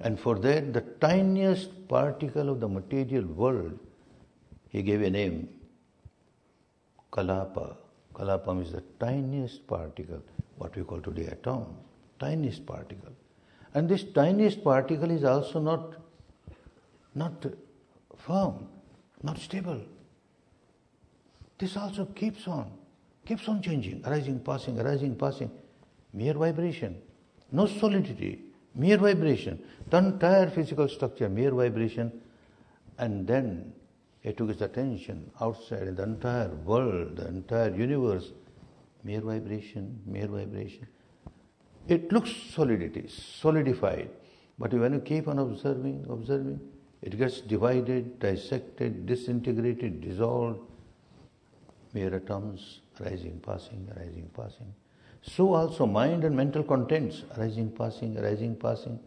And 0.00 0.18
for 0.18 0.38
that, 0.38 0.72
the 0.72 0.80
tiniest 0.80 1.88
particle 1.88 2.48
of 2.48 2.60
the 2.60 2.68
material 2.68 3.24
world, 3.24 3.78
he 4.68 4.82
gave 4.82 5.02
a 5.02 5.10
name, 5.10 5.48
Kalapa. 7.12 7.76
Kalapa 8.14 8.62
is 8.62 8.72
the 8.72 8.82
tiniest 8.98 9.66
particle, 9.66 10.22
what 10.58 10.76
we 10.76 10.82
call 10.82 11.00
today 11.00 11.26
atom, 11.26 11.66
tiniest 12.18 12.66
particle. 12.66 13.12
And 13.74 13.88
this 13.88 14.04
tiniest 14.04 14.64
particle 14.64 15.10
is 15.10 15.24
also 15.24 15.60
not, 15.60 15.94
not 17.14 17.46
firm, 18.16 18.68
not 19.22 19.38
stable. 19.38 19.80
This 21.58 21.76
also 21.76 22.06
keeps 22.06 22.48
on, 22.48 22.72
keeps 23.24 23.46
on 23.48 23.62
changing, 23.62 24.02
arising, 24.04 24.40
passing, 24.40 24.80
arising, 24.80 25.14
passing. 25.14 25.50
Mere 26.12 26.34
vibration, 26.34 27.00
no 27.52 27.66
solidity, 27.66 28.42
mere 28.74 28.98
vibration. 28.98 29.62
The 29.88 29.98
entire 29.98 30.50
physical 30.50 30.88
structure, 30.88 31.28
mere 31.28 31.52
vibration. 31.52 32.20
And 32.98 33.26
then 33.26 33.72
he 34.20 34.32
took 34.32 34.48
his 34.48 34.60
attention 34.60 35.30
outside 35.40 35.88
in 35.88 35.94
the 35.94 36.02
entire 36.02 36.48
world, 36.48 37.16
the 37.16 37.26
entire 37.28 37.74
universe. 37.74 38.32
Mere 39.02 39.22
vibration, 39.22 39.98
mere 40.04 40.26
vibration. 40.26 40.86
It 41.88 42.12
looks 42.12 42.30
solidity, 42.30 43.08
solidified. 43.08 44.10
But 44.58 44.74
when 44.74 44.92
you 44.92 45.00
keep 45.00 45.26
on 45.26 45.38
observing, 45.38 46.06
observing, 46.10 46.60
it 47.00 47.16
gets 47.16 47.40
divided, 47.40 48.18
dissected, 48.18 49.06
disintegrated, 49.06 50.02
dissolved. 50.02 50.60
Mere 51.94 52.14
atoms 52.14 52.80
rising, 53.00 53.40
passing, 53.40 53.90
rising, 53.96 54.30
passing. 54.36 54.74
So 55.22 55.54
also 55.54 55.86
mind 55.86 56.24
and 56.24 56.36
mental 56.36 56.62
contents 56.62 57.24
arising, 57.36 57.70
passing, 57.72 58.18
arising, 58.18 58.56
passing. 58.56 59.00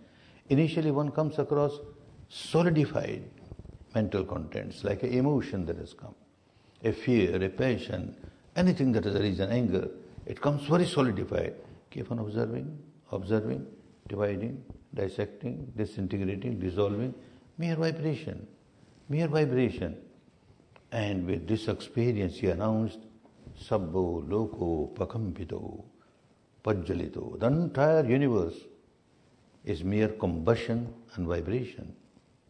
Initially 0.50 0.90
one 0.92 1.12
comes 1.12 1.38
across 1.38 1.80
solidified 2.30 3.24
mental 3.96 4.24
contents 4.24 4.84
like 4.84 5.04
an 5.04 5.14
emotion 5.14 5.66
that 5.66 5.78
has 5.78 5.94
come, 5.94 6.16
a 6.84 6.92
fear, 6.92 7.42
a 7.44 7.50
passion, 7.50 8.16
anything 8.56 8.92
that 8.92 9.04
has 9.06 9.16
arisen, 9.16 9.52
anger, 9.52 9.90
it 10.26 10.40
comes 10.42 10.66
very 10.68 10.86
solidified. 10.86 11.54
Keep 11.92 12.12
on 12.12 12.20
observing, 12.20 12.78
observing, 13.12 13.66
dividing, 14.08 14.64
dissecting, 14.94 15.72
disintegrating, 15.76 16.60
dissolving, 16.60 17.14
mere 17.58 17.76
vibration, 17.76 18.48
mere 19.10 19.28
vibration. 19.28 19.98
And 20.92 21.26
with 21.26 21.48
this 21.48 21.68
experience 21.68 22.38
he 22.38 22.48
announced, 22.48 23.00
Sabbo 23.60 24.28
Loko 24.28 24.94
Pakampito. 24.96 25.84
Pajjalito. 26.64 27.38
The 27.40 27.48
entire 27.48 28.06
universe 28.06 28.56
is 29.66 29.84
mere 29.84 30.10
combustion 30.10 30.94
and 31.16 31.28
vibration. 31.28 31.94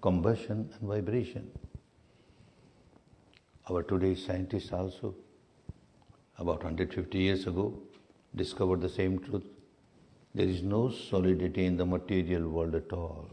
Combustion 0.03 0.69
and 0.77 0.89
vibration. 0.89 1.49
Our 3.69 3.83
today's 3.83 4.25
scientists 4.25 4.73
also, 4.73 5.15
about 6.37 6.61
150 6.61 7.17
years 7.17 7.47
ago, 7.47 7.79
discovered 8.35 8.81
the 8.81 8.89
same 8.89 9.17
truth. 9.19 9.45
There 10.35 10.45
is 10.45 10.61
no 10.61 10.89
solidity 10.89 11.65
in 11.65 11.77
the 11.77 11.85
material 11.85 12.49
world 12.49 12.75
at 12.75 12.91
all. 12.91 13.29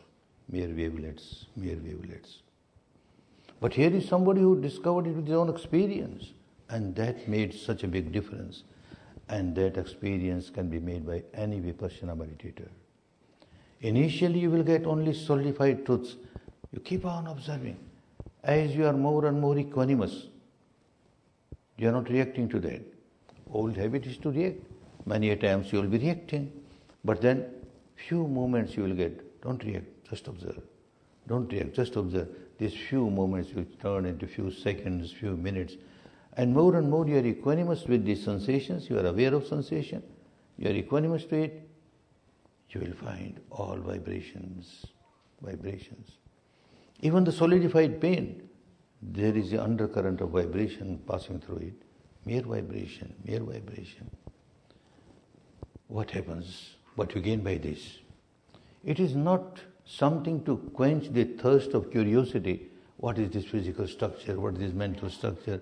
Mere 0.49 0.69
wavelets, 0.69 1.47
mere 1.57 1.81
wavelets. 1.83 2.43
But 3.59 3.75
here 3.75 3.93
is 3.93 4.07
somebody 4.07 4.41
who 4.41 4.61
discovered 4.61 5.09
it 5.09 5.17
with 5.17 5.27
his 5.27 5.35
own 5.35 5.49
experience 5.49 6.35
And 6.69 6.95
that 6.95 7.27
made 7.27 7.53
such 7.53 7.83
a 7.83 7.89
big 7.89 8.13
difference. 8.13 8.63
And 9.29 9.57
that 9.57 9.77
experience 9.77 10.51
can 10.51 10.69
be 10.69 10.79
made 10.79 11.05
by 11.05 11.25
any 11.35 11.61
Vipassana 11.61 12.17
meditator. 12.17 12.69
Initially, 13.81 14.39
you 14.39 14.51
will 14.51 14.63
get 14.63 14.87
only 14.87 15.13
solidified 15.13 15.85
truths. 15.85 16.17
You 16.73 16.81
keep 16.81 17.05
on 17.05 17.27
observing. 17.27 17.79
As 18.43 18.75
you 18.75 18.87
are 18.87 18.93
more 18.93 19.27
and 19.27 19.41
more 19.41 19.57
equanimous, 19.57 20.27
you 21.77 21.89
are 21.89 21.93
not 21.93 22.09
reacting 22.09 22.49
to 22.51 22.61
that. 22.61 22.83
Old 23.53 23.77
habit 23.77 24.07
is 24.07 24.17
to 24.19 24.31
react. 24.31 24.61
Many 25.07 25.31
a 25.31 25.37
times 25.37 25.73
you 25.73 25.81
will 25.81 25.89
be 25.89 25.99
reacting. 25.99 26.53
But 27.05 27.21
then, 27.21 27.47
few 27.97 28.27
moments 28.27 28.77
you 28.77 28.85
will 28.85 28.95
get. 28.95 29.43
Don't 29.43 29.63
react, 29.65 29.87
just 30.09 30.29
observe. 30.29 30.61
Don't 31.27 31.51
react, 31.51 31.75
just 31.75 31.97
observe. 31.97 32.29
These 32.59 32.75
few 32.75 33.09
moments 33.11 33.53
will 33.55 33.67
turn 33.81 34.05
into 34.05 34.27
few 34.27 34.51
seconds, 34.51 35.13
few 35.13 35.37
minutes. 35.37 35.77
And 36.37 36.55
more 36.55 36.77
and 36.77 36.89
more 36.91 37.07
you 37.07 37.17
are 37.17 37.23
equanimous 37.23 37.89
with 37.89 38.05
these 38.05 38.23
sensations, 38.23 38.89
you 38.89 38.99
are 38.99 39.07
aware 39.07 39.35
of 39.35 39.47
sensation, 39.47 40.03
you 40.59 40.71
are 40.71 40.75
equanimous 40.75 41.29
to 41.31 41.43
it, 41.43 41.69
you 42.71 42.81
will 42.81 42.93
find 42.93 43.41
all 43.51 43.77
vibrations, 43.77 44.87
vibrations. 45.41 46.20
Even 47.03 47.25
the 47.25 47.33
solidified 47.33 48.01
pain, 48.01 48.49
there 49.03 49.35
is 49.35 49.51
the 49.51 49.63
undercurrent 49.63 50.21
of 50.21 50.31
vibration 50.31 51.01
passing 51.09 51.41
through 51.41 51.57
it. 51.57 51.75
Mere 52.27 52.43
vibration, 52.43 53.15
mere 53.25 53.41
vibration. 53.41 54.11
What 55.89 56.11
happens? 56.11 56.77
What 56.97 57.15
you 57.15 57.23
gain 57.23 57.41
by 57.41 57.57
this? 57.57 57.99
It 58.85 59.01
is 59.01 59.17
not 59.17 59.61
something 59.87 60.45
to 60.45 60.59
quench 60.75 61.09
the 61.13 61.25
thirst 61.25 61.73
of 61.73 61.91
curiosity. 61.91 62.69
What 62.99 63.19
is 63.19 63.31
this 63.31 63.47
physical 63.47 63.89
structure? 63.89 64.39
What 64.39 64.55
is 64.55 64.61
this 64.61 64.73
mental 64.75 65.09
structure? 65.09 65.61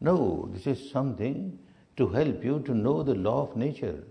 No, 0.00 0.48
this 0.52 0.66
is 0.66 0.90
something 0.90 1.58
to 1.96 2.08
help 2.08 2.44
you 2.44 2.60
to 2.60 2.74
know 2.74 3.02
the 3.02 3.14
law 3.14 3.48
of 3.48 3.56
nature 3.56 4.04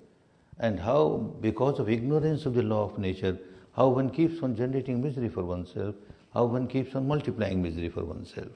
and 0.59 0.79
how, 0.79 1.33
because 1.41 1.79
of 1.79 1.89
ignorance 1.89 2.45
of 2.45 2.53
the 2.53 2.63
law 2.63 2.89
of 2.89 2.97
nature, 2.97 3.37
how 3.75 3.89
one 3.89 4.09
keeps 4.09 4.41
on 4.41 4.55
generating 4.55 5.01
misery 5.01 5.29
for 5.29 5.43
oneself, 5.43 5.95
how 6.35 6.43
one 6.43 6.67
keeps 6.67 6.93
on 6.95 7.07
multiplying 7.07 7.61
misery 7.61 7.87
for 7.87 8.03
oneself. 8.03 8.51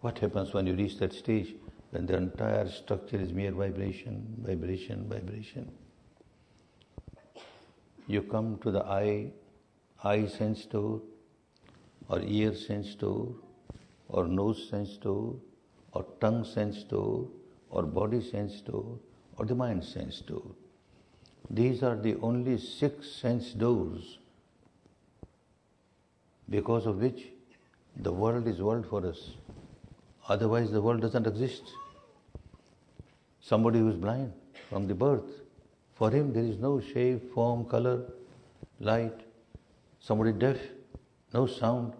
What 0.00 0.18
happens 0.18 0.54
when 0.54 0.66
you 0.66 0.74
reach 0.74 0.96
that 0.98 1.12
stage 1.12 1.54
when 1.90 2.06
the 2.06 2.16
entire 2.16 2.68
structure 2.70 3.18
is 3.18 3.32
mere 3.32 3.52
vibration, 3.52 4.24
vibration, 4.38 5.06
vibration? 5.06 5.70
You 8.06 8.22
come 8.22 8.58
to 8.62 8.70
the 8.70 8.84
eye, 8.84 9.32
eye 10.02 10.26
sense 10.26 10.64
door, 10.64 11.02
or 12.08 12.22
ear 12.22 12.54
sense 12.54 12.94
door, 12.94 13.34
or 14.08 14.26
nose 14.26 14.66
sense 14.70 14.96
door, 14.96 15.36
or 15.92 16.06
tongue 16.22 16.42
sense 16.44 16.84
door, 16.84 17.28
or 17.68 17.82
body 17.82 18.22
sense 18.22 18.62
door, 18.62 18.98
or 19.36 19.44
the 19.44 19.54
mind 19.54 19.84
sense 19.84 20.20
door. 20.20 20.46
These 21.50 21.82
are 21.82 21.96
the 21.96 22.16
only 22.22 22.56
six 22.56 23.10
sense 23.12 23.52
doors 23.52 24.18
because 26.50 26.86
of 26.86 26.96
which 26.96 27.28
the 27.96 28.12
world 28.12 28.46
is 28.46 28.60
world 28.60 28.86
for 28.88 29.06
us. 29.06 29.30
Otherwise, 30.28 30.70
the 30.70 30.80
world 30.80 31.00
doesn't 31.00 31.26
exist. 31.26 31.62
Somebody 33.40 33.78
who 33.78 33.88
is 33.88 33.96
blind 33.96 34.32
from 34.68 34.86
the 34.86 34.94
birth, 34.94 35.42
for 35.94 36.10
him 36.10 36.32
there 36.32 36.44
is 36.44 36.58
no 36.58 36.80
shape, 36.80 37.32
form, 37.32 37.64
color, 37.64 38.02
light. 38.78 39.20
Somebody 40.00 40.32
deaf, 40.32 40.58
no 41.32 41.46
sound. 41.46 41.92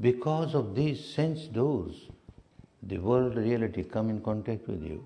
Because 0.00 0.54
of 0.54 0.74
these 0.74 1.04
sense 1.04 1.42
doors, 1.44 2.08
the 2.82 2.98
world 2.98 3.36
reality 3.36 3.82
come 3.82 4.10
in 4.10 4.20
contact 4.20 4.68
with 4.68 4.82
you. 4.82 5.04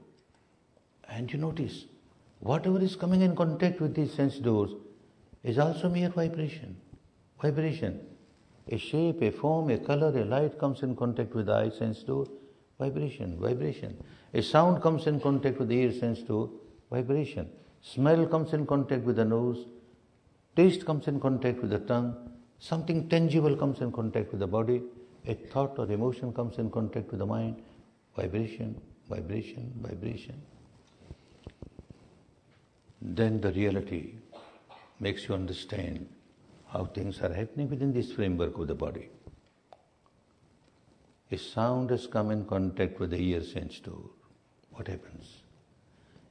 And 1.08 1.32
you 1.32 1.38
notice, 1.38 1.86
whatever 2.40 2.80
is 2.80 2.96
coming 2.96 3.20
in 3.22 3.36
contact 3.36 3.80
with 3.80 3.94
these 3.94 4.12
sense 4.12 4.36
doors 4.36 4.72
is 5.42 5.58
also 5.58 5.88
mere 5.88 6.08
vibration. 6.08 6.76
Vibration. 7.40 8.00
A 8.68 8.78
shape, 8.78 9.22
a 9.22 9.30
form, 9.30 9.70
a 9.70 9.78
color, 9.78 10.16
a 10.16 10.24
light 10.24 10.58
comes 10.58 10.82
in 10.82 10.94
contact 10.94 11.34
with 11.34 11.46
the 11.46 11.54
eye 11.54 11.70
sense 11.70 12.02
to 12.04 12.30
vibration, 12.78 13.38
vibration. 13.38 13.96
A 14.34 14.42
sound 14.42 14.82
comes 14.82 15.06
in 15.06 15.20
contact 15.20 15.58
with 15.58 15.68
the 15.68 15.76
ear 15.76 15.92
sense 15.92 16.22
to 16.22 16.60
vibration. 16.90 17.50
Smell 17.80 18.26
comes 18.26 18.52
in 18.52 18.66
contact 18.66 19.02
with 19.04 19.16
the 19.16 19.24
nose, 19.24 19.66
taste 20.54 20.86
comes 20.86 21.08
in 21.08 21.18
contact 21.18 21.60
with 21.60 21.70
the 21.70 21.80
tongue, 21.80 22.14
something 22.58 23.08
tangible 23.08 23.56
comes 23.56 23.80
in 23.80 23.90
contact 23.90 24.30
with 24.30 24.40
the 24.40 24.46
body, 24.46 24.82
a 25.26 25.34
thought 25.34 25.78
or 25.78 25.90
emotion 25.90 26.32
comes 26.32 26.58
in 26.58 26.70
contact 26.70 27.10
with 27.10 27.18
the 27.18 27.26
mind, 27.26 27.56
vibration, 28.16 28.80
vibration, 29.08 29.72
vibration. 29.80 30.40
Then 33.00 33.40
the 33.40 33.52
reality 33.52 34.14
makes 35.00 35.28
you 35.28 35.34
understand 35.34 36.08
how 36.72 36.86
things 36.86 37.20
are 37.20 37.32
happening 37.32 37.68
within 37.68 37.92
this 37.92 38.12
framework 38.12 38.56
of 38.58 38.66
the 38.66 38.74
body. 38.74 39.10
A 41.30 41.36
sound 41.36 41.90
has 41.90 42.06
come 42.06 42.30
in 42.30 42.44
contact 42.46 42.98
with 42.98 43.10
the 43.10 43.18
ear 43.18 43.42
sense 43.42 43.78
door. 43.80 44.10
What 44.70 44.88
happens? 44.88 45.42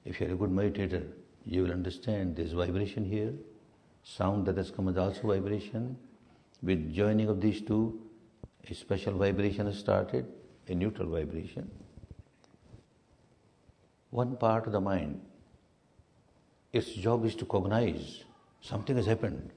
If 0.03 0.19
you 0.19 0.27
are 0.27 0.33
a 0.33 0.35
good 0.35 0.49
meditator, 0.49 1.07
you 1.45 1.63
will 1.63 1.71
understand 1.71 2.35
there's 2.35 2.53
vibration 2.53 3.05
here. 3.05 3.33
Sound 4.03 4.47
that 4.47 4.57
has 4.57 4.71
come 4.71 4.87
is 4.87 4.97
also 4.97 5.27
vibration. 5.27 5.95
With 6.63 6.93
joining 6.93 7.29
of 7.29 7.39
these 7.39 7.61
two, 7.61 7.99
a 8.67 8.73
special 8.73 9.13
vibration 9.13 9.67
has 9.67 9.77
started, 9.77 10.25
a 10.67 10.73
neutral 10.73 11.09
vibration. 11.09 11.69
One 14.09 14.37
part 14.37 14.65
of 14.65 14.73
the 14.73 14.81
mind, 14.81 15.21
its 16.73 16.93
job 16.93 17.25
is 17.25 17.35
to 17.35 17.45
cognize 17.45 18.23
something 18.61 18.95
has 18.95 19.05
happened. 19.05 19.51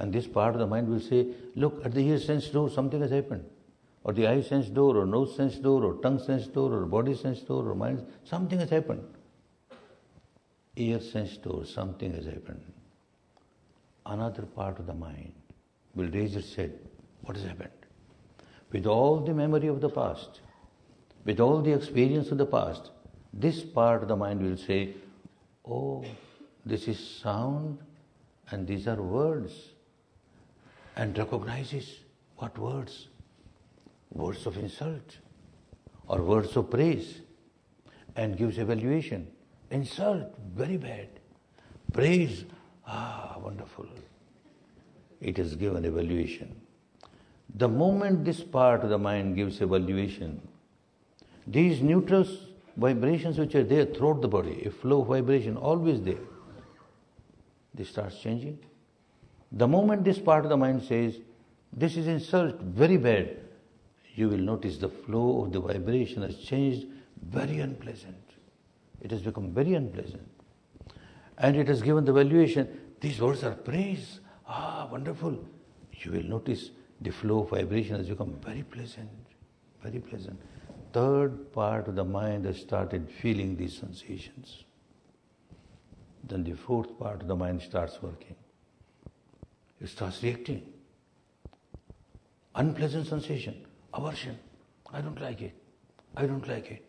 And 0.00 0.14
this 0.14 0.26
part 0.26 0.54
of 0.54 0.60
the 0.60 0.66
mind 0.66 0.88
will 0.88 0.98
say, 0.98 1.26
look, 1.54 1.84
at 1.84 1.92
the 1.92 2.00
ear 2.00 2.18
sense 2.18 2.48
door, 2.48 2.70
something 2.70 3.02
has 3.02 3.10
happened. 3.10 3.44
Or 4.02 4.14
the 4.14 4.26
eye 4.26 4.40
sense 4.40 4.68
door, 4.68 4.96
or 4.96 5.04
nose 5.04 5.36
sense 5.36 5.56
door, 5.56 5.84
or 5.84 6.00
tongue 6.00 6.18
sense 6.18 6.46
door, 6.46 6.72
or 6.72 6.86
body 6.86 7.14
sense 7.14 7.42
door, 7.42 7.68
or 7.68 7.74
mind, 7.74 8.06
something 8.24 8.58
has 8.58 8.70
happened. 8.70 9.04
Ear 10.74 11.00
sense 11.00 11.36
door, 11.36 11.66
something 11.66 12.14
has 12.14 12.24
happened. 12.24 12.62
Another 14.06 14.44
part 14.44 14.78
of 14.78 14.86
the 14.86 14.94
mind 14.94 15.34
will 15.94 16.08
raise 16.08 16.34
its 16.34 16.54
head, 16.54 16.78
what 17.20 17.36
has 17.36 17.44
happened? 17.44 17.68
With 18.72 18.86
all 18.86 19.20
the 19.20 19.34
memory 19.34 19.66
of 19.66 19.82
the 19.82 19.90
past, 19.90 20.40
with 21.26 21.40
all 21.40 21.60
the 21.60 21.74
experience 21.74 22.30
of 22.30 22.38
the 22.38 22.46
past, 22.46 22.90
this 23.34 23.60
part 23.60 24.00
of 24.00 24.08
the 24.08 24.16
mind 24.16 24.40
will 24.40 24.56
say, 24.56 24.94
oh, 25.68 26.02
this 26.64 26.88
is 26.88 26.98
sound 26.98 27.80
and 28.50 28.66
these 28.66 28.88
are 28.88 29.02
words 29.02 29.69
and 31.00 31.16
recognizes 31.16 32.00
what 32.36 32.58
words? 32.58 33.08
Words 34.12 34.44
of 34.46 34.58
insult 34.58 35.16
or 36.08 36.20
words 36.20 36.56
of 36.56 36.70
praise 36.70 37.20
and 38.16 38.36
gives 38.36 38.58
evaluation. 38.58 39.26
Insult, 39.70 40.34
very 40.54 40.76
bad. 40.76 41.08
Praise, 41.92 42.44
ah, 42.86 43.36
wonderful. 43.42 43.86
It 45.22 45.38
is 45.38 45.56
given 45.56 45.86
evaluation. 45.86 46.60
The 47.54 47.68
moment 47.68 48.24
this 48.24 48.42
part 48.42 48.84
of 48.84 48.90
the 48.90 48.98
mind 48.98 49.36
gives 49.36 49.60
evaluation, 49.62 50.40
these 51.46 51.80
neutral 51.80 52.26
vibrations 52.76 53.38
which 53.38 53.54
are 53.54 53.64
there 53.64 53.86
throughout 53.86 54.20
the 54.20 54.28
body, 54.28 54.64
a 54.66 54.70
flow 54.70 55.00
of 55.00 55.08
vibration 55.08 55.56
always 55.56 56.02
there, 56.02 56.26
this 57.74 57.88
starts 57.88 58.20
changing. 58.20 58.58
The 59.52 59.66
moment 59.66 60.04
this 60.04 60.18
part 60.18 60.44
of 60.44 60.50
the 60.50 60.56
mind 60.56 60.82
says, 60.82 61.18
this 61.72 61.96
is 61.96 62.06
insult, 62.06 62.60
very 62.60 62.96
bad, 62.96 63.36
you 64.14 64.28
will 64.28 64.38
notice 64.38 64.78
the 64.78 64.88
flow 64.88 65.44
of 65.44 65.52
the 65.52 65.60
vibration 65.60 66.22
has 66.22 66.36
changed, 66.36 66.86
very 67.22 67.58
unpleasant. 67.58 68.16
It 69.00 69.10
has 69.10 69.22
become 69.22 69.52
very 69.52 69.74
unpleasant. 69.74 70.28
And 71.38 71.56
it 71.56 71.68
has 71.68 71.80
given 71.82 72.04
the 72.04 72.12
valuation, 72.12 72.68
these 73.00 73.20
words 73.20 73.42
are 73.44 73.54
praise, 73.54 74.20
ah, 74.46 74.88
wonderful. 74.90 75.38
You 75.92 76.12
will 76.12 76.24
notice 76.24 76.70
the 77.00 77.10
flow 77.10 77.42
of 77.42 77.50
vibration 77.50 77.96
has 77.96 78.08
become 78.08 78.38
very 78.44 78.62
pleasant, 78.62 79.08
very 79.82 80.00
pleasant. 80.00 80.40
Third 80.92 81.52
part 81.52 81.88
of 81.88 81.94
the 81.94 82.04
mind 82.04 82.44
has 82.44 82.58
started 82.58 83.10
feeling 83.10 83.56
these 83.56 83.78
sensations. 83.78 84.64
Then 86.24 86.44
the 86.44 86.54
fourth 86.54 86.98
part 86.98 87.22
of 87.22 87.28
the 87.28 87.36
mind 87.36 87.62
starts 87.62 88.02
working. 88.02 88.36
It 89.80 89.88
starts 89.88 90.22
reacting. 90.22 90.62
Unpleasant 92.54 93.06
sensation, 93.06 93.64
aversion. 93.94 94.38
I 94.92 95.00
don't 95.00 95.20
like 95.20 95.40
it. 95.40 95.54
I 96.16 96.26
don't 96.26 96.46
like 96.46 96.70
it. 96.70 96.84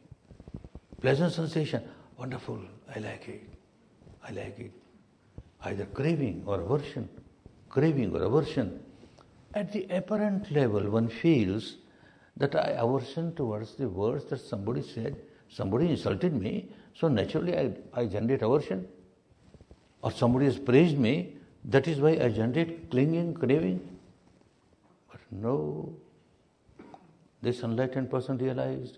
Pleasant 1.00 1.32
sensation, 1.32 1.84
wonderful. 2.18 2.60
I 2.94 3.00
like 3.00 3.28
it. 3.28 3.44
I 4.28 4.32
like 4.32 4.60
it. 4.60 4.72
Either 5.64 5.86
craving 5.86 6.44
or 6.46 6.62
aversion, 6.62 7.08
craving 7.70 8.16
or 8.16 8.24
aversion. 8.24 8.80
At 9.54 9.72
the 9.72 9.86
apparent 9.90 10.52
level, 10.52 10.90
one 10.90 11.08
feels 11.08 11.78
that 12.38 12.56
I 12.56 12.72
aversion 12.72 13.36
towards 13.36 13.76
the 13.76 13.88
words 13.88 14.26
that 14.26 14.40
somebody 14.40 14.82
said. 14.82 15.16
Somebody 15.50 15.90
insulted 15.90 16.34
me, 16.34 16.72
so 16.94 17.08
naturally 17.08 17.58
I, 17.58 17.74
I 17.94 18.06
generate 18.06 18.42
aversion. 18.42 18.88
Or 20.02 20.12
somebody 20.12 20.46
has 20.46 20.58
praised 20.58 20.98
me, 20.98 21.38
that 21.66 21.88
is 21.88 22.00
why 22.00 22.12
I 22.12 22.30
generate 22.30 22.90
clinging, 22.90 23.34
craving. 23.36 23.88
But 25.10 25.20
no, 25.32 25.94
this 27.42 27.62
enlightened 27.64 28.10
person 28.10 28.38
realized 28.38 28.98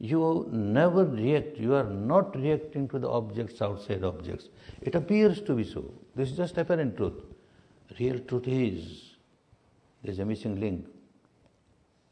you 0.00 0.48
never 0.52 1.04
react, 1.04 1.56
you 1.56 1.74
are 1.74 1.84
not 1.84 2.36
reacting 2.36 2.88
to 2.88 2.98
the 2.98 3.08
objects 3.08 3.60
outside 3.60 4.04
objects. 4.04 4.48
It 4.80 4.94
appears 4.94 5.40
to 5.42 5.54
be 5.54 5.64
so. 5.64 5.92
This 6.14 6.30
is 6.30 6.36
just 6.36 6.56
apparent 6.56 6.96
truth. 6.96 7.20
Real 7.98 8.18
truth 8.20 8.46
is 8.46 9.16
there 10.02 10.12
is 10.12 10.20
a 10.20 10.24
missing 10.24 10.60
link. 10.60 10.86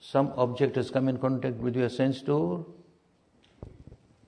Some 0.01 0.32
object 0.37 0.76
has 0.76 0.91
come 0.91 1.09
in 1.09 1.18
contact 1.18 1.57
with 1.57 1.76
your 1.76 1.89
sense 1.89 2.20
door 2.22 2.66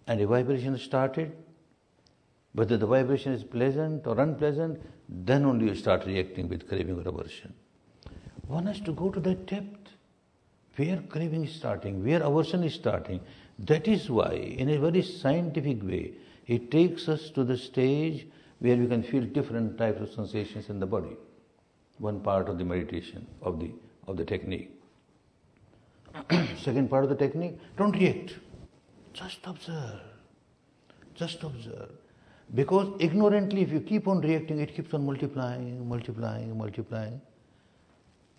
and 0.06 0.20
a 0.20 0.26
vibration 0.26 0.78
started. 0.78 1.32
Whether 2.52 2.76
the 2.76 2.86
vibration 2.86 3.32
is 3.32 3.44
pleasant 3.44 4.06
or 4.06 4.18
unpleasant, 4.20 4.80
then 5.08 5.44
only 5.44 5.66
you 5.66 5.74
start 5.74 6.06
reacting 6.06 6.48
with 6.48 6.68
craving 6.68 6.98
or 6.98 7.08
aversion. 7.08 7.52
One 8.46 8.66
has 8.66 8.80
to 8.80 8.92
go 8.92 9.10
to 9.10 9.20
that 9.20 9.46
depth 9.46 9.90
where 10.76 11.02
craving 11.08 11.44
is 11.44 11.54
starting, 11.54 12.04
where 12.04 12.22
aversion 12.22 12.64
is 12.64 12.74
starting. 12.74 13.20
That 13.58 13.88
is 13.88 14.08
why, 14.08 14.32
in 14.32 14.70
a 14.70 14.78
very 14.78 15.02
scientific 15.02 15.82
way, 15.82 16.12
it 16.46 16.70
takes 16.70 17.08
us 17.08 17.30
to 17.30 17.44
the 17.44 17.56
stage 17.56 18.26
where 18.60 18.76
we 18.76 18.86
can 18.86 19.02
feel 19.02 19.22
different 19.22 19.76
types 19.76 20.00
of 20.00 20.10
sensations 20.10 20.68
in 20.70 20.80
the 20.80 20.86
body. 20.86 21.16
One 21.98 22.20
part 22.20 22.48
of 22.48 22.58
the 22.58 22.64
meditation, 22.64 23.26
of 23.42 23.58
the, 23.60 23.72
of 24.06 24.16
the 24.16 24.24
technique. 24.24 24.70
Second 26.62 26.88
part 26.88 27.04
of 27.04 27.10
the 27.10 27.16
technique, 27.16 27.58
don't 27.76 27.92
react. 27.92 28.34
Just 29.12 29.40
observe. 29.44 30.00
Just 31.14 31.42
observe. 31.42 31.90
Because 32.54 32.94
ignorantly, 32.98 33.62
if 33.62 33.70
you 33.70 33.80
keep 33.80 34.08
on 34.08 34.20
reacting, 34.20 34.60
it 34.60 34.74
keeps 34.74 34.94
on 34.94 35.04
multiplying, 35.04 35.86
multiplying, 35.88 36.56
multiplying. 36.56 37.20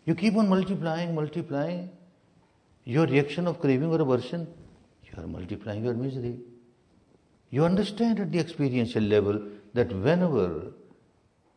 You 0.06 0.16
keep 0.16 0.36
on 0.36 0.50
multiplying, 0.50 1.14
multiplying. 1.14 1.90
Your 2.86 3.06
reaction 3.06 3.46
of 3.46 3.60
craving 3.60 3.92
or 3.92 4.02
aversion 4.02 4.48
you 5.04 5.24
are 5.24 5.28
multiplying 5.28 5.84
your 5.84 5.94
misery. 5.94 6.38
You 7.52 7.66
understand 7.66 8.20
at 8.20 8.32
the 8.32 8.40
experiential 8.40 9.04
level 9.04 9.42
that 9.74 9.92
whenever 9.92 10.72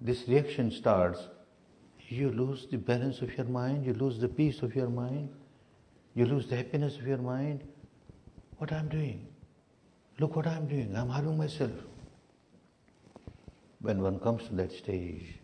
this 0.00 0.26
reaction 0.28 0.70
starts, 0.70 1.20
you 2.08 2.30
lose 2.30 2.66
the 2.70 2.76
balance 2.76 3.20
of 3.22 3.36
your 3.36 3.46
mind, 3.46 3.86
you 3.86 3.94
lose 3.94 4.18
the 4.18 4.28
peace 4.28 4.62
of 4.62 4.74
your 4.74 4.88
mind, 4.88 5.30
you 6.14 6.26
lose 6.26 6.46
the 6.46 6.56
happiness 6.56 6.96
of 6.96 7.06
your 7.06 7.18
mind. 7.18 7.62
What 8.58 8.72
I'm 8.72 8.88
doing? 8.88 9.26
Look 10.18 10.36
what 10.36 10.46
I'm 10.46 10.66
doing. 10.66 10.94
I'm 10.94 11.08
harming 11.08 11.38
myself. 11.38 11.72
When 13.82 14.00
one 14.00 14.20
comes 14.20 14.46
to 14.48 14.54
that 14.54 14.72
stage, 14.72 15.38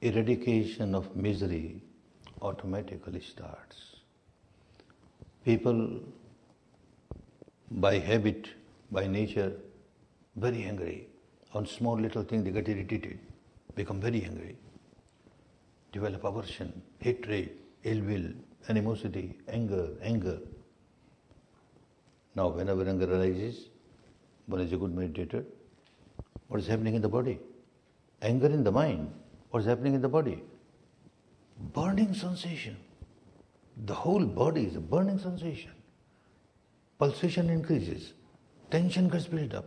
eradication 0.00 0.94
of 0.94 1.14
misery 1.14 1.82
automatically 2.40 3.20
starts. 3.20 3.96
People 5.44 6.00
by 7.70 7.98
habit, 7.98 8.48
by 8.90 9.06
nature, 9.06 9.52
very 10.36 10.64
angry. 10.64 11.08
On 11.52 11.66
small 11.66 11.98
little 11.98 12.22
thing 12.22 12.42
they 12.44 12.50
get 12.50 12.68
irritated, 12.68 13.18
become 13.74 14.00
very 14.00 14.24
angry, 14.24 14.56
develop 15.92 16.24
aversion, 16.24 16.82
hatred, 16.98 17.50
ill 17.84 18.00
will, 18.00 18.30
animosity, 18.68 19.38
anger, 19.48 19.90
anger. 20.02 20.38
Now, 22.34 22.48
whenever 22.48 22.88
anger 22.88 23.14
arises, 23.14 23.68
one 24.46 24.60
is 24.62 24.72
a 24.72 24.76
good 24.76 24.96
meditator. 24.96 25.44
What 26.54 26.62
is 26.62 26.68
happening 26.68 26.94
in 26.94 27.02
the 27.02 27.08
body? 27.08 27.40
Anger 28.22 28.46
in 28.46 28.62
the 28.62 28.70
mind. 28.70 29.12
What 29.50 29.60
is 29.60 29.66
happening 29.66 29.94
in 29.94 30.00
the 30.00 30.08
body? 30.08 30.40
Burning 31.72 32.14
sensation. 32.14 32.76
The 33.86 33.94
whole 33.94 34.24
body 34.24 34.66
is 34.66 34.76
a 34.76 34.80
burning 34.80 35.18
sensation 35.18 35.72
pulsation 36.98 37.50
increases, 37.50 38.12
tension 38.70 39.08
gets 39.08 39.26
built 39.26 39.54
up, 39.54 39.66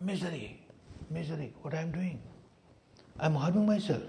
misery, 0.00 0.66
misery, 1.10 1.52
what 1.62 1.74
I 1.74 1.82
am 1.82 1.92
doing? 1.92 2.20
I 3.20 3.26
am 3.26 3.34
harming 3.34 3.66
myself. 3.66 4.02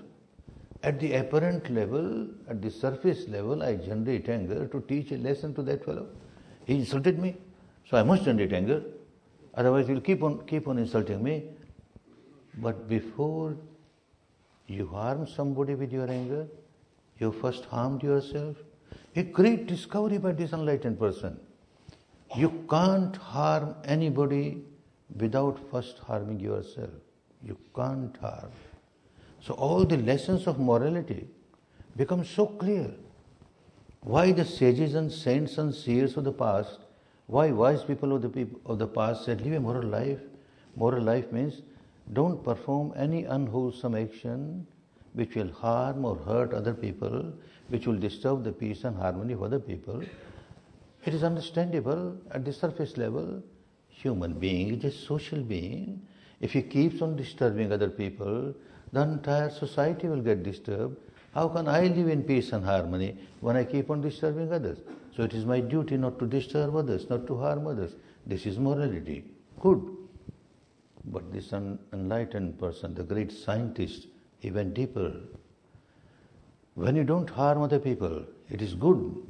At 0.84 1.00
the 1.00 1.14
apparent 1.16 1.70
level, 1.70 2.28
at 2.50 2.62
the 2.62 2.72
surface 2.72 3.28
level, 3.28 3.62
I 3.62 3.76
generate 3.76 4.30
anger 4.30 4.68
to 4.68 4.82
teach 4.88 5.12
a 5.12 5.18
lesson 5.18 5.54
to 5.56 5.64
that 5.64 5.84
fellow. 5.84 6.08
He 6.66 6.76
insulted 6.76 7.20
me, 7.20 7.36
so 7.90 7.98
I 7.98 8.04
must 8.04 8.24
generate 8.24 8.54
anger. 8.54 8.84
Otherwise, 9.56 9.88
he'll 9.88 10.02
keep 10.02 10.24
on 10.24 10.46
keep 10.46 10.68
on 10.68 10.78
insulting 10.78 11.22
me. 11.24 11.44
But 12.58 12.88
before 12.88 13.58
you 14.68 14.88
harm 14.88 15.28
somebody 15.28 15.76
with 15.76 15.92
your 15.92 16.10
anger, 16.10 16.48
you 17.20 17.32
first 17.32 17.66
harmed 17.66 18.04
yourself. 18.04 18.56
A 19.16 19.24
great 19.24 19.68
discovery 19.68 20.18
by 20.18 20.32
this 20.32 20.54
enlightened 20.54 21.00
person. 21.00 21.40
You 22.36 22.66
can't 22.70 23.16
harm 23.16 23.76
anybody 23.86 24.64
without 25.18 25.60
first 25.72 26.00
harming 26.00 26.40
yourself. 26.40 26.90
You 27.44 27.58
can't 27.76 28.16
harm. 28.18 28.52
So 29.42 29.54
all 29.54 29.86
the 29.86 29.98
lessons 29.98 30.48
of 30.48 30.60
morality 30.60 31.28
become 31.96 32.26
so 32.26 32.48
clear. 32.48 32.92
Why 34.02 34.32
the 34.32 34.46
sages 34.46 34.96
and 34.96 35.12
saints 35.12 35.58
and 35.58 35.74
seers 35.74 36.18
of 36.18 36.24
the 36.24 36.32
past, 36.32 36.80
why 37.28 37.52
wise 37.52 37.84
people 37.84 38.14
of 38.14 38.22
the 38.22 38.30
people 38.30 38.60
of 38.66 38.80
the 38.80 38.88
past 38.88 39.26
said, 39.26 39.42
live 39.42 39.54
a 39.54 39.60
moral 39.60 39.88
life. 39.88 40.20
Moral 40.76 41.04
life 41.04 41.32
means 41.32 41.62
don't 42.14 42.44
perform 42.44 42.94
any 42.96 43.24
unwholesome 43.26 43.96
action 43.96 44.68
which 45.14 45.36
will 45.36 45.52
harm 45.52 46.06
or 46.06 46.16
hurt 46.18 46.54
other 46.54 46.74
people, 46.74 47.34
which 47.70 47.88
will 47.88 47.98
disturb 47.98 48.44
the 48.44 48.52
peace 48.52 48.84
and 48.84 48.96
harmony 48.98 49.34
of 49.34 49.44
other 49.44 49.60
people. 49.60 50.04
It 51.06 51.14
is 51.14 51.24
understandable 51.24 52.18
at 52.32 52.44
the 52.46 52.54
surface 52.54 52.98
level. 52.98 53.42
Human 53.88 54.34
being 54.34 54.76
is 54.76 54.84
a 54.84 54.92
social 54.92 55.42
being. 55.42 56.02
If 56.42 56.52
he 56.52 56.62
keeps 56.62 57.02
on 57.02 57.16
disturbing 57.16 57.72
other 57.72 57.90
people, 57.90 58.54
the 58.92 59.02
entire 59.02 59.50
society 59.50 60.08
will 60.08 60.22
get 60.22 60.44
disturbed. 60.44 60.98
How 61.34 61.48
can 61.48 61.68
I 61.68 61.88
live 61.88 62.08
in 62.08 62.24
peace 62.24 62.52
and 62.52 62.64
harmony 62.64 63.18
when 63.42 63.56
I 63.56 63.64
keep 63.64 63.90
on 63.90 64.02
disturbing 64.02 64.52
others? 64.52 64.80
So 65.16 65.24
it 65.24 65.34
is 65.34 65.46
my 65.46 65.60
duty 65.60 65.98
not 65.98 66.20
to 66.20 66.28
disturb 66.28 66.76
others, 66.76 67.10
not 67.10 67.26
to 67.28 67.38
harm 67.38 67.68
others. 67.68 67.96
This 68.26 68.46
is 68.46 68.60
morality. 68.60 69.24
Good. 69.60 70.05
But 71.08 71.32
this 71.32 71.54
enlightened 71.54 72.60
person, 72.60 72.94
the 72.94 73.04
great 73.04 73.32
scientist, 73.32 74.08
he 74.40 74.52
went 74.52 74.74
deeper. 74.74 75.14
When 76.74 76.96
you 76.96 77.04
don't 77.04 77.30
harm 77.30 77.62
other 77.62 77.80
people, 77.80 78.26
it 78.50 78.62
is 78.62 78.74
good 78.74 79.26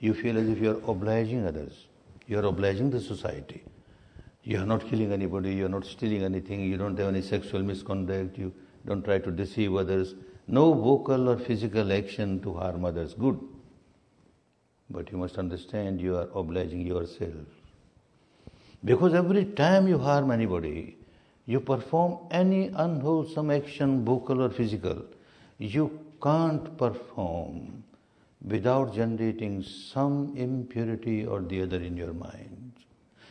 you 0.00 0.14
feel 0.14 0.38
as 0.38 0.48
if 0.48 0.58
you 0.58 0.70
are 0.70 0.90
obliging 0.90 1.46
others, 1.46 1.86
you 2.26 2.38
are 2.38 2.46
obliging 2.46 2.90
the 2.90 3.00
society. 3.00 3.62
You 4.42 4.58
are 4.62 4.66
not 4.66 4.88
killing 4.88 5.12
anybody, 5.12 5.52
you 5.54 5.66
are 5.66 5.74
not 5.76 5.84
stealing 5.84 6.22
anything, 6.22 6.60
you 6.60 6.78
don't 6.78 6.98
have 6.98 7.08
any 7.08 7.20
sexual 7.20 7.62
misconduct, 7.62 8.38
you 8.38 8.52
don't 8.86 9.04
try 9.04 9.18
to 9.18 9.30
deceive 9.30 9.74
others. 9.74 10.14
No 10.48 10.72
vocal 10.72 11.28
or 11.28 11.36
physical 11.36 11.92
action 11.92 12.40
to 12.40 12.54
harm 12.54 12.86
others. 12.86 13.12
Good. 13.12 13.38
But 14.88 15.12
you 15.12 15.18
must 15.18 15.36
understand 15.36 16.00
you 16.00 16.16
are 16.16 16.28
obliging 16.34 16.80
yourself. 16.86 17.46
Because 18.84 19.14
every 19.14 19.44
time 19.44 19.88
you 19.88 19.98
harm 19.98 20.30
anybody, 20.30 20.96
you 21.46 21.60
perform 21.60 22.18
any 22.30 22.68
unwholesome 22.68 23.50
action, 23.50 24.04
vocal 24.04 24.42
or 24.42 24.50
physical, 24.50 25.04
you 25.58 26.00
can't 26.22 26.76
perform 26.78 27.84
without 28.46 28.94
generating 28.94 29.62
some 29.62 30.34
impurity 30.36 31.26
or 31.26 31.40
the 31.40 31.62
other 31.62 31.76
in 31.76 31.96
your 31.96 32.14
mind. 32.14 32.72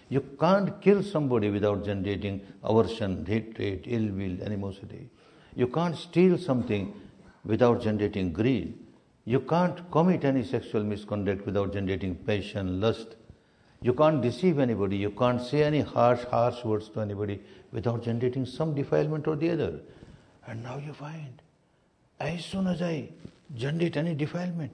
You 0.09 0.21
can't 0.39 0.81
kill 0.81 1.03
somebody 1.03 1.49
without 1.49 1.85
generating 1.85 2.41
aversion, 2.63 3.25
hatred, 3.25 3.83
ill 3.85 4.11
will, 4.11 4.41
animosity. 4.43 5.09
You 5.55 5.67
can't 5.67 5.95
steal 5.95 6.37
something 6.37 6.93
without 7.43 7.81
generating 7.81 8.33
greed. 8.33 8.77
You 9.25 9.39
can't 9.41 9.79
commit 9.91 10.25
any 10.25 10.43
sexual 10.43 10.83
misconduct 10.83 11.45
without 11.45 11.73
generating 11.73 12.15
passion, 12.15 12.81
lust. 12.81 13.15
You 13.81 13.93
can't 13.93 14.21
deceive 14.21 14.59
anybody. 14.59 14.97
You 14.97 15.11
can't 15.11 15.41
say 15.41 15.63
any 15.63 15.81
harsh, 15.81 16.23
harsh 16.25 16.63
words 16.65 16.89
to 16.89 16.99
anybody 16.99 17.41
without 17.71 18.03
generating 18.03 18.45
some 18.45 18.75
defilement 18.75 19.27
or 19.27 19.35
the 19.35 19.51
other. 19.51 19.79
And 20.47 20.63
now 20.63 20.77
you 20.77 20.93
find, 20.93 21.41
as 22.19 22.43
soon 22.43 22.67
as 22.67 22.81
I 22.81 23.09
generate 23.55 23.95
any 23.95 24.15
defilement, 24.15 24.71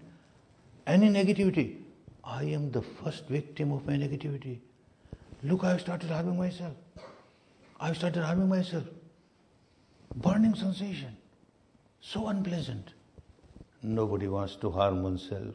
any 0.88 1.10
negativity, 1.10 1.78
I 2.24 2.44
am 2.46 2.72
the 2.72 2.82
first 2.82 3.28
victim 3.28 3.72
of 3.72 3.86
my 3.86 3.94
negativity. 3.94 4.60
Look, 5.44 5.64
I 5.64 5.72
have 5.72 5.82
started 5.82 6.10
harming 6.10 6.38
myself. 6.38 6.74
I 7.80 7.88
have 7.88 7.98
started 7.98 8.24
harming 8.24 8.50
myself. 8.50 8.86
Burning 10.16 10.56
sensation. 10.56 11.16
So 12.02 12.28
unpleasant. 12.28 12.94
Nobody 13.84 14.28
wants 14.28 14.56
to 14.58 14.72
harm 14.72 15.04
oneself. 15.04 15.54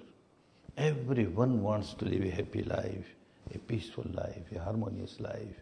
Everyone 0.76 1.62
wants 1.62 1.94
to 1.94 2.04
live 2.04 2.22
a 2.22 2.30
happy 2.30 2.62
life. 2.62 3.06
A 3.54 3.58
peaceful 3.58 4.04
life, 4.12 4.44
a 4.54 4.58
harmonious 4.58 5.20
life. 5.20 5.56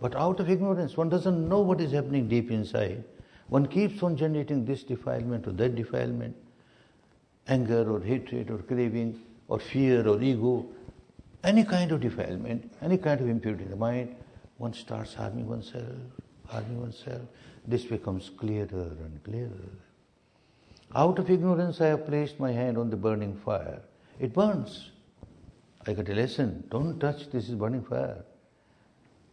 But 0.00 0.14
out 0.16 0.40
of 0.40 0.50
ignorance, 0.50 0.96
one 0.96 1.08
doesn't 1.08 1.48
know 1.48 1.60
what 1.60 1.80
is 1.80 1.92
happening 1.92 2.28
deep 2.28 2.50
inside. 2.50 3.04
One 3.48 3.66
keeps 3.66 4.02
on 4.02 4.16
generating 4.16 4.64
this 4.64 4.82
defilement 4.82 5.46
or 5.46 5.52
that 5.52 5.74
defilement, 5.74 6.36
anger 7.46 7.90
or 7.90 8.00
hatred 8.00 8.50
or 8.50 8.58
craving 8.58 9.20
or 9.48 9.60
fear 9.60 10.06
or 10.08 10.20
ego, 10.22 10.66
any 11.42 11.64
kind 11.64 11.92
of 11.92 12.00
defilement, 12.00 12.72
any 12.80 12.96
kind 12.96 13.20
of 13.20 13.28
impurity 13.28 13.64
in 13.64 13.70
the 13.70 13.76
mind, 13.76 14.14
one 14.56 14.72
starts 14.72 15.14
harming 15.14 15.46
oneself, 15.46 15.84
harming 16.48 16.80
oneself. 16.80 17.22
This 17.66 17.84
becomes 17.84 18.30
clearer 18.30 18.66
and 19.04 19.22
clearer. 19.24 19.70
Out 20.94 21.18
of 21.18 21.30
ignorance, 21.30 21.80
I 21.80 21.88
have 21.88 22.06
placed 22.06 22.40
my 22.40 22.52
hand 22.52 22.78
on 22.78 22.88
the 22.88 22.96
burning 22.96 23.36
fire. 23.44 23.82
It 24.20 24.32
burns. 24.32 24.90
I 25.86 25.92
got 25.92 26.08
a 26.08 26.14
lesson. 26.14 26.64
Don't 26.70 26.98
touch, 26.98 27.30
this 27.30 27.48
is 27.48 27.54
burning 27.54 27.84
fire. 27.84 28.24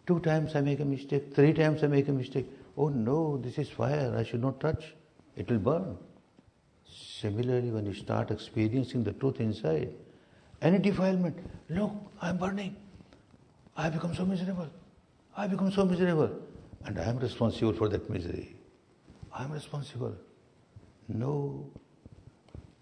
Two 0.05 0.19
times 0.19 0.55
I 0.55 0.61
make 0.61 0.79
a 0.79 0.85
mistake, 0.85 1.33
three 1.33 1.53
times 1.53 1.83
I 1.83 1.87
make 1.87 2.07
a 2.07 2.11
mistake. 2.11 2.47
Oh 2.77 2.89
no, 2.89 3.37
this 3.37 3.57
is 3.57 3.69
fire, 3.69 4.13
I 4.17 4.23
should 4.23 4.41
not 4.41 4.59
touch. 4.59 4.93
It 5.35 5.49
will 5.49 5.59
burn. 5.59 5.97
Similarly, 6.85 7.71
when 7.71 7.85
you 7.85 7.93
start 7.93 8.31
experiencing 8.31 9.03
the 9.03 9.13
truth 9.13 9.39
inside, 9.39 9.93
any 10.61 10.79
defilement, 10.79 11.37
look, 11.69 11.91
I'm 12.21 12.37
burning. 12.37 12.75
I 13.77 13.83
have 13.83 13.93
become 13.93 14.13
so 14.13 14.25
miserable. 14.25 14.67
I 15.37 15.47
become 15.47 15.71
so 15.71 15.85
miserable. 15.85 16.31
And 16.85 16.99
I 16.99 17.03
am 17.03 17.19
responsible 17.19 17.73
for 17.73 17.87
that 17.89 18.09
misery. 18.09 18.55
I 19.33 19.43
am 19.43 19.51
responsible. 19.51 20.15
No, 21.07 21.65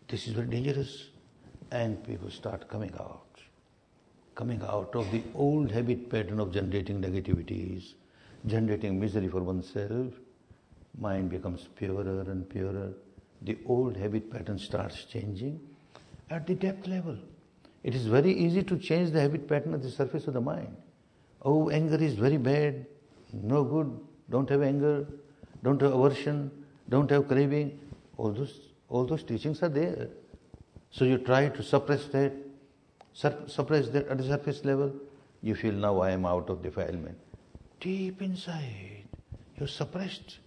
this 0.07 0.27
is 0.27 0.33
very 0.33 0.47
dangerous. 0.47 1.09
And 1.71 2.03
people 2.03 2.31
start 2.31 2.67
coming 2.67 2.91
out. 2.99 3.28
Coming 4.39 4.61
out 4.61 4.95
of 4.95 5.11
the 5.11 5.21
old 5.35 5.69
habit 5.69 6.09
pattern 6.09 6.39
of 6.39 6.53
generating 6.53 7.01
negativities, 7.01 7.95
generating 8.45 8.97
misery 8.97 9.27
for 9.27 9.43
oneself. 9.43 10.13
Mind 10.97 11.29
becomes 11.29 11.67
purer 11.75 12.21
and 12.21 12.49
purer. 12.49 12.93
The 13.41 13.57
old 13.65 13.97
habit 13.97 14.31
pattern 14.31 14.57
starts 14.57 15.03
changing 15.03 15.59
at 16.29 16.47
the 16.47 16.55
depth 16.55 16.87
level. 16.87 17.17
It 17.83 17.93
is 17.93 18.05
very 18.05 18.31
easy 18.31 18.63
to 18.63 18.77
change 18.77 19.11
the 19.11 19.19
habit 19.19 19.45
pattern 19.45 19.73
at 19.73 19.81
the 19.81 19.91
surface 19.91 20.25
of 20.27 20.35
the 20.35 20.39
mind. 20.39 20.73
Oh, 21.41 21.69
anger 21.69 21.97
is 21.97 22.13
very 22.13 22.37
bad, 22.37 22.85
no 23.33 23.65
good, 23.65 23.99
don't 24.29 24.49
have 24.49 24.61
anger, 24.61 25.05
don't 25.63 25.81
have 25.81 25.91
aversion, 25.91 26.49
don't 26.87 27.11
have 27.11 27.27
craving. 27.27 27.77
All 28.15 28.31
those, 28.31 28.69
all 28.87 29.05
those 29.05 29.23
teachings 29.23 29.61
are 29.63 29.67
there. 29.67 30.07
So 30.91 31.03
you 31.03 31.17
try 31.17 31.49
to 31.49 31.61
suppress 31.61 32.05
that, 32.13 32.31
suppress 33.13 33.89
that 33.89 34.07
at 34.07 34.17
the 34.17 34.23
surface 34.23 34.63
level. 34.65 34.93
You 35.41 35.55
feel 35.55 35.73
now 35.73 35.99
I 35.99 36.11
am 36.11 36.25
out 36.25 36.49
of 36.49 36.61
defilement. 36.61 37.17
Deep 37.79 38.21
inside, 38.21 39.05
you're 39.57 39.67
suppressed. 39.67 40.39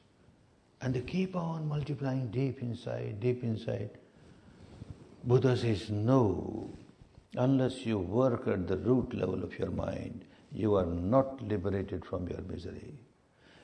And 0.80 0.92
they 0.92 1.00
keep 1.00 1.36
on 1.36 1.68
multiplying 1.68 2.30
deep 2.30 2.60
inside, 2.60 3.20
deep 3.20 3.42
inside. 3.42 3.90
Buddha 5.24 5.56
says, 5.56 5.90
no, 5.90 6.68
unless 7.36 7.86
you 7.86 7.98
work 7.98 8.48
at 8.48 8.66
the 8.66 8.76
root 8.76 9.14
level 9.14 9.44
of 9.44 9.58
your 9.58 9.70
mind, 9.70 10.24
you 10.52 10.74
are 10.74 10.84
not 10.84 11.40
liberated 11.40 12.04
from 12.04 12.28
your 12.28 12.40
misery. 12.42 12.94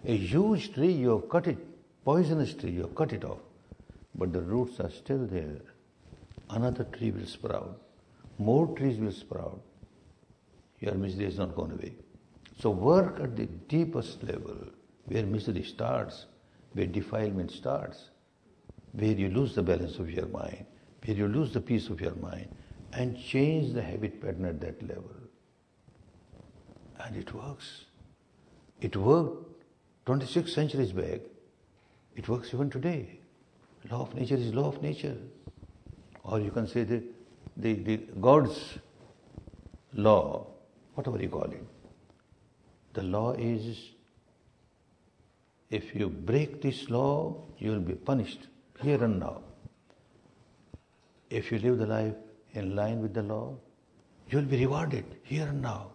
A 0.07 0.17
huge 0.17 0.73
tree, 0.73 0.93
you 0.93 1.11
have 1.11 1.29
cut 1.29 1.49
it, 1.49 1.59
poisonous 2.05 2.55
tree, 2.55 2.71
you 2.71 2.83
have 2.83 2.95
cut 2.95 3.13
it 3.13 3.25
off, 3.25 3.41
but 4.15 4.33
the 4.33 4.41
roots 4.41 4.79
are 4.81 4.91
still 4.91 5.27
there. 5.27 5.61
Another 6.49 6.85
tree 6.85 7.11
will 7.11 7.27
sprout, 7.27 7.81
more 8.39 8.67
trees 8.77 8.99
will 8.99 9.13
sprout. 9.13 9.61
Your 10.81 10.95
misery 10.95 11.27
is 11.27 11.39
not 11.39 11.55
gone 11.55 11.73
away. 11.73 11.95
So 12.61 12.71
work 12.71 13.21
at 13.21 13.37
the 13.37 13.47
deepest 13.47 14.23
level, 14.23 14.57
where 15.07 15.25
misery 15.25 15.63
starts, 15.63 16.27
where 16.73 16.87
defilement 16.87 17.51
starts, 17.51 18.11
where 18.93 19.13
you 19.13 19.29
lose 19.29 19.55
the 19.55 19.63
balance 19.63 19.99
of 19.99 20.11
your 20.11 20.27
mind, 20.27 20.67
where 21.05 21.17
you 21.17 21.29
lose 21.29 21.53
the 21.53 21.61
peace 21.61 21.89
of 21.89 22.01
your 22.01 22.15
mind, 22.17 22.49
and 22.93 23.19
change 23.19 23.75
the 23.75 23.83
habit 23.83 24.21
pattern 24.21 24.45
at 24.45 24.61
that 24.61 24.81
level. 24.83 25.15
And 27.01 27.17
it 27.17 27.33
works. 27.33 27.85
It 28.81 28.97
worked 28.97 29.65
26 30.07 30.53
centuries 30.53 30.93
back. 30.93 31.21
It 32.17 32.29
works 32.29 32.53
even 32.55 32.71
today. 32.71 33.21
Law 33.91 34.03
of 34.03 34.15
nature 34.15 34.35
is 34.35 34.55
law 34.55 34.69
of 34.69 34.83
nature. 34.83 35.17
Or 36.25 36.41
you 36.41 36.51
can 36.51 36.67
say 36.67 36.85
the, 36.85 37.03
the, 37.59 37.75
the 37.75 37.97
God's 38.21 38.79
law, 39.93 40.47
whatever 40.95 41.21
you 41.21 41.29
call 41.29 41.51
it. 41.51 41.65
The 42.95 43.03
law 43.03 43.33
is 43.33 43.91
if 45.71 45.95
you 45.95 46.09
break 46.09 46.63
this 46.63 46.89
law, 46.89 47.37
you 47.59 47.73
will 47.73 47.81
be 47.81 47.95
punished 47.95 48.47
here 48.81 49.03
and 49.05 49.21
now. 49.21 49.43
If 51.29 51.53
you 51.53 51.59
live 51.59 51.79
the 51.79 51.87
life 51.87 52.15
in 52.55 52.75
line 52.75 53.03
with 53.03 53.13
the 53.13 53.23
law, 53.23 53.55
you 54.31 54.39
will 54.39 54.47
be 54.47 54.59
rewarded 54.59 55.05
here 55.23 55.47
and 55.47 55.61
now. 55.61 55.91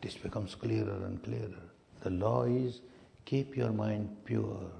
This 0.00 0.14
becomes 0.14 0.54
clearer 0.54 1.04
and 1.04 1.22
clearer. 1.22 1.62
The 2.02 2.10
law 2.10 2.44
is 2.44 2.80
keep 3.24 3.56
your 3.56 3.72
mind 3.72 4.16
pure, 4.24 4.70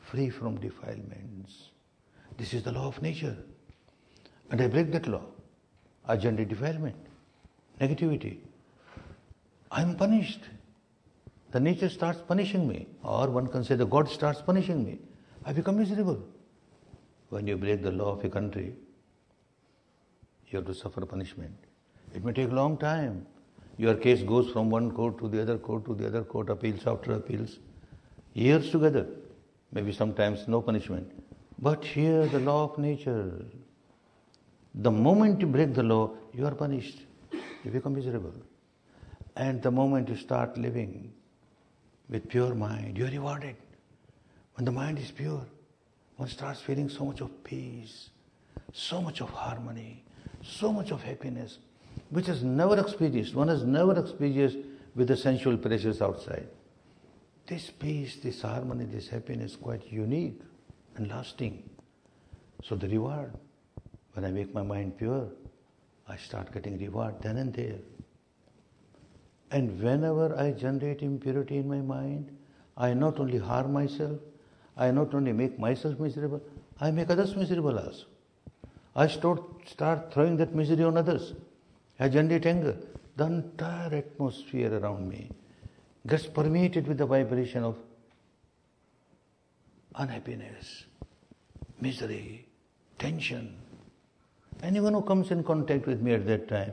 free 0.00 0.30
from 0.30 0.58
defilements. 0.58 1.70
This 2.38 2.54
is 2.54 2.62
the 2.62 2.72
law 2.72 2.88
of 2.88 3.02
nature. 3.02 3.36
And 4.50 4.60
I 4.60 4.66
break 4.66 4.90
that 4.92 5.06
law. 5.06 5.22
I 6.06 6.16
generate 6.16 6.48
defilement, 6.48 6.96
negativity. 7.80 8.38
I 9.70 9.82
am 9.82 9.96
punished. 9.96 10.40
The 11.52 11.60
nature 11.60 11.88
starts 11.88 12.20
punishing 12.26 12.66
me. 12.66 12.86
Or 13.04 13.28
one 13.28 13.46
can 13.46 13.64
say 13.64 13.76
the 13.76 13.86
God 13.86 14.08
starts 14.08 14.42
punishing 14.42 14.84
me. 14.84 14.98
I 15.44 15.52
become 15.52 15.78
miserable. 15.78 16.20
When 17.28 17.46
you 17.46 17.56
break 17.56 17.82
the 17.82 17.92
law 17.92 18.12
of 18.12 18.24
a 18.24 18.28
country, 18.28 18.74
you 20.48 20.56
have 20.56 20.66
to 20.66 20.74
suffer 20.74 21.06
punishment. 21.06 21.54
It 22.12 22.24
may 22.24 22.32
take 22.32 22.50
a 22.50 22.54
long 22.54 22.76
time. 22.76 23.26
Your 23.76 23.94
case 23.94 24.22
goes 24.22 24.50
from 24.50 24.68
one 24.68 24.90
court 24.90 25.18
to 25.18 25.28
the 25.28 25.40
other 25.40 25.56
court 25.56 25.84
to 25.86 25.94
the 25.94 26.06
other 26.06 26.22
court, 26.22 26.50
appeals 26.50 26.86
after 26.86 27.12
appeals, 27.12 27.60
years 28.34 28.70
together. 28.70 29.06
Maybe 29.72 29.92
sometimes 29.92 30.48
no 30.48 30.60
punishment. 30.60 31.08
But 31.60 31.84
here, 31.84 32.26
the 32.26 32.40
law 32.40 32.64
of 32.64 32.78
nature, 32.78 33.44
the 34.74 34.90
moment 34.90 35.40
you 35.40 35.46
break 35.46 35.74
the 35.74 35.82
law, 35.82 36.10
you 36.32 36.46
are 36.46 36.54
punished. 36.54 37.00
You 37.64 37.70
become 37.70 37.94
miserable. 37.94 38.34
And 39.36 39.62
the 39.62 39.70
moment 39.70 40.08
you 40.08 40.16
start 40.16 40.56
living 40.56 41.12
with 42.08 42.28
pure 42.28 42.54
mind, 42.54 42.96
you 42.96 43.06
are 43.06 43.10
rewarded. 43.10 43.56
When 44.54 44.64
the 44.64 44.72
mind 44.72 44.98
is 44.98 45.10
pure, 45.10 45.44
one 46.16 46.28
starts 46.28 46.60
feeling 46.60 46.88
so 46.88 47.04
much 47.04 47.20
of 47.20 47.44
peace, 47.44 48.10
so 48.72 49.00
much 49.00 49.20
of 49.20 49.30
harmony, 49.30 50.04
so 50.42 50.72
much 50.72 50.90
of 50.90 51.02
happiness, 51.02 51.58
which 52.10 52.26
has 52.26 52.42
never 52.42 52.78
experienced, 52.78 53.34
one 53.34 53.48
has 53.48 53.62
never 53.64 53.98
experienced 53.98 54.58
with 54.94 55.08
the 55.08 55.16
sensual 55.16 55.56
pleasures 55.56 56.02
outside. 56.02 56.48
This 57.46 57.70
peace, 57.70 58.16
this 58.16 58.42
harmony, 58.42 58.84
this 58.84 59.08
happiness 59.08 59.56
quite 59.56 59.90
unique 59.90 60.40
and 60.96 61.08
lasting. 61.08 61.68
So 62.62 62.76
the 62.76 62.88
reward, 62.88 63.32
when 64.14 64.24
I 64.24 64.30
make 64.30 64.54
my 64.54 64.62
mind 64.62 64.98
pure, 64.98 65.28
I 66.08 66.16
start 66.16 66.52
getting 66.52 66.78
reward 66.78 67.14
then 67.22 67.36
and 67.36 67.54
there. 67.54 67.78
And 69.50 69.80
whenever 69.82 70.36
I 70.36 70.52
generate 70.52 71.02
impurity 71.02 71.58
in 71.58 71.68
my 71.68 71.80
mind, 71.80 72.36
I 72.76 72.94
not 72.94 73.18
only 73.18 73.38
harm 73.38 73.72
myself, 73.72 74.18
I 74.76 74.90
not 74.90 75.14
only 75.14 75.32
make 75.32 75.58
myself 75.58 75.98
miserable, 75.98 76.40
I 76.80 76.90
make 76.90 77.10
others 77.10 77.36
miserable 77.36 77.78
also. 77.78 78.06
I 78.96 79.06
start, 79.06 79.42
start 79.66 80.12
throwing 80.12 80.36
that 80.38 80.54
misery 80.54 80.84
on 80.84 80.96
others. 80.96 81.34
I 81.98 82.08
generate 82.08 82.46
anger. 82.46 82.76
The 83.16 83.26
entire 83.26 83.94
atmosphere 83.94 84.72
around 84.78 85.08
me 85.08 85.30
gets 86.06 86.26
permeated 86.26 86.86
with 86.88 86.98
the 86.98 87.06
vibration 87.06 87.64
of 87.64 87.76
unhappiness, 89.94 90.86
misery, 91.80 92.46
tension. 92.98 93.59
Anyone 94.62 94.92
who 94.92 95.02
comes 95.02 95.30
in 95.30 95.42
contact 95.42 95.86
with 95.86 96.02
me 96.02 96.12
at 96.12 96.26
that 96.26 96.48
time 96.48 96.72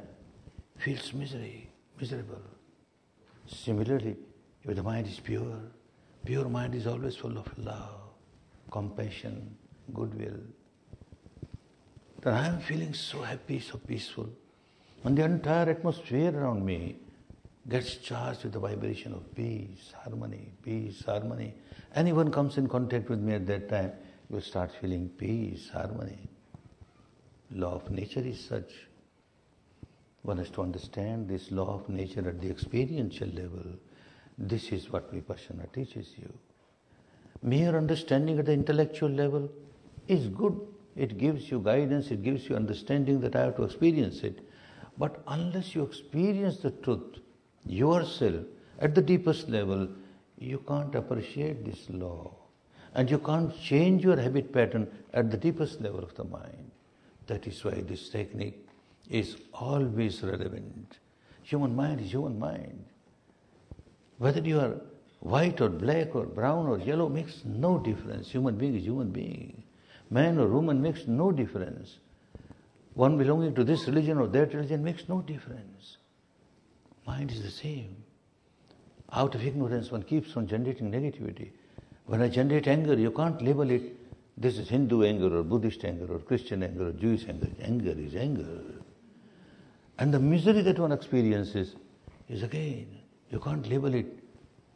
feels 0.78 1.14
misery, 1.14 1.70
miserable. 2.00 2.42
Similarly, 3.46 4.18
if 4.64 4.76
the 4.76 4.84
mind 4.84 5.08
is 5.08 5.20
pure, 5.22 5.62
pure 6.26 6.50
mind 6.50 6.76
is 6.76 6.86
always 6.86 7.16
full 7.16 7.38
of 7.38 7.48
love, 7.58 8.02
compassion, 8.70 9.56
goodwill. 9.94 10.40
Then 12.22 12.34
I 12.34 12.48
am 12.48 12.60
feeling 12.60 12.94
so 12.94 13.22
happy, 13.22 13.60
so 13.60 13.78
peaceful. 13.78 14.30
And 15.06 15.18
the 15.18 15.24
entire 15.24 15.70
atmosphere 15.70 16.38
around 16.38 16.66
me 16.66 16.98
gets 17.70 17.96
charged 17.96 18.44
with 18.44 18.54
the 18.54 18.60
vibration 18.60 19.14
of 19.14 19.34
peace, 19.34 19.94
harmony, 20.04 20.52
peace, 20.62 21.04
harmony. 21.06 21.54
Anyone 21.96 22.32
comes 22.32 22.58
in 22.58 22.68
contact 22.68 23.08
with 23.08 23.20
me 23.20 23.36
at 23.36 23.48
that 23.48 23.70
time, 23.70 23.94
you 24.30 24.42
start 24.42 24.72
feeling 24.82 25.08
peace, 25.08 25.70
harmony. 25.70 26.30
Law 27.52 27.76
of 27.76 27.90
nature 27.92 28.20
is 28.20 28.40
such. 28.40 28.88
One 30.24 30.38
has 30.38 30.50
to 30.52 30.62
understand 30.62 31.30
this 31.30 31.52
law 31.52 31.76
of 31.76 31.88
nature 31.88 32.28
at 32.28 32.42
the 32.42 32.50
experiential 32.50 33.30
level. 33.30 33.64
This 34.38 34.72
is 34.72 34.92
what 34.92 35.14
Vipassana 35.14 35.72
teaches 35.72 36.14
you. 36.18 36.32
Mere 37.42 37.78
understanding 37.78 38.38
at 38.40 38.46
the 38.46 38.54
intellectual 38.54 39.10
level 39.10 39.50
is 40.08 40.28
good. 40.28 40.60
It 40.96 41.18
gives 41.18 41.50
you 41.50 41.60
guidance, 41.60 42.12
it 42.12 42.24
gives 42.24 42.50
you 42.50 42.56
understanding 42.56 43.22
that 43.22 43.36
I 43.36 43.42
have 43.46 43.56
to 43.58 43.64
experience 43.64 44.24
it. 44.24 44.40
But 44.98 45.22
unless 45.28 45.76
you 45.76 45.84
experience 45.84 46.58
the 46.58 46.72
truth 46.72 47.20
yourself 47.66 48.46
at 48.80 48.96
the 48.96 49.02
deepest 49.02 49.48
level, 49.48 49.88
you 50.38 50.64
can't 50.68 50.94
appreciate 50.96 51.64
this 51.64 51.90
law. 51.90 52.34
And 52.94 53.10
you 53.10 53.20
can't 53.20 53.56
change 53.62 54.04
your 54.04 54.18
habit 54.18 54.52
pattern 54.52 54.88
at 55.14 55.30
the 55.30 55.38
deepest 55.38 55.82
level 55.82 56.04
of 56.04 56.16
the 56.16 56.24
mind. 56.24 56.67
That 57.28 57.46
is 57.48 57.64
why 57.64 57.82
this 57.82 58.10
technique 58.10 58.68
is 59.10 59.38
always 59.54 60.24
relevant. 60.24 60.98
Human 61.44 61.76
mind 61.76 62.02
is 62.02 62.12
human 62.12 62.40
mind. 62.40 62.86
Whether 64.18 64.42
you 64.42 64.60
are 64.60 64.82
white 65.20 65.62
or 65.62 65.70
black 65.70 66.16
or 66.16 66.26
brown 66.26 66.68
or 66.68 66.80
yellow 66.80 67.10
makes 67.10 67.44
no 67.46 67.78
difference. 67.80 68.32
Human 68.32 68.58
being 68.58 68.76
is 68.76 68.84
human 68.84 69.12
being. 69.12 69.64
Man 70.10 70.38
or 70.38 70.48
woman 70.48 70.82
makes 70.82 71.08
no 71.08 71.32
difference. 71.32 71.98
One 72.94 73.18
belonging 73.18 73.54
to 73.56 73.64
this 73.64 73.88
religion 73.88 74.18
or 74.18 74.28
that 74.28 74.54
religion 74.54 74.84
makes 74.84 75.08
no 75.08 75.22
difference. 75.22 75.98
Mind 77.06 77.32
is 77.32 77.44
the 77.44 77.52
same. 77.52 77.96
Out 79.12 79.36
of 79.36 79.46
ignorance, 79.46 79.92
one 79.92 80.04
keeps 80.04 80.36
on 80.36 80.48
generating 80.48 80.92
negativity. 80.92 81.52
When 82.06 82.22
I 82.22 82.28
generate 82.28 82.68
anger, 82.68 82.96
you 82.96 83.12
can't 83.12 83.42
label 83.42 83.70
it 83.70 83.97
this 84.38 84.58
is 84.58 84.70
Hindu 84.70 85.04
anger 85.04 85.40
or 85.40 85.44
Buddhist 85.44 85.84
anger 85.84 86.14
or 86.14 86.20
Christian 86.20 86.64
anger 86.64 86.90
or 86.90 86.92
Jewish 86.92 87.28
anger. 87.28 87.48
Anger 87.62 87.96
is 87.98 88.16
anger. 88.16 88.62
And 89.98 90.14
the 90.14 90.20
misery 90.20 90.62
that 90.62 90.78
one 90.78 90.92
experiences 90.92 91.76
is 92.30 92.44
again, 92.44 92.88
you 93.32 93.40
can't 93.40 93.68
label 93.68 93.94
it 93.94 94.24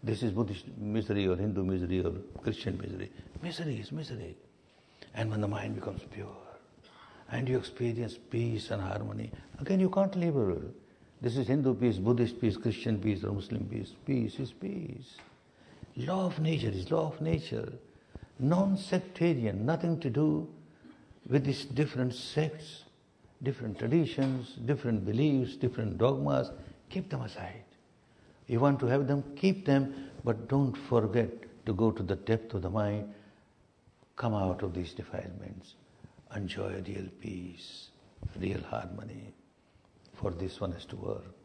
this 0.04 0.24
is 0.24 0.32
Buddhist 0.32 0.66
misery 0.80 1.28
or 1.28 1.36
Hindu 1.36 1.64
misery 1.64 2.04
or 2.04 2.12
Christian 2.42 2.78
misery. 2.82 3.12
Misery 3.44 3.76
is 3.76 3.92
misery. 3.92 4.36
And 5.14 5.30
when 5.30 5.42
the 5.42 5.48
mind 5.48 5.76
becomes 5.76 6.02
pure 6.12 6.36
and 7.30 7.48
you 7.48 7.58
experience 7.58 8.18
peace 8.18 8.72
and 8.72 8.82
harmony, 8.82 9.32
again 9.60 9.80
you 9.80 9.90
can't 9.90 10.16
label 10.16 10.52
it. 10.52 10.76
this 11.22 11.38
is 11.38 11.48
Hindu 11.48 11.76
peace, 11.76 11.98
Buddhist 11.98 12.42
peace, 12.42 12.58
Christian 12.58 13.00
peace, 13.00 13.24
or 13.24 13.32
Muslim 13.32 13.66
peace. 13.66 13.94
Peace 14.06 14.40
is 14.40 14.52
peace. 14.52 15.18
Law 15.98 16.26
of 16.26 16.40
nature 16.40 16.70
is 16.70 16.90
law 16.90 17.08
of 17.10 17.22
nature. 17.22 17.72
Non-sectarian, 18.42 19.68
nothing 19.68 20.00
to 20.00 20.10
do 20.10 20.50
with 21.30 21.46
these 21.46 21.64
different 21.64 22.16
sects, 22.16 22.86
different 23.44 23.78
traditions, 23.78 24.56
different 24.66 25.06
beliefs, 25.06 25.56
different 25.56 26.00
dogmas. 26.00 26.50
Keep 26.90 27.12
them 27.12 27.22
aside. 27.22 27.64
You 28.48 28.60
want 28.60 28.80
to 28.80 28.88
have 28.88 29.08
them, 29.08 29.24
keep 29.36 29.66
them, 29.66 30.10
but 30.24 30.48
don't 30.50 30.76
forget 30.76 31.30
to 31.68 31.74
go 31.74 31.92
to 31.92 32.02
the 32.02 32.16
depth 32.16 32.56
of 32.56 32.64
the 32.64 32.70
mind, 32.70 33.14
come 34.16 34.34
out 34.34 34.64
of 34.64 34.74
these 34.74 34.94
defilements, 34.94 35.76
enjoy 36.36 36.82
real 36.88 37.08
peace, 37.20 37.90
real 38.40 38.62
harmony. 38.62 39.34
For 40.16 40.32
this 40.32 40.60
one 40.60 40.72
has 40.72 40.86
to 40.86 40.96
work. 40.96 41.41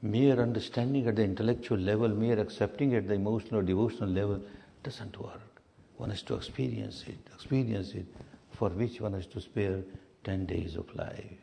Mere 0.00 0.40
understanding 0.40 1.08
at 1.08 1.16
the 1.16 1.24
intellectual 1.24 1.78
level, 1.78 2.08
mere 2.08 2.38
accepting 2.38 2.94
at 2.94 3.08
the 3.08 3.14
emotional 3.14 3.60
or 3.60 3.62
devotional 3.62 4.08
level 4.08 4.40
doesn't 4.84 5.20
work. 5.20 5.62
One 5.96 6.10
has 6.10 6.22
to 6.22 6.34
experience 6.34 7.04
it, 7.08 7.18
experience 7.34 7.92
it, 7.94 8.06
for 8.52 8.68
which 8.68 9.00
one 9.00 9.12
has 9.14 9.26
to 9.26 9.40
spare 9.40 9.82
10 10.22 10.46
days 10.46 10.76
of 10.76 10.94
life. 10.94 11.38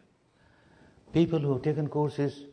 People 1.12 1.40
who 1.40 1.52
have 1.54 1.62
taken 1.62 1.90
courses, 1.90 2.46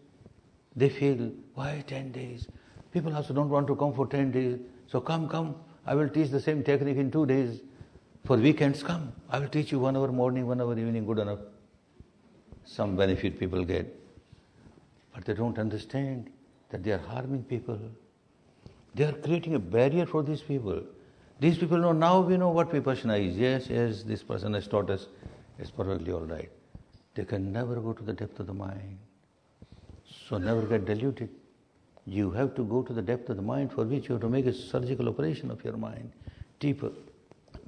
they 0.74 0.88
feel, 0.88 1.30
why 1.54 1.84
10 1.86 2.10
days? 2.10 2.48
People 2.92 3.14
also 3.14 3.32
don't 3.32 3.48
want 3.48 3.68
to 3.68 3.76
come 3.76 3.94
for 3.94 4.06
10 4.08 4.32
days. 4.32 4.58
So 4.88 5.00
come, 5.00 5.28
come, 5.28 5.54
I 5.86 5.94
will 5.94 6.08
teach 6.08 6.30
the 6.30 6.40
same 6.40 6.64
technique 6.64 6.96
in 6.96 7.10
two 7.10 7.26
days. 7.26 7.60
For 8.24 8.36
weekends, 8.36 8.82
come. 8.82 9.12
I 9.30 9.38
will 9.38 9.48
teach 9.48 9.72
you 9.72 9.78
one 9.78 9.96
hour 9.96 10.08
morning, 10.08 10.46
one 10.46 10.60
hour 10.60 10.76
evening, 10.78 11.06
good 11.06 11.18
enough. 11.20 11.40
Some 12.64 12.96
benefit 12.96 13.38
people 13.38 13.64
get. 13.64 14.01
But 15.14 15.24
they 15.24 15.34
don't 15.34 15.58
understand 15.58 16.30
that 16.70 16.82
they 16.82 16.92
are 16.92 16.98
harming 16.98 17.44
people. 17.44 17.78
They 18.94 19.04
are 19.04 19.12
creating 19.12 19.54
a 19.54 19.58
barrier 19.58 20.06
for 20.06 20.22
these 20.22 20.40
people. 20.40 20.82
These 21.40 21.58
people 21.58 21.78
know 21.78 21.92
now 21.92 22.20
we 22.20 22.36
know 22.36 22.50
what 22.50 22.70
Vipassana 22.70 23.18
is. 23.28 23.36
Yes, 23.36 23.68
yes, 23.68 24.02
this 24.02 24.22
person 24.22 24.54
has 24.54 24.68
taught 24.68 24.90
us. 24.90 25.08
It's 25.58 25.70
perfectly 25.70 26.12
all 26.12 26.20
right. 26.20 26.50
They 27.14 27.24
can 27.24 27.52
never 27.52 27.76
go 27.76 27.92
to 27.92 28.02
the 28.02 28.12
depth 28.12 28.40
of 28.40 28.46
the 28.46 28.54
mind. 28.54 28.98
So 30.28 30.38
never 30.38 30.62
get 30.62 30.84
deluded. 30.84 31.28
You 32.06 32.30
have 32.32 32.54
to 32.54 32.64
go 32.64 32.82
to 32.82 32.92
the 32.92 33.02
depth 33.02 33.28
of 33.30 33.36
the 33.36 33.42
mind 33.42 33.72
for 33.72 33.84
which 33.84 34.08
you 34.08 34.14
have 34.14 34.22
to 34.22 34.28
make 34.28 34.46
a 34.46 34.52
surgical 34.52 35.08
operation 35.08 35.50
of 35.50 35.62
your 35.64 35.76
mind. 35.76 36.12
Deeper, 36.58 36.90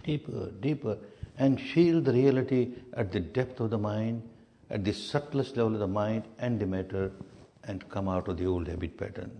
deeper, 0.02 0.50
deeper. 0.60 0.96
And 1.38 1.60
feel 1.60 2.00
the 2.00 2.12
reality 2.12 2.74
at 2.94 3.12
the 3.12 3.20
depth 3.20 3.60
of 3.60 3.70
the 3.70 3.78
mind, 3.78 4.22
at 4.70 4.84
the 4.84 4.92
subtlest 4.92 5.56
level 5.56 5.74
of 5.74 5.80
the 5.80 5.88
mind 5.88 6.24
and 6.38 6.60
the 6.60 6.66
matter, 6.66 7.10
and 7.66 7.88
come 7.88 8.08
out 8.08 8.28
of 8.28 8.36
the 8.38 8.46
old 8.46 8.68
habit 8.68 8.96
pattern. 8.96 9.30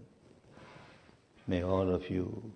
May 1.46 1.62
all 1.62 1.90
of 1.90 2.08
you 2.08 2.52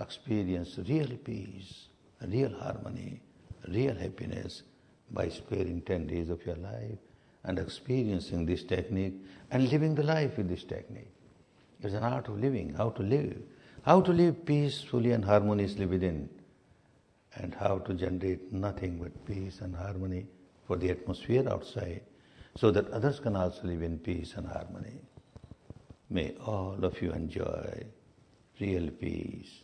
experience 0.00 0.78
real 0.88 1.16
peace, 1.24 1.86
real 2.26 2.54
harmony, 2.58 3.20
real 3.68 3.94
happiness 3.94 4.62
by 5.10 5.28
sparing 5.28 5.80
10 5.82 6.06
days 6.06 6.30
of 6.30 6.44
your 6.46 6.56
life 6.56 6.98
and 7.44 7.58
experiencing 7.58 8.46
this 8.46 8.62
technique 8.62 9.14
and 9.50 9.70
living 9.70 9.94
the 9.94 10.02
life 10.02 10.36
with 10.36 10.48
this 10.48 10.64
technique. 10.64 11.12
It's 11.80 11.94
an 11.94 12.02
art 12.02 12.28
of 12.28 12.38
living, 12.40 12.74
how 12.74 12.90
to 12.90 13.02
live, 13.02 13.36
how 13.82 14.00
to 14.02 14.12
live 14.12 14.44
peacefully 14.44 15.12
and 15.12 15.24
harmoniously 15.24 15.86
within, 15.86 16.28
and 17.36 17.54
how 17.54 17.78
to 17.78 17.94
generate 17.94 18.52
nothing 18.52 18.98
but 18.98 19.24
peace 19.24 19.60
and 19.60 19.74
harmony 19.74 20.26
for 20.66 20.76
the 20.76 20.90
atmosphere 20.90 21.48
outside, 21.48 22.02
so 22.58 22.72
that 22.72 22.90
others 22.90 23.20
can 23.20 23.36
also 23.36 23.68
live 23.68 23.82
in 23.82 23.98
peace 24.00 24.34
and 24.36 24.48
harmony. 24.48 25.00
May 26.10 26.34
all 26.44 26.84
of 26.84 27.00
you 27.00 27.12
enjoy 27.12 27.84
real 28.60 28.90
peace, 28.90 29.60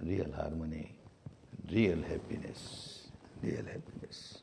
real 0.00 0.30
harmony, 0.32 0.96
real 1.72 2.00
happiness, 2.02 3.08
real 3.42 3.64
happiness. 3.64 4.42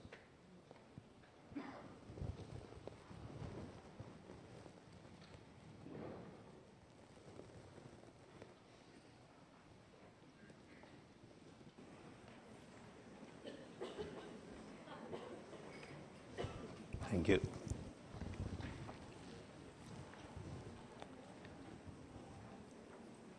Thank 17.09 17.29
you. 17.29 17.52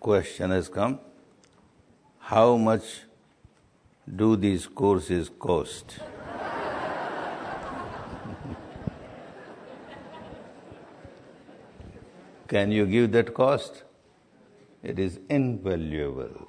Question 0.05 0.51
has 0.51 0.69
come 0.69 0.99
How 2.31 2.59
much 2.59 2.89
do 4.23 4.37
these 4.37 4.67
courses 4.67 5.31
cost? 5.45 5.95
Can 12.49 12.71
you 12.71 12.85
give 12.85 13.13
that 13.13 13.33
cost? 13.33 13.85
It 14.83 14.99
is 14.99 15.21
invaluable. 15.31 16.49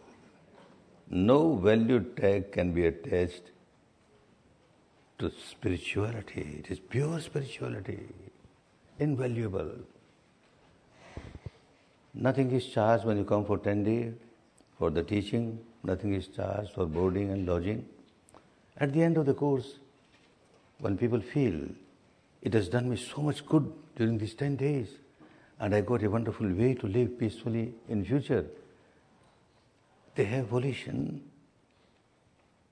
No 1.10 1.56
value 1.56 2.02
tag 2.20 2.52
can 2.52 2.74
be 2.74 2.88
attached 2.88 3.52
to 5.20 5.32
spirituality. 5.50 6.60
It 6.60 6.72
is 6.72 6.80
pure 6.82 7.22
spirituality, 7.22 8.10
invaluable. 9.00 9.95
Nothing 12.16 12.52
is 12.52 12.68
charged 12.68 13.04
when 13.04 13.18
you 13.18 13.26
come 13.26 13.44
for 13.46 13.58
10 13.58 13.84
days 13.84 14.14
for 14.78 14.90
the 14.90 15.04
teaching, 15.04 15.60
nothing 15.84 16.14
is 16.14 16.28
charged 16.28 16.72
for 16.74 16.86
boarding 16.86 17.30
and 17.32 17.46
lodging. 17.46 17.86
At 18.78 18.94
the 18.94 19.04
end 19.04 19.18
of 19.18 19.26
the 19.26 19.34
course, 19.34 19.80
when 20.80 20.98
people 20.98 21.20
feel 21.20 21.60
it 22.42 22.54
has 22.54 22.70
done 22.70 22.90
me 22.90 22.96
so 22.96 23.22
much 23.22 23.46
good 23.46 23.72
during 23.98 24.18
these 24.18 24.34
10 24.34 24.56
days, 24.56 24.90
and 25.60 25.76
I 25.76 25.82
got 25.82 26.04
a 26.04 26.10
wonderful 26.10 26.50
way 26.52 26.74
to 26.76 26.88
live 26.88 27.20
peacefully 27.20 27.74
in 27.90 28.06
future, 28.06 28.46
they 30.16 30.26
have 30.26 30.48
volition, 30.48 31.22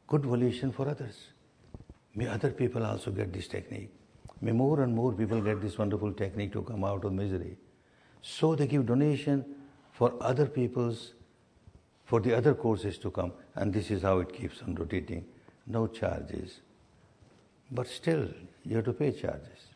good 0.08 0.26
volition 0.26 0.72
for 0.72 0.88
others. 0.88 1.28
May 2.16 2.28
other 2.28 2.52
people 2.52 2.86
also 2.86 3.12
get 3.12 3.34
this 3.34 3.48
technique. 3.48 3.92
May 4.42 4.52
more 4.52 4.82
and 4.82 4.94
more 4.94 5.12
people 5.12 5.42
get 5.42 5.62
this 5.62 5.78
wonderful 5.78 6.14
technique 6.14 6.54
to 6.54 6.62
come 6.62 6.84
out 6.84 7.04
of 7.04 7.12
misery. 7.14 7.58
So 8.24 8.56
they 8.56 8.68
give 8.68 8.86
donation 8.86 9.46
for 9.92 10.14
other 10.22 10.46
people's, 10.46 11.14
for 12.06 12.22
the 12.22 12.36
other 12.36 12.56
courses 12.56 12.98
to 13.00 13.12
come. 13.12 13.34
And 13.56 13.72
this 13.72 13.92
is 13.92 14.02
how 14.02 14.20
it 14.20 14.34
keeps 14.34 14.62
on 14.62 14.76
rotating. 14.76 15.26
No 15.68 15.88
charges. 15.88 16.62
But 17.70 17.88
still, 17.88 18.30
you 18.64 18.78
have 18.78 18.86
to 18.86 18.94
pay 18.94 19.12
charges. 19.12 19.68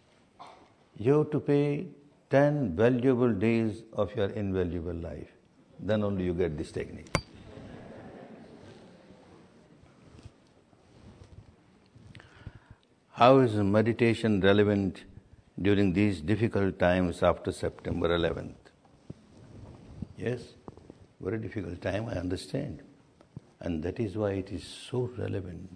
You 0.97 1.19
have 1.19 1.31
to 1.31 1.39
pay 1.39 1.87
10 2.29 2.75
valuable 2.75 3.33
days 3.33 3.83
of 3.93 4.15
your 4.15 4.29
invaluable 4.29 4.95
life. 4.95 5.27
Then 5.79 6.03
only 6.03 6.23
you 6.23 6.33
get 6.33 6.57
this 6.57 6.71
technique. 6.71 7.15
How 13.11 13.39
is 13.39 13.55
meditation 13.55 14.39
relevant 14.41 15.03
during 15.61 15.93
these 15.93 16.21
difficult 16.21 16.77
times 16.79 17.23
after 17.23 17.51
September 17.51 18.09
11th? 18.17 18.55
Yes, 20.17 20.41
very 21.19 21.37
difficult 21.39 21.81
time, 21.81 22.07
I 22.09 22.13
understand. 22.13 22.81
And 23.59 23.81
that 23.83 23.99
is 23.99 24.15
why 24.15 24.31
it 24.31 24.51
is 24.51 24.63
so 24.63 25.09
relevant. 25.17 25.69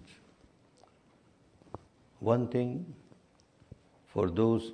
One 2.20 2.48
thing 2.48 2.94
for 4.06 4.30
those 4.30 4.72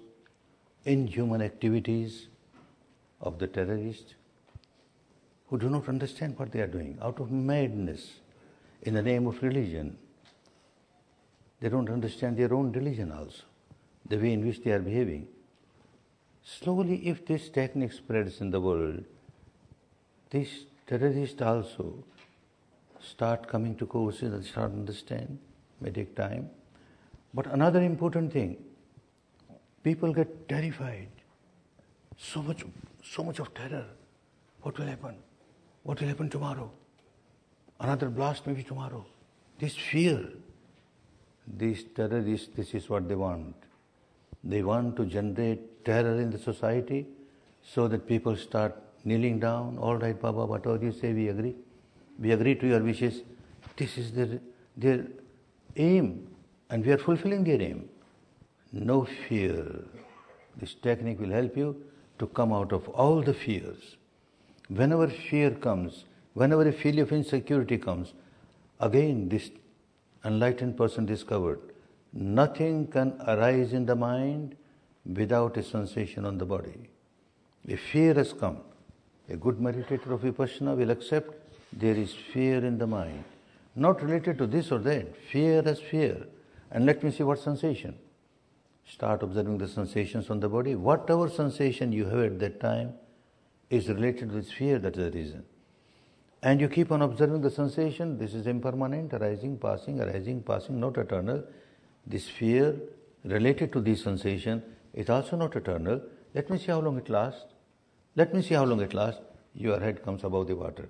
inhuman 0.85 1.41
activities 1.43 2.29
of 3.21 3.39
the 3.39 3.47
terrorists 3.47 4.15
who 5.49 5.59
do 5.59 5.71
not 5.71 5.89
understand 5.89 6.39
what 6.39 6.53
they 6.53 6.61
are 6.61 6.67
doing 6.67 6.99
out 7.01 7.21
of 7.21 7.31
madness 7.31 8.21
in 8.83 8.95
the 8.95 9.03
name 9.03 9.27
of 9.27 9.43
religion. 9.43 9.97
They 11.61 11.69
don't 11.69 11.89
understand 11.89 12.37
their 12.37 12.53
own 12.53 12.73
religion 12.73 13.11
also, 13.11 13.43
the 14.09 14.17
way 14.17 14.33
in 14.33 14.47
which 14.47 14.63
they 14.63 14.71
are 14.73 14.81
behaving. 14.81 15.27
Slowly, 16.43 17.07
if 17.07 17.27
this 17.27 17.49
technique 17.49 17.93
spreads 17.93 18.41
in 18.41 18.51
the 18.51 18.61
world, 18.61 19.05
these 20.31 20.65
terrorists 20.87 21.43
also 21.43 22.05
start 23.01 23.47
coming 23.47 23.75
to 23.77 23.87
courses 23.87 24.33
and 24.33 24.45
start 24.45 24.73
understand, 24.73 25.39
may 25.81 25.91
take 25.91 26.15
time. 26.17 26.51
But 27.35 27.47
another 27.49 27.83
important 27.83 28.33
thing, 28.33 28.57
people 29.83 30.13
get 30.13 30.49
terrified. 30.49 31.09
So 32.17 32.43
much, 32.43 32.65
so 33.05 33.23
much 33.23 33.39
of 33.39 33.53
terror. 33.55 33.87
What 34.63 34.79
will 34.79 34.87
happen? 34.87 35.17
What 35.83 36.01
will 36.01 36.09
happen 36.09 36.29
tomorrow? 36.29 36.71
Another 37.79 38.09
blast 38.09 38.47
maybe 38.47 38.63
tomorrow. 38.63 39.05
This 39.59 39.77
fear, 39.77 40.29
these 41.47 41.85
terrorists, 41.95 42.49
this 42.57 42.75
is 42.75 42.89
what 42.89 43.09
they 43.09 43.15
want. 43.15 43.55
They 44.45 44.63
want 44.63 44.97
to 44.97 45.05
generate 45.05 45.85
terror 45.85 46.21
in 46.21 46.31
the 46.31 46.39
society 46.39 47.07
so 47.63 47.89
that 47.89 48.07
people 48.07 48.37
start 48.37 48.77
kneeling 49.05 49.41
down. 49.41 49.79
All 49.79 49.97
right, 49.97 50.19
Baba, 50.21 50.47
whatever 50.47 50.83
you 50.85 50.93
say, 50.93 51.13
we 51.13 51.29
agree. 51.29 51.57
We 52.19 52.33
agree 52.33 52.55
to 52.57 52.67
your 52.67 52.83
wishes. 52.83 53.23
This 53.77 53.99
is 53.99 54.13
their, 54.13 54.41
their 54.77 55.07
aim, 55.77 56.29
and 56.71 56.85
we 56.85 56.93
are 56.93 56.99
fulfilling 56.99 57.45
their 57.45 57.61
aim. 57.61 57.89
No 58.73 59.07
fear. 59.29 59.85
This 60.57 60.75
technique 60.75 61.21
will 61.21 61.31
help 61.31 61.57
you 61.57 61.77
to 62.19 62.27
come 62.27 62.53
out 62.53 62.73
of 62.73 62.89
all 62.89 63.23
the 63.23 63.35
fears. 63.35 63.97
Whenever 64.69 65.09
fear 65.09 65.51
comes, 65.51 66.05
whenever 66.35 66.69
a 66.69 66.73
feeling 66.73 67.01
of 67.01 67.13
insecurity 67.13 67.79
comes, 67.79 68.13
again 68.81 69.29
this 69.29 69.51
enlightened 70.25 70.77
person 70.77 71.07
discovered 71.07 71.61
nothing 72.13 72.87
can 72.87 73.21
arise 73.27 73.73
in 73.73 73.87
the 73.87 73.97
mind 73.97 74.57
without 75.05 75.57
a 75.57 75.63
sensation 75.63 76.25
on 76.25 76.39
the 76.39 76.45
body. 76.45 76.91
If 77.67 77.81
fear 77.81 78.15
has 78.15 78.33
come. 78.33 78.59
A 79.31 79.37
good 79.37 79.59
meditator 79.59 80.11
of 80.13 80.23
Vipassana 80.23 80.77
will 80.77 80.91
accept 80.91 81.35
there 81.73 81.95
is 81.95 82.15
fear 82.15 82.65
in 82.65 82.79
the 82.79 82.87
mind. 82.87 83.25
Not 83.77 84.03
related 84.03 84.39
to 84.39 84.47
this 84.47 84.73
or 84.73 84.79
that. 84.79 85.15
Fear 85.31 85.63
as 85.67 85.81
fear. 85.81 86.27
And 86.71 86.87
let 86.87 87.03
me 87.03 87.11
see 87.11 87.23
what 87.23 87.39
sensation. 87.39 87.99
Start 88.87 89.23
observing 89.23 89.59
the 89.59 89.69
sensations 89.69 90.31
on 90.31 90.41
the 90.41 90.49
body. 90.49 90.75
Whatever 90.75 91.29
sensation 91.29 91.93
you 91.93 92.07
have 92.07 92.33
at 92.33 92.39
that 92.39 92.61
time 92.61 92.95
is 93.69 93.89
related 93.89 94.33
with 94.33 94.51
fear, 94.51 94.79
that 94.79 94.97
is 94.97 95.13
the 95.13 95.19
reason. 95.19 95.45
And 96.43 96.61
you 96.61 96.69
keep 96.69 96.91
on 96.91 97.03
observing 97.03 97.43
the 97.43 97.51
sensation, 97.51 98.17
this 98.17 98.33
is 98.33 98.47
impermanent, 98.47 99.13
arising, 99.13 99.59
passing, 99.59 100.01
arising, 100.01 100.43
passing, 100.43 100.81
not 100.81 100.97
eternal. 100.97 101.45
This 102.09 102.27
fear 102.27 102.75
related 103.23 103.71
to 103.75 103.83
this 103.83 104.03
sensation 104.03 104.63
is 104.95 105.11
also 105.11 105.37
not 105.37 105.55
eternal. 105.57 106.01
Let 106.35 106.49
me 106.49 106.57
see 106.57 106.73
how 106.73 106.81
long 106.81 106.97
it 106.97 107.11
lasts. 107.11 107.53
Let 108.17 108.33
me 108.33 108.41
see 108.41 108.55
how 108.55 108.65
long 108.65 108.81
it 108.81 108.95
lasts. 108.95 109.21
Your 109.55 109.79
head 109.79 110.03
comes 110.03 110.25
above 110.25 110.47
the 110.47 110.57
water. 110.57 110.89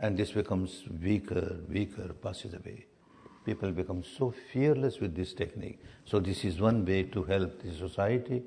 And 0.00 0.18
this 0.18 0.32
becomes 0.32 0.82
weaker, 1.00 1.58
weaker, 1.68 2.12
passes 2.12 2.54
away. 2.54 2.86
People 3.44 3.70
become 3.70 4.02
so 4.02 4.34
fearless 4.52 4.98
with 4.98 5.14
this 5.14 5.32
technique. 5.32 5.78
So, 6.04 6.18
this 6.18 6.44
is 6.44 6.60
one 6.60 6.84
way 6.84 7.04
to 7.04 7.22
help 7.22 7.62
the 7.62 7.72
society 7.72 8.42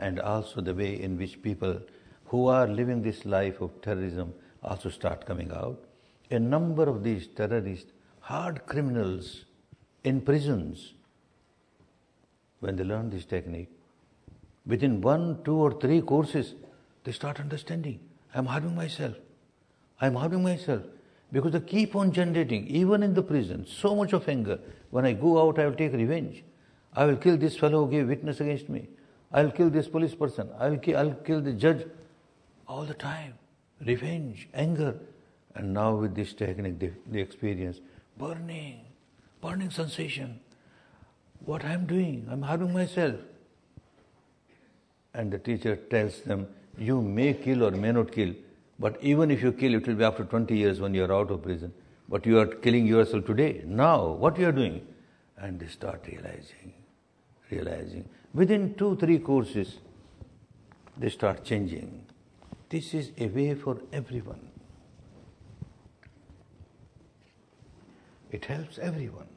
and 0.00 0.18
also 0.18 0.60
the 0.60 0.74
way 0.74 1.00
in 1.00 1.16
which 1.16 1.42
people 1.42 1.80
who 2.24 2.48
are 2.48 2.66
living 2.66 3.02
this 3.02 3.24
life 3.24 3.60
of 3.60 3.80
terrorism 3.82 4.34
also 4.64 4.88
start 4.88 5.26
coming 5.26 5.52
out. 5.52 5.78
A 6.32 6.40
number 6.40 6.88
of 6.88 7.04
these 7.04 7.28
terrorists, 7.28 7.92
hard 8.20 8.66
criminals 8.66 9.44
in 10.02 10.20
prisons, 10.20 10.94
when 12.62 12.76
they 12.76 12.84
learn 12.84 13.10
this 13.10 13.24
technique, 13.24 13.68
within 14.64 15.00
one, 15.00 15.42
two, 15.44 15.56
or 15.56 15.72
three 15.80 16.00
courses, 16.00 16.54
they 17.02 17.10
start 17.10 17.40
understanding. 17.40 17.98
I'm 18.34 18.46
harming 18.46 18.76
myself. 18.76 19.16
I'm 20.00 20.14
harming 20.14 20.44
myself 20.44 20.82
because 21.32 21.52
they 21.52 21.60
keep 21.60 21.96
on 21.96 22.12
generating, 22.12 22.66
even 22.68 23.02
in 23.02 23.14
the 23.14 23.22
prison, 23.22 23.66
so 23.66 23.96
much 23.96 24.12
of 24.12 24.28
anger. 24.28 24.60
When 24.90 25.04
I 25.04 25.12
go 25.12 25.40
out, 25.42 25.58
I 25.58 25.66
will 25.66 25.74
take 25.74 25.92
revenge. 25.92 26.44
I 26.94 27.06
will 27.06 27.16
kill 27.16 27.36
this 27.36 27.56
fellow 27.56 27.84
who 27.84 27.90
gave 27.90 28.08
witness 28.08 28.40
against 28.40 28.68
me. 28.68 28.88
I 29.32 29.42
will 29.42 29.50
kill 29.50 29.70
this 29.70 29.88
police 29.88 30.14
person. 30.14 30.48
I 30.58 30.68
will 30.68 30.78
kill, 30.78 30.98
I'll 30.98 31.14
kill 31.14 31.40
the 31.40 31.52
judge. 31.52 31.84
All 32.68 32.84
the 32.84 32.94
time. 32.94 33.34
Revenge, 33.84 34.48
anger. 34.54 34.94
And 35.56 35.74
now 35.74 35.96
with 35.96 36.14
this 36.14 36.32
technique, 36.32 36.78
they, 36.78 36.92
they 37.10 37.20
experience 37.20 37.80
burning, 38.18 38.82
burning 39.40 39.70
sensation. 39.70 40.38
What 41.44 41.64
I 41.64 41.72
am 41.72 41.86
doing, 41.86 42.26
I'm 42.30 42.42
harming 42.42 42.72
myself. 42.72 43.16
And 45.14 45.32
the 45.32 45.38
teacher 45.38 45.76
tells 45.76 46.20
them, 46.20 46.46
you 46.78 47.02
may 47.02 47.34
kill 47.34 47.64
or 47.64 47.70
may 47.72 47.92
not 47.92 48.12
kill, 48.12 48.34
but 48.78 48.96
even 49.02 49.30
if 49.30 49.42
you 49.42 49.52
kill, 49.52 49.74
it 49.74 49.86
will 49.86 49.94
be 49.94 50.04
after 50.04 50.24
20 50.24 50.56
years 50.56 50.80
when 50.80 50.94
you 50.94 51.04
are 51.04 51.12
out 51.12 51.30
of 51.30 51.42
prison. 51.42 51.72
But 52.08 52.26
you 52.26 52.38
are 52.38 52.46
killing 52.46 52.86
yourself 52.86 53.26
today, 53.26 53.62
now, 53.66 54.06
what 54.06 54.38
you 54.38 54.48
are 54.48 54.52
doing? 54.52 54.86
And 55.36 55.58
they 55.58 55.66
start 55.66 56.04
realizing, 56.06 56.72
realizing. 57.50 58.08
Within 58.32 58.74
two, 58.74 58.96
three 58.96 59.18
courses, 59.18 59.78
they 60.96 61.10
start 61.10 61.44
changing. 61.44 62.06
This 62.68 62.94
is 62.94 63.10
a 63.18 63.26
way 63.26 63.54
for 63.54 63.78
everyone. 63.92 64.48
It 68.30 68.46
helps 68.46 68.78
everyone. 68.78 69.31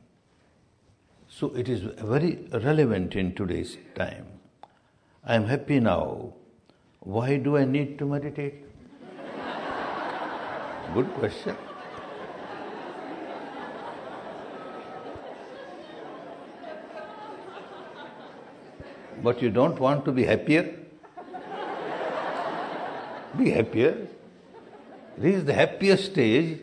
So 1.37 1.47
it 1.61 1.67
is 1.67 1.81
very 2.09 2.27
relevant 2.63 3.13
in 3.13 3.35
today's 3.35 3.77
time. 3.93 4.25
I 5.25 5.35
am 5.35 5.47
happy 5.47 5.81
now. 5.81 6.33
Why 7.01 7.35
do 7.35 7.57
I 7.57 7.65
need 7.65 7.99
to 7.99 8.05
meditate? 8.05 8.53
Good 10.93 11.13
question. 11.15 11.57
But 19.21 19.41
you 19.41 19.49
don't 19.49 19.77
want 19.77 20.05
to 20.05 20.13
be 20.13 20.23
happier? 20.23 20.73
Be 23.37 23.49
happier. 23.49 24.07
Reach 25.17 25.43
the 25.43 25.53
happiest 25.53 26.13
stage. 26.13 26.61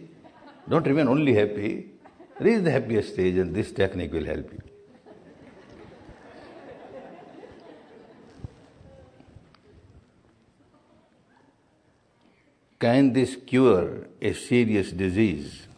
Don't 0.67 0.87
remain 0.87 1.09
only 1.09 1.35
happy. 1.35 1.92
Reach 2.41 2.65
the 2.65 2.71
happiest 2.71 3.15
stage, 3.15 3.37
and 3.37 3.55
this 3.55 3.73
technique 3.73 4.13
will 4.13 4.25
help 4.25 4.53
you. 4.53 4.63
Can 12.83 13.13
this 13.13 13.37
cure 13.47 14.09
a 14.21 14.33
serious 14.33 14.91
disease? 14.91 15.69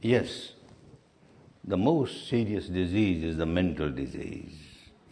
Yes. 0.00 0.52
The 1.62 1.76
most 1.76 2.28
serious 2.28 2.68
disease 2.68 3.22
is 3.24 3.36
the 3.36 3.44
mental 3.44 3.90
disease. 3.90 4.54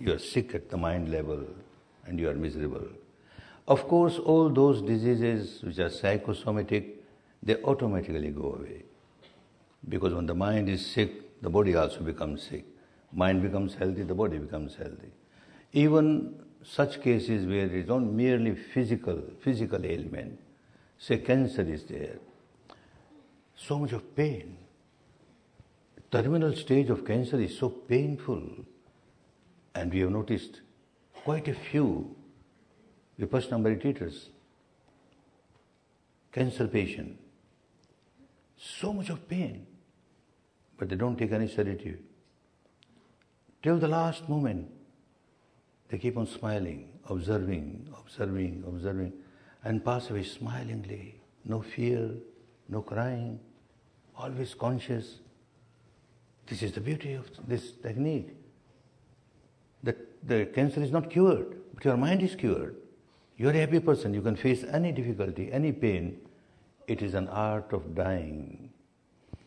You 0.01 0.14
are 0.14 0.18
sick 0.18 0.55
at 0.55 0.70
the 0.70 0.78
mind 0.78 1.11
level 1.11 1.45
and 2.07 2.18
you 2.18 2.30
are 2.30 2.35
miserable. 2.35 2.87
Of 3.68 3.87
course, 3.89 4.18
all 4.18 4.49
those 4.49 4.80
diseases 4.80 5.62
which 5.62 5.78
are 5.78 5.91
psychosomatic, 5.91 7.03
they 7.43 7.57
automatically 7.57 8.30
go 8.30 8.55
away. 8.59 8.85
Because 9.89 10.14
when 10.14 10.26
the 10.26 10.35
mind 10.35 10.68
is 10.68 10.85
sick, 10.85 11.43
the 11.43 11.51
body 11.51 11.74
also 11.74 12.01
becomes 12.01 12.43
sick. 12.43 12.64
Mind 13.12 13.43
becomes 13.43 13.74
healthy, 13.74 14.03
the 14.03 14.14
body 14.14 14.39
becomes 14.39 14.74
healthy. 14.74 15.12
Even 15.72 16.35
such 16.62 17.01
cases 17.03 17.47
where 17.47 17.66
it 17.66 17.74
is 17.74 17.89
not 17.89 18.03
merely 18.03 18.55
physical, 18.55 19.22
physical 19.41 19.85
ailment, 19.85 20.41
say 20.99 21.18
cancer 21.18 21.62
is 21.62 21.85
there, 21.85 22.16
so 23.57 23.78
much 23.78 23.93
of 23.93 24.16
pain. 24.16 24.57
Terminal 26.11 26.55
stage 26.55 26.91
of 26.91 27.05
cancer 27.05 27.41
is 27.41 27.59
so 27.59 27.68
painful. 27.68 28.43
And 29.74 29.93
we 29.93 30.01
have 30.01 30.11
noticed 30.11 30.61
quite 31.12 31.49
a 31.49 31.55
few 31.55 32.14
Vipassana 33.18 33.61
meditators, 33.61 34.28
cancer 36.32 36.66
patient, 36.66 37.18
so 38.57 38.93
much 38.93 39.11
of 39.11 39.28
pain, 39.28 39.66
but 40.79 40.89
they 40.89 40.97
don't 40.97 41.16
take 41.16 41.33
any 41.33 41.49
sedative. 41.49 41.99
Till 43.62 43.79
the 43.79 43.89
last 43.89 44.29
moment, 44.29 44.70
they 45.89 45.99
keep 45.99 46.16
on 46.16 46.27
smiling, 46.27 46.89
observing, 47.09 47.89
observing, 47.97 48.64
observing, 48.66 49.12
and 49.64 49.85
pass 49.85 50.11
away 50.11 50.25
smilingly. 50.25 51.20
No 51.45 51.61
fear, 51.61 52.11
no 52.68 52.83
crying, 52.83 53.39
always 54.16 54.55
conscious. 54.55 55.20
This 56.47 56.62
is 56.62 56.72
the 56.72 56.81
beauty 56.81 57.14
of 57.14 57.29
this 57.49 57.72
technique. 57.72 58.37
That 59.83 59.97
the 60.27 60.47
cancer 60.47 60.83
is 60.83 60.91
not 60.91 61.11
cured, 61.11 61.57
but 61.75 61.85
your 61.85 61.97
mind 61.97 62.22
is 62.22 62.35
cured. 62.35 62.77
You 63.37 63.49
are 63.49 63.53
a 63.53 63.61
happy 63.61 63.81
person, 63.81 64.14
you 64.14 64.22
can 64.22 64.37
face 64.37 64.64
any 64.64 64.93
difficulty, 64.93 65.51
any 65.53 65.72
pain. 65.72 66.20
It 66.87 67.03
is 67.03 67.14
an 67.14 67.29
art 67.29 67.72
of 67.72 67.95
dying. 67.95 68.63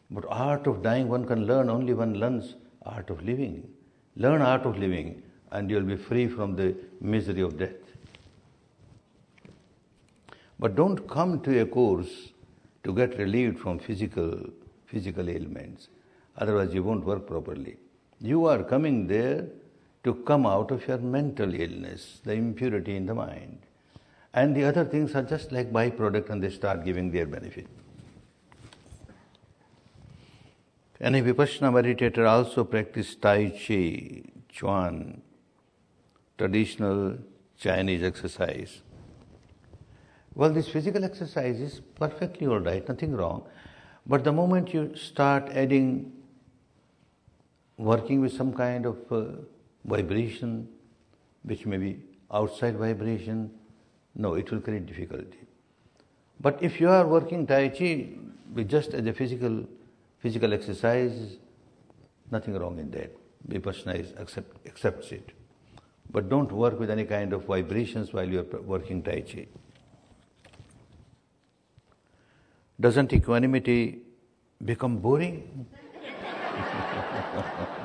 But 0.10 0.26
art 0.30 0.68
of 0.68 0.82
dying 0.82 1.10
one 1.10 1.26
can 1.26 1.45
learn 1.45 1.70
only 1.70 1.93
one 1.93 2.14
learns 2.16 2.55
art 2.86 3.10
of 3.10 3.24
living. 3.24 3.68
Learn 4.16 4.41
art 4.41 4.66
of 4.66 4.78
living 4.78 5.22
and 5.51 5.70
you'll 5.70 5.84
be 5.84 5.95
free 5.95 6.28
from 6.28 6.55
the 6.55 6.76
misery 7.01 7.41
of 7.41 7.58
death. 7.58 7.76
But 10.60 10.76
don't 10.76 11.08
come 11.08 11.41
to 11.41 11.60
a 11.60 11.66
course 11.66 12.30
to 12.84 12.93
get 12.93 13.18
relieved 13.18 13.60
from 13.60 13.80
physical 13.80 14.49
physical 14.86 15.30
ailments. 15.30 15.89
Otherwise 16.38 16.74
you 16.74 16.82
won't 16.82 17.05
work 17.05 17.28
properly. 17.28 17.78
You 18.20 18.45
are 18.45 18.64
coming 18.64 19.08
there 19.08 19.45
to 20.03 20.14
come 20.14 20.45
out 20.45 20.72
of 20.72 20.88
your 20.88 20.97
mental 20.97 21.53
illness, 21.53 22.22
the 22.24 22.34
impurity 22.34 22.95
in 22.95 23.05
the 23.05 23.14
mind. 23.14 23.60
And 24.34 24.55
the 24.55 24.64
other 24.64 24.86
things 24.86 25.16
are 25.16 25.24
just 25.24 25.51
like 25.51 25.74
byproduct 25.74 26.30
and 26.30 26.41
they 26.41 26.49
start 26.49 26.86
giving 26.86 27.12
their 27.12 27.26
benefit. 27.26 27.68
Any 31.00 31.22
Vipassana 31.22 31.72
meditator 31.72 32.28
also 32.28 32.64
practice 32.64 33.14
Tai 33.14 33.50
Chi, 33.50 34.24
Chuan, 34.50 35.22
traditional 36.38 37.20
Chinese 37.56 38.02
exercise. 38.02 38.82
Well, 40.34 40.50
this 40.50 40.68
physical 40.68 41.04
exercise 41.04 41.60
is 41.60 41.82
perfectly 41.95 42.48
all 42.48 42.60
right, 42.60 42.88
nothing 42.88 43.16
wrong. 43.16 43.43
But 44.08 44.24
the 44.24 44.32
moment 44.32 44.74
you 44.74 44.95
start 44.95 45.50
adding, 45.50 46.14
working 47.78 48.22
with 48.22 48.34
some 48.34 48.54
kind 48.54 48.88
of 48.88 48.98
uh, 49.12 49.26
vibration, 49.86 50.68
which 51.43 51.68
may 51.68 51.78
be 51.78 52.00
outside 52.32 52.76
vibration, 52.76 53.52
no, 54.16 54.34
it 54.34 54.50
will 54.50 54.62
create 54.62 54.88
difficulty. 54.88 55.45
But 56.41 56.58
if 56.62 56.80
you 56.80 56.89
are 56.89 57.06
working 57.06 57.45
Tai 57.45 57.70
Chi 57.70 58.10
just 58.66 58.95
as 58.95 59.06
a 59.06 59.14
physical 59.14 59.64
physical 60.20 60.53
exercise, 60.53 61.38
nothing 62.32 62.53
wrong 62.57 62.80
in 62.80 62.91
that. 62.91 63.15
Vipassana 63.47 63.99
is 63.99 64.13
accept, 64.18 64.68
accepts 64.68 65.11
it. 65.11 65.32
But 66.11 66.30
don't 66.30 66.51
work 66.51 66.80
with 66.80 66.89
any 66.89 67.05
kind 67.05 67.34
of 67.34 67.45
vibrations 67.45 68.13
while 68.13 68.28
you 68.28 68.39
are 68.39 68.61
working 68.61 69.03
Tai 69.03 69.22
Chi. 69.22 69.47
Doesn't 72.80 73.11
equanimity 73.13 73.99
become 74.63 74.97
boring? 74.97 75.65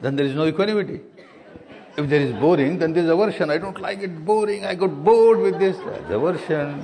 then 0.00 0.16
there 0.16 0.26
is 0.26 0.34
no 0.34 0.46
equanimity. 0.46 1.00
If 1.96 2.08
there 2.08 2.20
is 2.20 2.32
boring, 2.32 2.78
then 2.78 2.92
there 2.92 3.04
is 3.04 3.10
aversion. 3.10 3.50
I 3.50 3.58
don't 3.58 3.80
like 3.80 4.00
it 4.00 4.24
boring. 4.24 4.64
I 4.64 4.74
got 4.74 5.04
bored 5.04 5.38
with 5.38 5.58
this. 5.58 5.76
That's 5.76 6.10
aversion. 6.10 6.80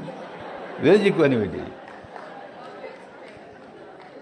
Where 0.81 0.95
is 0.95 1.01
equanimity? 1.03 1.65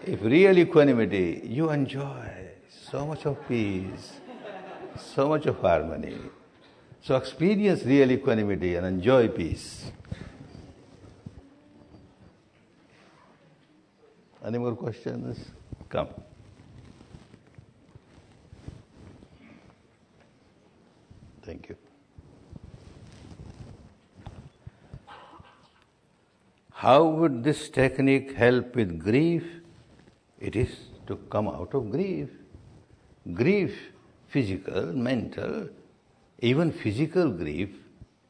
If 0.04 0.22
real 0.22 0.58
equanimity, 0.58 1.42
you 1.44 1.70
enjoy 1.70 2.30
so 2.90 3.06
much 3.06 3.26
of 3.26 3.36
peace, 3.46 4.14
so 4.96 5.28
much 5.28 5.44
of 5.44 5.58
harmony. 5.60 6.18
So 7.02 7.16
experience 7.16 7.84
real 7.84 8.10
equanimity 8.10 8.76
and 8.76 8.86
enjoy 8.86 9.28
peace. 9.28 9.92
Any 14.42 14.56
more 14.56 14.74
questions? 14.74 15.38
Come. 15.90 16.08
Thank 21.48 21.70
you. 21.70 21.76
How 26.72 27.04
would 27.04 27.42
this 27.42 27.70
technique 27.70 28.34
help 28.34 28.76
with 28.76 28.98
grief? 28.98 29.46
It 30.38 30.56
is 30.56 30.76
to 31.06 31.16
come 31.30 31.48
out 31.48 31.72
of 31.72 31.90
grief. 31.90 32.28
Grief, 33.32 33.74
physical, 34.26 34.92
mental, 34.92 35.70
even 36.40 36.70
physical 36.70 37.30
grief 37.30 37.70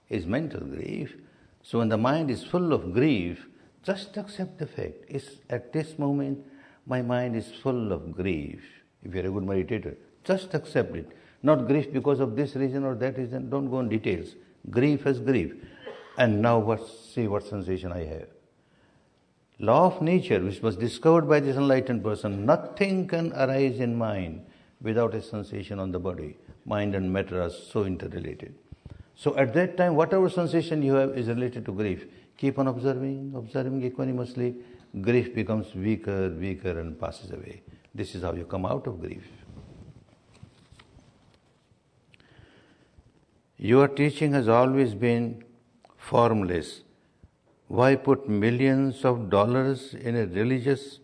is 0.09 0.25
mental 0.25 0.61
grief. 0.61 1.16
So 1.64 1.81
when 1.81 1.89
the 1.89 1.99
mind 1.99 2.31
is 2.31 2.45
full 2.45 2.73
of 2.73 2.93
grief, 2.93 3.49
just 3.83 4.16
accept 4.16 4.59
the 4.59 4.66
fact. 4.69 5.07
It's 5.09 5.41
at 5.51 5.73
this 5.73 5.99
moment 5.99 6.47
my 6.87 7.03
mind 7.03 7.35
is 7.35 7.51
full 7.51 7.93
of 7.93 8.12
grief. 8.12 8.62
If 9.03 9.12
you're 9.12 9.27
a 9.27 9.31
good 9.33 9.43
meditator, 9.43 9.97
just 10.23 10.55
accept 10.55 10.95
it. 10.95 11.18
Not 11.43 11.66
grief 11.66 11.93
because 11.93 12.20
of 12.20 12.36
this 12.36 12.57
reason 12.57 12.84
or 12.84 12.95
that 12.97 13.16
reason. 13.16 13.49
Don't 13.51 13.70
go 13.70 13.76
on 13.76 13.89
details. 13.89 14.34
Grief 14.70 15.07
as 15.07 15.20
grief. 15.20 15.55
And 16.16 16.43
now 16.43 16.59
what, 16.59 16.86
see 16.89 17.28
what 17.28 17.47
sensation 17.47 17.93
I 17.93 18.05
have. 18.05 18.26
Law 19.61 19.86
of 19.86 20.03
nature, 20.03 20.41
which 20.41 20.62
was 20.62 20.76
discovered 20.76 21.28
by 21.28 21.41
this 21.41 21.57
enlightened 21.57 22.03
person, 22.03 22.47
nothing 22.47 23.07
can 23.09 23.32
arise 23.32 23.80
in 23.80 23.97
mind 23.97 24.45
without 24.80 25.14
a 25.14 25.22
sensation 25.22 25.78
on 25.78 25.91
the 25.91 25.99
body. 25.99 26.36
Mind 26.64 26.95
and 26.95 27.12
matter 27.12 27.43
are 27.43 27.51
so 27.51 27.84
interrelated. 27.84 28.55
So 29.16 29.36
at 29.36 29.53
that 29.55 29.76
time, 29.76 29.97
whatever 29.97 30.28
sensation 30.28 30.82
you 30.82 30.95
have 30.95 31.18
is 31.18 31.26
related 31.28 31.64
to 31.66 31.72
grief. 31.72 32.07
Keep 32.36 32.61
on 32.61 32.68
observing, 32.68 33.32
observing 33.34 33.82
equanimously. 33.82 34.55
Grief 35.01 35.34
becomes 35.34 35.74
weaker, 35.74 36.30
weaker, 36.30 36.78
and 36.78 36.99
passes 36.99 37.32
away. 37.32 37.62
This 37.95 38.14
is 38.14 38.22
how 38.22 38.32
you 38.32 38.45
come 38.45 38.64
out 38.64 38.86
of 38.86 39.01
grief. 39.01 39.26
Your 43.59 43.88
teaching 43.88 44.32
has 44.34 44.48
always 44.48 44.94
been 44.94 45.42
formless. 45.96 46.82
Why 47.66 47.96
put 47.96 48.28
millions 48.28 49.04
of 49.04 49.30
dollars 49.30 49.94
in 49.94 50.14
a 50.14 50.26
religious 50.26 51.00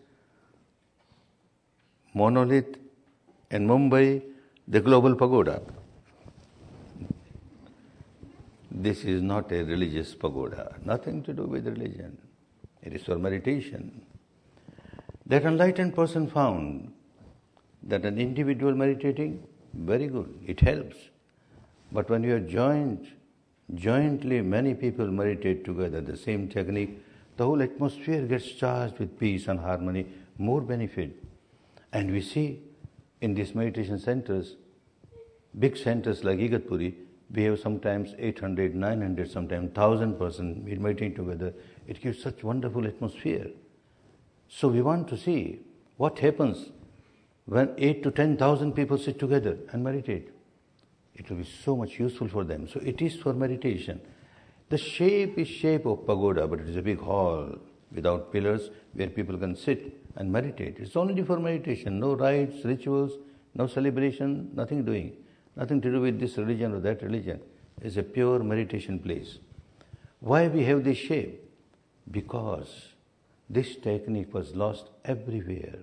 monolith 2.13 2.77
in 3.51 3.67
Mumbai, 3.67 4.23
the 4.69 4.79
global 4.79 5.15
pagoda? 5.15 5.61
This 8.71 9.03
is 9.03 9.21
not 9.21 9.51
a 9.51 9.63
religious 9.63 10.15
pagoda, 10.15 10.75
nothing 10.85 11.23
to 11.23 11.33
do 11.33 11.43
with 11.43 11.67
religion. 11.67 12.17
It 12.81 12.93
is 12.93 13.03
for 13.03 13.17
meditation. 13.17 14.01
That 15.25 15.43
enlightened 15.43 15.93
person 15.93 16.29
found 16.29 16.93
that 17.83 18.05
an 18.05 18.17
individual 18.17 18.73
meditating, 18.73 19.43
very 19.73 20.07
good, 20.07 20.39
it 20.45 20.61
helps. 20.61 20.95
But 21.95 22.09
when 22.09 22.23
you 22.23 22.35
are 22.35 22.41
joined, 22.41 23.07
jointly 23.73 24.41
many 24.41 24.73
people 24.73 25.07
meditate 25.07 25.63
together, 25.63 26.01
the 26.01 26.17
same 26.17 26.49
technique, 26.49 27.01
the 27.37 27.45
whole 27.45 27.61
atmosphere 27.61 28.23
gets 28.23 28.51
charged 28.51 28.99
with 28.99 29.17
peace 29.17 29.47
and 29.47 29.57
harmony, 29.57 30.05
more 30.37 30.59
benefit. 30.59 31.23
And 31.93 32.11
we 32.11 32.19
see 32.19 32.63
in 33.21 33.33
these 33.33 33.55
meditation 33.55 33.97
centers, 33.97 34.57
big 35.57 35.77
centers 35.77 36.25
like 36.25 36.37
Igatpuri, 36.37 36.95
we 37.31 37.43
have 37.43 37.61
sometimes 37.61 38.13
800, 38.19 38.75
900, 38.75 39.31
sometimes 39.31 39.73
1000 39.73 40.19
person 40.19 40.65
meditating 40.65 41.15
together. 41.15 41.53
It 41.87 42.01
gives 42.01 42.21
such 42.21 42.43
wonderful 42.43 42.85
atmosphere. 42.85 43.47
So 44.49 44.67
we 44.67 44.81
want 44.81 45.07
to 45.07 45.17
see 45.17 45.61
what 45.95 46.19
happens 46.19 46.71
when 47.45 47.73
8 47.77 48.03
to 48.03 48.11
10,000 48.11 48.73
people 48.73 48.97
sit 48.97 49.17
together 49.17 49.57
and 49.71 49.81
meditate 49.81 50.34
it 51.15 51.29
will 51.29 51.37
be 51.37 51.49
so 51.63 51.75
much 51.75 51.99
useful 51.99 52.27
for 52.27 52.43
them. 52.43 52.67
So 52.67 52.79
it 52.79 53.01
is 53.01 53.15
for 53.15 53.33
meditation. 53.33 54.01
The 54.69 54.77
shape 54.77 55.37
is 55.37 55.47
shape 55.47 55.85
of 55.85 56.05
pagoda, 56.05 56.47
but 56.47 56.59
it 56.59 56.69
is 56.69 56.75
a 56.75 56.81
big 56.81 56.99
hall 56.99 57.57
without 57.93 58.31
pillars 58.31 58.69
where 58.93 59.09
people 59.09 59.37
can 59.37 59.55
sit 59.55 59.93
and 60.15 60.31
meditate. 60.31 60.77
It's 60.79 60.95
only 60.95 61.21
for 61.23 61.39
meditation, 61.39 61.99
no 61.99 62.15
rites, 62.15 62.65
rituals, 62.65 63.13
no 63.53 63.67
celebration, 63.67 64.49
nothing 64.53 64.83
doing, 64.83 65.13
nothing 65.55 65.81
to 65.81 65.91
do 65.91 66.01
with 66.01 66.19
this 66.19 66.37
religion 66.37 66.73
or 66.73 66.79
that 66.79 67.01
religion. 67.01 67.39
It's 67.81 67.97
a 67.97 68.03
pure 68.03 68.39
meditation 68.39 68.99
place. 68.99 69.37
Why 70.19 70.47
we 70.47 70.63
have 70.65 70.83
this 70.83 70.97
shape? 70.97 71.41
Because 72.09 72.89
This 73.49 73.75
technique 73.75 74.33
was 74.33 74.55
lost 74.55 74.89
everywhere. 75.03 75.79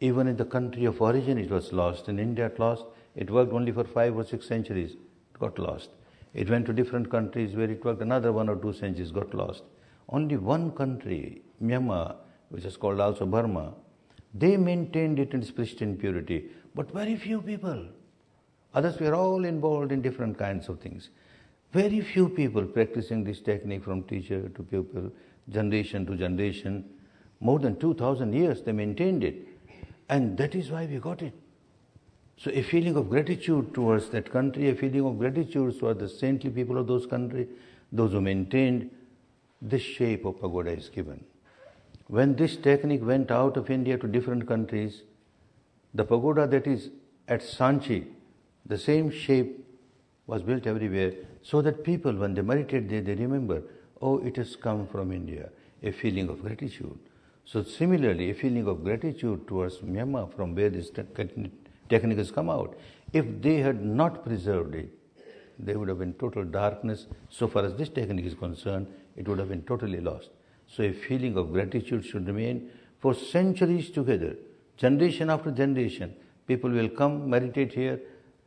Even 0.00 0.28
in 0.28 0.36
the 0.36 0.44
country 0.44 0.84
of 0.84 1.00
origin, 1.00 1.38
it 1.38 1.50
was 1.50 1.72
lost. 1.72 2.08
In 2.08 2.18
India, 2.18 2.46
it 2.46 2.58
lost. 2.58 2.84
It 3.16 3.30
worked 3.30 3.52
only 3.52 3.72
for 3.72 3.84
five 3.84 4.16
or 4.16 4.24
six 4.24 4.46
centuries. 4.46 4.92
It 4.92 5.40
got 5.40 5.58
lost. 5.58 5.90
It 6.34 6.50
went 6.50 6.66
to 6.66 6.72
different 6.74 7.10
countries 7.10 7.56
where 7.56 7.70
it 7.70 7.84
worked 7.84 8.02
another 8.02 8.30
one 8.30 8.48
or 8.48 8.56
two 8.56 8.74
centuries, 8.74 9.10
got 9.10 9.34
lost. 9.34 9.62
Only 10.10 10.36
one 10.36 10.70
country, 10.70 11.42
Myanmar, 11.62 12.16
which 12.50 12.64
is 12.64 12.76
called 12.76 13.00
also 13.00 13.24
Burma, 13.24 13.72
they 14.34 14.56
maintained 14.58 15.18
it 15.18 15.32
in 15.32 15.40
its 15.40 15.50
pristine 15.50 15.96
purity, 15.96 16.50
but 16.74 16.90
very 16.92 17.16
few 17.16 17.40
people. 17.40 17.86
Others 18.74 19.00
were 19.00 19.14
all 19.14 19.46
involved 19.46 19.92
in 19.92 20.02
different 20.02 20.38
kinds 20.38 20.68
of 20.68 20.78
things. 20.78 21.08
Very 21.72 22.02
few 22.02 22.28
people 22.28 22.64
practicing 22.64 23.24
this 23.24 23.40
technique 23.40 23.82
from 23.84 24.02
teacher 24.02 24.50
to 24.50 24.62
pupil, 24.62 25.10
generation 25.48 26.04
to 26.06 26.16
generation. 26.16 26.84
More 27.40 27.58
than 27.58 27.78
2000 27.78 28.34
years 28.34 28.62
they 28.62 28.72
maintained 28.72 29.24
it. 29.24 29.48
And 30.10 30.36
that 30.36 30.54
is 30.54 30.70
why 30.70 30.84
we 30.84 30.98
got 30.98 31.22
it. 31.22 31.32
So 32.38 32.50
a 32.50 32.62
feeling 32.62 32.96
of 32.96 33.08
gratitude 33.08 33.72
towards 33.72 34.10
that 34.10 34.30
country, 34.30 34.68
a 34.68 34.74
feeling 34.74 35.06
of 35.06 35.18
gratitude 35.18 35.78
towards 35.78 36.00
the 36.00 36.08
saintly 36.08 36.50
people 36.50 36.76
of 36.76 36.86
those 36.86 37.06
country, 37.06 37.48
those 37.90 38.12
who 38.12 38.20
maintained 38.20 38.90
this 39.62 39.82
shape 39.82 40.24
of 40.26 40.40
pagoda 40.40 40.70
is 40.70 40.90
given. 40.90 41.24
When 42.08 42.36
this 42.36 42.56
technique 42.56 43.04
went 43.04 43.30
out 43.30 43.56
of 43.56 43.70
India 43.70 43.96
to 43.96 44.06
different 44.06 44.46
countries, 44.46 45.02
the 45.94 46.04
pagoda 46.04 46.46
that 46.46 46.66
is 46.66 46.90
at 47.26 47.40
Sanchi, 47.40 48.06
the 48.66 48.78
same 48.78 49.10
shape 49.10 49.64
was 50.26 50.42
built 50.42 50.66
everywhere 50.66 51.12
so 51.42 51.62
that 51.62 51.84
people, 51.84 52.14
when 52.14 52.34
they 52.34 52.42
meditate 52.42 52.88
there, 52.88 53.00
they 53.00 53.14
remember, 53.14 53.62
oh, 54.02 54.18
it 54.18 54.36
has 54.36 54.56
come 54.56 54.86
from 54.86 55.10
India, 55.10 55.48
a 55.82 55.90
feeling 55.90 56.28
of 56.28 56.42
gratitude. 56.42 56.98
So 57.44 57.62
similarly, 57.62 58.30
a 58.30 58.34
feeling 58.34 58.66
of 58.66 58.84
gratitude 58.84 59.46
towards 59.46 59.78
Myanmar 59.78 60.34
from 60.34 60.54
where 60.54 60.68
this 60.68 60.90
technique 61.88 62.18
has 62.18 62.30
come 62.30 62.50
out. 62.50 62.76
If 63.12 63.40
they 63.40 63.58
had 63.58 63.84
not 63.84 64.24
preserved 64.24 64.74
it, 64.74 64.90
there 65.58 65.78
would 65.78 65.88
have 65.88 65.98
been 65.98 66.14
total 66.14 66.44
darkness. 66.44 67.06
So 67.30 67.48
far 67.48 67.64
as 67.64 67.74
this 67.74 67.88
technique 67.88 68.26
is 68.26 68.34
concerned, 68.34 68.86
it 69.16 69.26
would 69.26 69.38
have 69.38 69.48
been 69.48 69.62
totally 69.62 70.00
lost. 70.00 70.30
So 70.66 70.82
a 70.82 70.92
feeling 70.92 71.36
of 71.36 71.52
gratitude 71.52 72.04
should 72.04 72.26
remain 72.26 72.70
for 73.00 73.14
centuries 73.14 73.90
together, 73.90 74.36
generation 74.76 75.30
after 75.30 75.50
generation. 75.50 76.14
People 76.46 76.70
will 76.70 76.88
come, 76.88 77.28
meditate 77.28 77.72
here, 77.72 78.00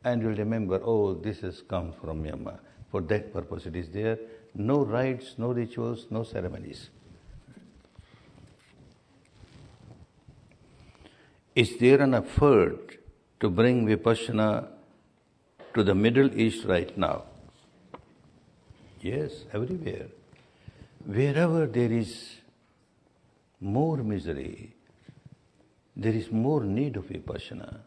and 0.04 0.22
will 0.22 0.34
remember, 0.34 0.80
oh, 0.84 1.14
this 1.14 1.40
has 1.40 1.62
come 1.62 1.92
from 1.92 2.24
Myanmar. 2.24 2.58
For 2.90 3.00
that 3.02 3.32
purpose 3.32 3.66
it 3.66 3.76
is 3.76 3.88
there. 3.90 4.18
No 4.54 4.84
rites, 4.84 5.34
no 5.38 5.52
rituals, 5.52 6.06
no 6.10 6.22
ceremonies. 6.22 6.90
Is 11.54 11.76
there 11.78 12.00
an 12.00 12.14
effort 12.14 12.99
to 13.40 13.48
bring 13.48 13.86
Vipassana 13.86 14.68
to 15.74 15.82
the 15.82 15.94
Middle 15.94 16.38
East 16.38 16.66
right 16.66 16.96
now? 16.96 17.24
Yes, 19.00 19.44
everywhere. 19.52 20.08
Wherever 21.06 21.66
there 21.66 21.90
is 21.90 22.36
more 23.60 23.96
misery, 23.98 24.74
there 25.96 26.12
is 26.12 26.30
more 26.30 26.64
need 26.64 26.96
of 26.96 27.04
Vipassana. 27.06 27.80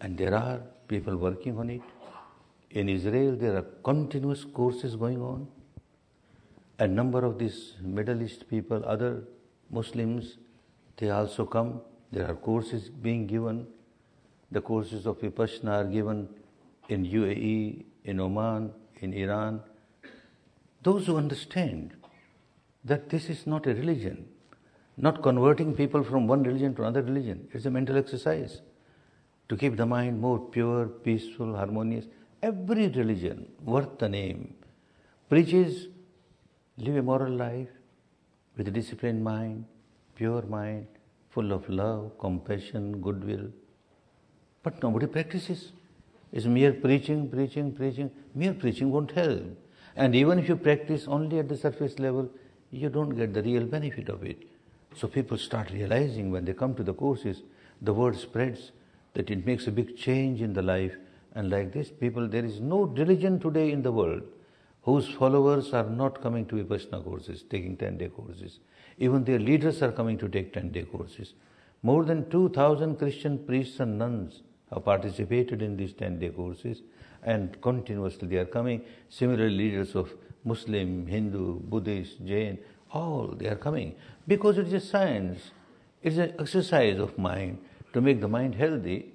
And 0.00 0.18
there 0.18 0.34
are 0.34 0.60
people 0.86 1.16
working 1.16 1.58
on 1.58 1.70
it. 1.70 1.80
In 2.70 2.90
Israel, 2.90 3.36
there 3.36 3.56
are 3.56 3.66
continuous 3.82 4.44
courses 4.44 4.96
going 4.96 5.22
on. 5.22 5.48
A 6.78 6.86
number 6.86 7.24
of 7.24 7.38
these 7.38 7.74
Middle 7.80 8.20
East 8.22 8.50
people, 8.50 8.84
other 8.84 9.22
Muslims, 9.70 10.36
they 10.98 11.08
also 11.08 11.46
come. 11.46 11.80
There 12.12 12.28
are 12.28 12.34
courses 12.34 12.90
being 12.90 13.26
given. 13.26 13.66
The 14.54 14.60
courses 14.60 15.04
of 15.04 15.20
Vipassana 15.20 15.72
are 15.80 15.84
given 15.84 16.28
in 16.88 17.04
UAE, 17.04 17.84
in 18.04 18.20
Oman, 18.20 18.70
in 19.00 19.12
Iran. 19.12 19.60
Those 20.84 21.06
who 21.06 21.16
understand 21.16 21.96
that 22.84 23.08
this 23.08 23.28
is 23.28 23.48
not 23.48 23.66
a 23.66 23.74
religion, 23.74 24.28
not 24.96 25.22
converting 25.22 25.74
people 25.74 26.04
from 26.04 26.28
one 26.28 26.44
religion 26.44 26.76
to 26.76 26.82
another 26.82 27.02
religion, 27.02 27.48
it's 27.52 27.66
a 27.66 27.70
mental 27.70 27.96
exercise 27.96 28.60
to 29.48 29.56
keep 29.56 29.76
the 29.76 29.86
mind 29.86 30.20
more 30.20 30.38
pure, 30.38 30.86
peaceful, 30.86 31.56
harmonious. 31.56 32.06
Every 32.40 32.86
religion 32.88 33.48
worth 33.64 33.98
the 33.98 34.08
name 34.08 34.54
preaches 35.28 35.88
live 36.76 36.96
a 36.96 37.02
moral 37.02 37.32
life 37.32 37.74
with 38.56 38.68
a 38.68 38.70
disciplined 38.70 39.24
mind, 39.24 39.64
pure 40.14 40.42
mind, 40.42 40.86
full 41.30 41.52
of 41.52 41.68
love, 41.68 42.16
compassion, 42.20 43.00
goodwill. 43.00 43.48
But 44.64 44.82
nobody 44.82 45.06
practices. 45.06 45.72
It's 46.32 46.46
mere 46.46 46.72
preaching, 46.72 47.28
preaching, 47.28 47.70
preaching. 47.72 48.10
Mere 48.34 48.54
preaching 48.54 48.90
won't 48.90 49.12
help. 49.12 49.42
And 49.94 50.16
even 50.16 50.38
if 50.38 50.48
you 50.48 50.56
practice 50.56 51.06
only 51.06 51.38
at 51.38 51.48
the 51.48 51.56
surface 51.56 51.98
level, 52.00 52.28
you 52.72 52.88
don't 52.88 53.10
get 53.10 53.34
the 53.34 53.42
real 53.42 53.66
benefit 53.66 54.08
of 54.08 54.24
it. 54.24 54.38
So 54.96 55.06
people 55.06 55.38
start 55.38 55.70
realizing 55.70 56.30
when 56.32 56.44
they 56.44 56.54
come 56.54 56.74
to 56.76 56.82
the 56.82 56.94
courses, 56.94 57.42
the 57.82 57.92
word 57.92 58.16
spreads 58.16 58.72
that 59.12 59.30
it 59.30 59.46
makes 59.46 59.66
a 59.66 59.70
big 59.70 59.96
change 59.96 60.40
in 60.40 60.54
the 60.54 60.62
life. 60.62 60.96
And 61.34 61.50
like 61.50 61.72
this, 61.72 61.90
people, 61.90 62.26
there 62.26 62.44
is 62.44 62.58
no 62.58 62.84
religion 62.84 63.38
today 63.38 63.70
in 63.70 63.82
the 63.82 63.92
world 63.92 64.22
whose 64.82 65.08
followers 65.08 65.72
are 65.72 65.88
not 65.88 66.22
coming 66.22 66.46
to 66.46 66.56
Vipassana 66.56 67.04
courses, 67.04 67.42
taking 67.42 67.76
10 67.76 67.98
day 67.98 68.08
courses. 68.08 68.60
Even 68.98 69.24
their 69.24 69.38
leaders 69.38 69.82
are 69.82 69.92
coming 69.92 70.16
to 70.18 70.28
take 70.28 70.54
10 70.54 70.72
day 70.72 70.84
courses. 70.84 71.34
More 71.82 72.04
than 72.04 72.30
2,000 72.30 72.96
Christian 72.96 73.38
priests 73.38 73.78
and 73.78 73.98
nuns 73.98 74.42
participated 74.80 75.62
in 75.62 75.76
these 75.76 75.92
10 75.92 76.18
day 76.18 76.30
courses 76.30 76.82
and 77.22 77.60
continuously 77.62 78.28
they 78.28 78.36
are 78.36 78.44
coming. 78.44 78.82
Similar 79.08 79.48
leaders 79.48 79.94
of 79.94 80.12
Muslim, 80.44 81.06
Hindu, 81.06 81.60
Buddhist, 81.60 82.24
Jain, 82.24 82.58
all 82.92 83.34
they 83.36 83.48
are 83.48 83.56
coming 83.56 83.94
because 84.28 84.58
it 84.58 84.66
is 84.66 84.72
a 84.74 84.80
science, 84.80 85.50
it 86.02 86.12
is 86.12 86.18
an 86.18 86.34
exercise 86.38 86.98
of 86.98 87.16
mind 87.18 87.58
to 87.92 88.00
make 88.00 88.20
the 88.20 88.28
mind 88.28 88.54
healthy, 88.54 89.12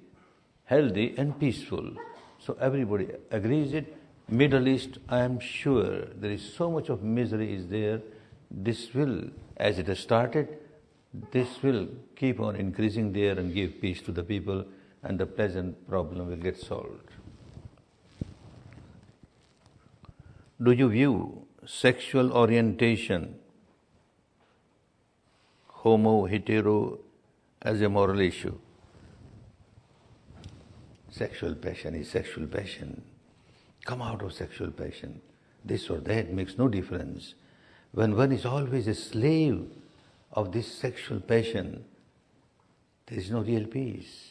healthy 0.64 1.14
and 1.16 1.38
peaceful. 1.38 1.90
So 2.38 2.56
everybody 2.60 3.08
agrees 3.30 3.74
it. 3.74 3.96
Middle 4.28 4.68
East, 4.68 4.98
I 5.08 5.20
am 5.20 5.40
sure 5.40 6.06
there 6.06 6.30
is 6.30 6.54
so 6.54 6.70
much 6.70 6.88
of 6.88 7.02
misery 7.02 7.54
is 7.54 7.66
there. 7.68 8.00
This 8.50 8.94
will, 8.94 9.24
as 9.56 9.78
it 9.78 9.86
has 9.88 9.98
started, 9.98 10.48
this 11.32 11.62
will 11.62 11.88
keep 12.16 12.40
on 12.40 12.56
increasing 12.56 13.12
there 13.12 13.38
and 13.38 13.52
give 13.52 13.80
peace 13.80 14.00
to 14.02 14.12
the 14.12 14.22
people 14.22 14.64
and 15.02 15.18
the 15.18 15.26
pleasant 15.26 15.88
problem 15.88 16.28
will 16.28 16.36
get 16.36 16.58
solved. 16.58 17.10
Do 20.62 20.72
you 20.72 20.90
view 20.90 21.46
sexual 21.64 22.32
orientation, 22.32 23.36
homo, 25.68 26.26
hetero, 26.26 26.98
as 27.62 27.80
a 27.80 27.88
moral 27.88 28.20
issue? 28.20 28.58
Sexual 31.10 31.54
passion 31.54 31.94
is 31.94 32.10
sexual 32.10 32.46
passion. 32.46 33.02
Come 33.84 34.02
out 34.02 34.22
of 34.22 34.32
sexual 34.32 34.70
passion. 34.70 35.20
This 35.64 35.88
or 35.88 35.98
that 35.98 36.32
makes 36.32 36.58
no 36.58 36.68
difference. 36.68 37.34
When 37.92 38.16
one 38.16 38.32
is 38.32 38.44
always 38.44 38.86
a 38.86 38.94
slave 38.94 39.66
of 40.32 40.52
this 40.52 40.72
sexual 40.72 41.20
passion, 41.20 41.84
there 43.06 43.18
is 43.18 43.30
no 43.30 43.40
real 43.40 43.66
peace. 43.66 44.29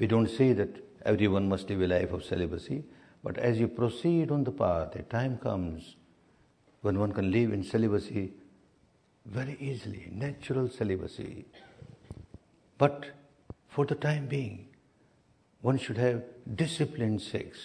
We 0.00 0.06
don't 0.06 0.30
say 0.30 0.54
that 0.54 0.82
everyone 1.04 1.46
must 1.46 1.68
live 1.68 1.82
a 1.82 1.86
life 1.86 2.12
of 2.14 2.24
celibacy. 2.24 2.84
But 3.22 3.36
as 3.36 3.60
you 3.60 3.68
proceed 3.68 4.30
on 4.30 4.44
the 4.44 4.50
path, 4.50 4.96
a 4.96 5.02
time 5.02 5.36
comes 5.36 5.96
when 6.80 6.98
one 6.98 7.12
can 7.12 7.30
live 7.30 7.52
in 7.52 7.62
celibacy 7.62 8.32
very 9.26 9.58
easily, 9.60 10.08
natural 10.10 10.70
celibacy. 10.70 11.44
But 12.78 13.10
for 13.68 13.84
the 13.84 13.94
time 13.94 14.26
being, 14.26 14.68
one 15.60 15.76
should 15.76 15.98
have 15.98 16.22
disciplined 16.56 17.20
sex. 17.20 17.58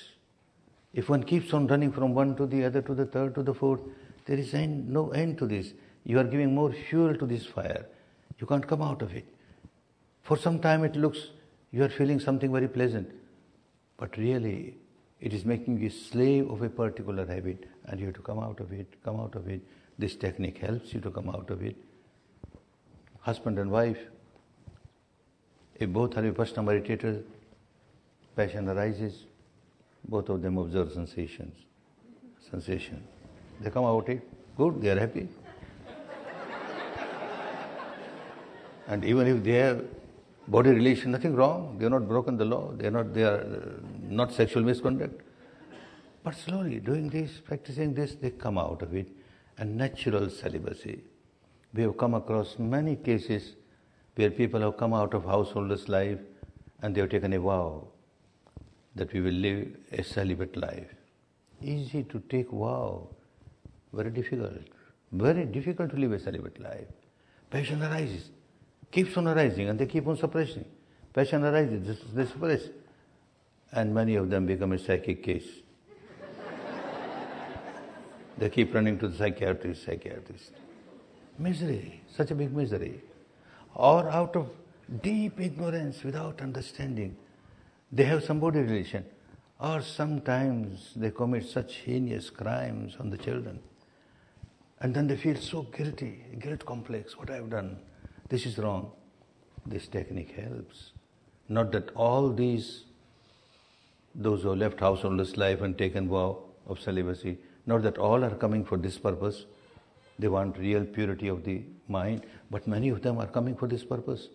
If 0.94 1.08
one 1.08 1.24
keeps 1.24 1.54
on 1.54 1.68
running 1.68 1.94
from 1.94 2.14
one 2.14 2.36
to 2.36 2.46
the 2.46 2.66
other, 2.66 2.82
to 2.82 2.94
the 2.94 3.06
third, 3.06 3.34
to 3.36 3.44
the 3.44 3.54
fourth, 3.54 3.80
there 4.26 4.38
is 4.38 4.54
end, 4.54 4.90
no 4.90 5.12
end 5.12 5.38
to 5.38 5.48
this. 5.48 5.72
You 6.04 6.20
are 6.20 6.26
giving 6.26 6.54
more 6.54 6.74
fuel 6.74 7.16
to 7.16 7.26
this 7.26 7.46
fire. 7.46 7.86
You 8.40 8.46
can't 8.46 8.68
come 8.68 8.82
out 8.82 9.02
of 9.02 9.16
it. 9.16 9.26
For 10.24 10.36
some 10.36 10.60
time 10.60 10.84
it 10.84 10.98
looks 10.98 11.30
you 11.76 11.84
are 11.84 11.90
feeling 11.90 12.22
something 12.22 12.54
very 12.54 12.70
pleasant, 12.70 13.12
but 13.98 14.16
really 14.16 14.78
it 15.20 15.34
is 15.34 15.44
making 15.44 15.82
you 15.82 15.90
slave 15.90 16.50
of 16.50 16.62
a 16.62 16.70
particular 16.70 17.26
habit 17.26 17.66
and 17.88 18.00
you 18.00 18.06
have 18.06 18.16
to 18.16 18.22
come 18.22 18.40
out 18.40 18.62
of 18.62 18.72
it, 18.72 18.88
come 19.04 19.20
out 19.20 19.36
of 19.36 19.50
it. 19.50 19.60
This 20.00 20.16
technique 20.16 20.60
helps 20.60 20.94
you 20.94 21.02
to 21.02 21.12
come 21.12 21.30
out 21.30 21.50
of 21.50 21.62
it. 21.62 21.76
Husband 23.20 23.60
and 23.60 23.72
wife, 23.72 23.98
if 25.76 25.90
both 25.90 26.18
are 26.18 26.22
Vipassana 26.22 26.64
meditators, 26.70 27.22
passion 28.38 28.70
arises, 28.70 29.26
both 30.08 30.30
of 30.30 30.42
them 30.42 30.58
observe 30.58 30.94
sensations. 30.94 31.58
Sensation. 32.50 33.04
They 33.60 33.70
come 33.70 33.84
out 33.84 34.08
of 34.08 34.10
it, 34.10 34.22
good, 34.56 34.82
they 34.82 34.92
are 34.92 35.00
happy. 35.00 35.28
And 38.88 39.04
even 39.04 39.28
if 39.28 39.44
they 39.44 39.54
have 39.54 39.84
body 40.48 40.72
relation, 40.72 41.12
nothing 41.12 41.36
wrong. 41.36 41.78
They 41.78 41.86
are 41.86 41.90
not 41.90 42.08
broken 42.08 42.38
the 42.38 42.46
law. 42.46 42.72
They 42.72 42.88
are 42.88 42.92
not, 42.92 43.14
they 43.14 43.24
are 43.24 43.80
not 44.02 44.32
sexual 44.32 44.64
misconduct. 44.64 45.22
But 46.24 46.36
slowly, 46.36 46.80
doing 46.80 47.10
this, 47.10 47.40
practicing 47.44 47.94
this, 47.94 48.16
they 48.16 48.32
come 48.32 48.58
out 48.58 48.82
of 48.82 48.96
it. 48.96 49.08
And 49.58 49.78
natural 49.78 50.30
celibacy. 50.30 51.04
We 51.74 51.84
have 51.84 51.98
come 51.98 52.14
across 52.14 52.58
many 52.60 52.96
cases 52.96 53.56
where 54.16 54.30
people 54.30 54.62
have 54.62 54.78
come 54.78 54.94
out 54.94 55.14
of 55.14 55.26
householder's 55.26 55.88
life 55.88 56.20
and 56.82 56.96
they 56.96 57.02
have 57.02 57.10
taken 57.10 57.34
a 57.34 57.40
vow 57.40 57.88
that 58.96 59.12
we 59.14 59.22
will 59.22 59.34
live 59.34 59.68
a 59.92 60.04
celibate 60.04 60.56
life. 60.56 60.88
Easy 61.62 62.04
to 62.04 62.20
take 62.30 62.50
vow, 62.50 63.08
very 63.94 64.10
difficult. 64.10 64.62
Very 65.12 65.46
difficult 65.46 65.92
to 65.92 65.98
live 65.98 66.12
a 66.12 66.20
celibate 66.20 66.60
life. 66.60 66.88
Passion 67.50 67.82
arises, 67.82 68.32
keeps 68.92 69.16
on 69.18 69.28
arising, 69.28 69.70
and 69.70 69.80
they 69.80 69.86
keep 69.86 70.08
on 70.08 70.18
suppressing. 70.18 70.66
Passion 71.14 71.44
arises, 71.44 72.00
they 72.14 72.26
suppress. 72.26 72.62
And 73.72 73.94
many 73.94 74.16
of 74.16 74.30
them 74.30 74.46
become 74.46 74.74
a 74.74 74.80
psychic 74.80 75.24
case. 75.24 75.48
they 78.38 78.50
keep 78.50 78.74
running 78.74 79.00
to 79.00 79.08
the 79.08 79.18
psychiatrist, 79.18 79.86
psychiatrist. 79.86 80.52
Misery, 81.38 82.02
such 82.16 82.32
a 82.32 82.36
big 82.36 82.56
misery. 82.56 83.02
Or 83.74 84.10
out 84.10 84.36
of 84.36 84.50
deep 85.02 85.40
ignorance, 85.40 86.04
without 86.04 86.42
understanding, 86.42 87.18
they 87.92 88.04
have 88.04 88.24
some 88.24 88.40
body 88.40 88.60
relation. 88.60 89.06
Or 89.60 89.82
sometimes 89.82 90.92
they 90.96 91.12
commit 91.12 91.48
such 91.48 91.78
heinous 91.78 92.30
crimes 92.30 92.98
on 93.00 93.10
the 93.10 93.18
children. 93.18 93.60
And 94.82 94.94
then 94.94 95.08
they 95.08 95.16
feel 95.16 95.38
so 95.38 95.64
guilty, 95.64 96.26
guilt 96.40 96.66
complex, 96.66 97.18
what 97.18 97.30
I 97.30 97.36
have 97.36 97.50
done, 97.50 97.78
this 98.30 98.46
is 98.46 98.58
wrong. 98.58 98.92
This 99.66 99.88
technique 99.88 100.32
helps. 100.32 100.92
Not 101.48 101.72
that 101.72 101.92
all 101.96 102.32
these, 102.32 102.84
those 104.14 104.44
who 104.44 104.50
have 104.50 104.58
left 104.58 104.80
householders' 104.80 105.38
life 105.38 105.62
and 105.62 105.78
taken 105.78 106.10
vow 106.10 106.40
of 106.68 106.80
celibacy, 106.80 107.38
not 107.66 107.84
that 107.84 107.98
all 107.98 108.24
are 108.24 108.36
coming 108.36 108.64
for 108.64 108.78
this 108.78 108.98
purpose. 108.98 109.46
They 110.18 110.28
want 110.28 110.58
real 110.58 110.86
purity 110.86 111.28
of 111.28 111.44
the 111.44 111.64
mind, 111.88 112.26
but 112.50 112.68
many 112.68 112.90
of 112.90 113.02
them 113.02 113.18
are 113.20 113.28
coming 113.28 113.56
for 113.56 113.68
this 113.68 113.84
purpose. 113.84 114.30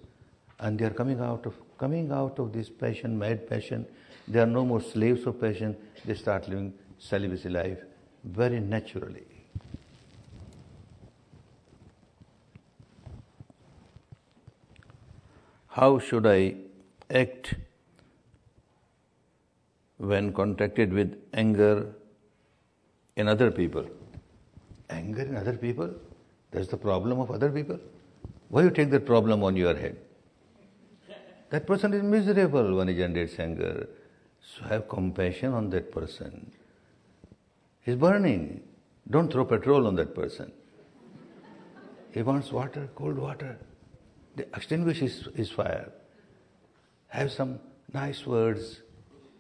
And 0.59 0.79
they 0.79 0.85
are 0.85 0.91
coming 0.91 1.21
out 1.21 1.47
of 1.47 1.55
coming 1.79 2.13
out 2.13 2.39
of 2.39 2.53
this 2.53 2.69
passion, 2.69 3.19
mad 3.19 3.49
passion. 3.49 3.87
They 4.29 4.41
are 4.41 4.47
no 4.47 4.65
more 4.65 4.83
slaves 4.83 5.27
of 5.27 5.41
passion. 5.41 5.77
They 6.05 6.15
start 6.15 6.49
living 6.49 6.75
celibacy 6.99 7.49
life 7.49 7.79
very 8.25 8.61
naturally. 8.61 9.30
How 15.81 15.99
should 15.99 16.27
I 16.27 16.57
act 17.09 17.55
when 19.97 20.31
contacted 20.31 20.93
with 20.93 21.15
anger 21.33 21.95
in 23.17 23.29
other 23.29 23.51
people? 23.51 23.87
Anger 24.91 25.23
in 25.23 25.37
other 25.39 25.55
people? 25.55 25.89
That's 26.51 26.69
the 26.69 26.77
problem 26.77 27.19
of 27.19 27.31
other 27.31 27.51
people. 27.51 27.79
Why 28.51 28.65
you 28.65 28.71
take 28.71 28.91
that 28.91 29.07
problem 29.07 29.43
on 29.43 29.57
your 29.57 29.75
head? 29.75 29.97
That 31.49 31.67
person 31.67 31.95
is 31.95 32.03
miserable 32.03 32.77
when 32.77 32.89
he 32.89 32.95
generates 32.95 33.39
anger. 33.39 33.89
So 34.43 34.65
have 34.65 34.87
compassion 34.87 35.55
on 35.55 35.71
that 35.71 35.91
person. 35.91 36.53
He's 37.81 37.97
burning. 37.97 38.63
Don't 39.09 39.33
throw 39.33 39.47
petrol 39.47 39.87
on 39.87 39.97
that 39.97 40.15
person. 40.15 40.53
He 42.13 42.21
wants 42.21 42.53
water, 42.53 42.91
cold 42.95 43.17
water 43.17 43.59
extinguish 44.55 44.99
his, 44.99 45.29
his 45.35 45.51
fire. 45.51 45.93
Have 47.09 47.33
some 47.33 47.59
nice 47.93 48.27
words, 48.27 48.81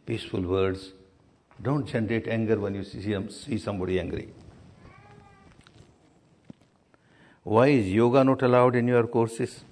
peaceful 0.06 0.42
words. 0.42 0.92
Don't 1.62 1.86
generate 1.86 2.26
anger 2.26 2.58
when 2.58 2.74
you 2.74 2.84
see, 2.84 3.16
see 3.30 3.58
somebody 3.58 4.00
angry. 4.00 4.32
Why 7.42 7.68
is 7.68 7.86
yoga 7.88 8.24
not 8.24 8.42
allowed 8.42 8.76
in 8.76 8.88
your 8.88 9.06
courses? 9.06 9.64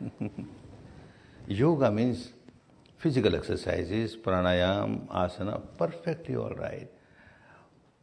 yoga 1.46 1.90
means 1.90 2.32
physical 2.98 3.34
exercises, 3.34 4.16
pranayam, 4.16 5.06
asana, 5.08 5.60
perfectly 5.76 6.36
all 6.36 6.54
right. 6.54 6.88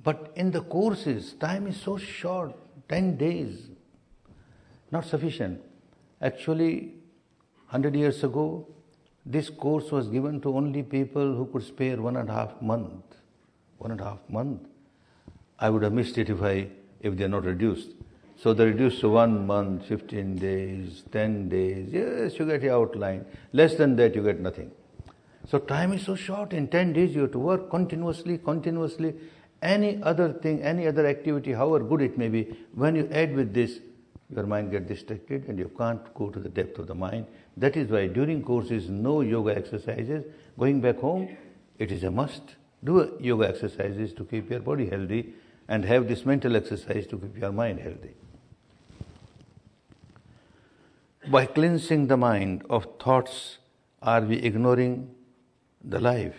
But 0.03 0.31
in 0.35 0.51
the 0.51 0.61
courses, 0.61 1.33
time 1.33 1.67
is 1.67 1.77
so 1.77 1.97
short 1.97 2.55
10 2.89 3.17
days, 3.17 3.69
not 4.91 5.05
sufficient. 5.05 5.61
Actually, 6.21 6.93
100 7.69 7.95
years 7.95 8.23
ago, 8.23 8.67
this 9.25 9.49
course 9.49 9.91
was 9.91 10.07
given 10.07 10.41
to 10.41 10.55
only 10.55 10.83
people 10.83 11.35
who 11.35 11.45
could 11.47 11.63
spare 11.63 12.01
one 12.01 12.17
and 12.17 12.29
a 12.29 12.33
half 12.33 12.61
month. 12.61 13.03
One 13.77 13.91
and 13.91 14.01
a 14.01 14.03
half 14.03 14.19
month. 14.29 14.61
I 15.59 15.69
would 15.69 15.83
have 15.83 15.93
missed 15.93 16.17
it 16.17 16.29
if 16.29 16.41
I 16.41 16.67
if 17.01 17.17
they 17.17 17.23
are 17.23 17.27
not 17.27 17.45
reduced. 17.45 17.89
So 18.37 18.53
they 18.53 18.65
reduced 18.65 19.01
to 19.01 19.09
one 19.09 19.45
month, 19.45 19.85
15 19.85 20.35
days, 20.37 21.03
10 21.11 21.49
days. 21.49 21.89
Yes, 21.91 22.39
you 22.39 22.45
get 22.45 22.63
your 22.63 22.73
outline. 22.73 23.25
Less 23.53 23.75
than 23.75 23.95
that, 23.97 24.15
you 24.15 24.23
get 24.23 24.39
nothing. 24.39 24.71
So 25.47 25.59
time 25.59 25.93
is 25.93 26.05
so 26.05 26.15
short. 26.15 26.53
In 26.53 26.67
10 26.67 26.93
days, 26.93 27.13
you 27.13 27.21
have 27.21 27.31
to 27.33 27.39
work 27.39 27.69
continuously, 27.69 28.39
continuously. 28.39 29.13
Any 29.61 30.01
other 30.01 30.33
thing, 30.33 30.63
any 30.63 30.87
other 30.87 31.05
activity, 31.05 31.51
however 31.53 31.83
good 31.83 32.01
it 32.01 32.17
may 32.17 32.29
be, 32.29 32.55
when 32.73 32.95
you 32.95 33.07
add 33.11 33.35
with 33.35 33.53
this, 33.53 33.79
your 34.33 34.45
mind 34.45 34.71
gets 34.71 34.87
distracted 34.87 35.47
and 35.47 35.59
you 35.59 35.69
can't 35.77 36.13
go 36.13 36.29
to 36.29 36.39
the 36.39 36.49
depth 36.49 36.79
of 36.79 36.87
the 36.87 36.95
mind. 36.95 37.25
That 37.57 37.75
is 37.75 37.89
why 37.89 38.07
during 38.07 38.43
courses, 38.43 38.89
no 38.89 39.21
yoga 39.21 39.55
exercises. 39.55 40.23
Going 40.57 40.81
back 40.81 40.97
home, 40.99 41.35
it 41.77 41.91
is 41.91 42.03
a 42.03 42.11
must. 42.11 42.55
Do 42.83 43.17
yoga 43.19 43.49
exercises 43.49 44.13
to 44.13 44.23
keep 44.25 44.49
your 44.49 44.61
body 44.61 44.87
healthy 44.87 45.33
and 45.67 45.85
have 45.85 46.07
this 46.07 46.25
mental 46.25 46.55
exercise 46.55 47.07
to 47.07 47.17
keep 47.17 47.37
your 47.37 47.51
mind 47.51 47.79
healthy. 47.79 48.13
By 51.29 51.45
cleansing 51.45 52.07
the 52.07 52.17
mind 52.17 52.63
of 52.69 52.87
thoughts, 52.99 53.59
are 54.01 54.21
we 54.21 54.37
ignoring 54.37 55.13
the 55.83 55.99
life? 55.99 56.35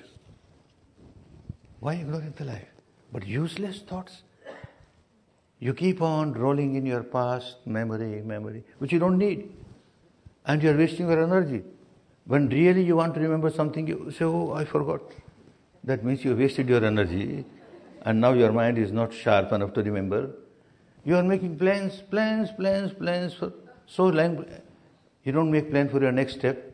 Why 1.80 1.94
ignoring 1.94 2.34
the 2.36 2.44
life? 2.44 2.68
But 3.12 3.26
useless 3.26 3.80
thoughts. 3.80 4.22
You 5.62 5.72
keep 5.72 6.02
on 6.02 6.32
rolling 6.32 6.74
in 6.74 6.84
your 6.84 7.04
past 7.04 7.58
memory, 7.66 8.20
memory, 8.20 8.64
which 8.78 8.90
you 8.92 8.98
don't 8.98 9.16
need. 9.16 9.52
And 10.44 10.60
you 10.60 10.70
are 10.70 10.76
wasting 10.76 11.08
your 11.08 11.22
energy. 11.22 11.62
When 12.24 12.48
really 12.48 12.82
you 12.82 12.96
want 12.96 13.14
to 13.14 13.20
remember 13.20 13.48
something, 13.48 13.86
you 13.86 14.10
say, 14.10 14.24
Oh, 14.24 14.54
I 14.54 14.64
forgot. 14.64 15.02
That 15.84 16.04
means 16.04 16.24
you 16.24 16.34
wasted 16.34 16.68
your 16.68 16.84
energy 16.84 17.44
and 18.04 18.20
now 18.20 18.32
your 18.32 18.50
mind 18.50 18.76
is 18.76 18.90
not 18.90 19.14
sharp 19.14 19.52
enough 19.52 19.72
to 19.74 19.84
remember. 19.84 20.30
You 21.04 21.14
are 21.14 21.22
making 21.22 21.58
plans, 21.58 22.02
plans, 22.10 22.50
plans, 22.50 22.92
plans 22.92 23.34
for 23.34 23.52
so 23.86 24.06
long. 24.06 24.44
You 25.22 25.30
don't 25.30 25.52
make 25.52 25.70
plan 25.70 25.88
for 25.88 26.00
your 26.00 26.10
next 26.10 26.40
step. 26.40 26.72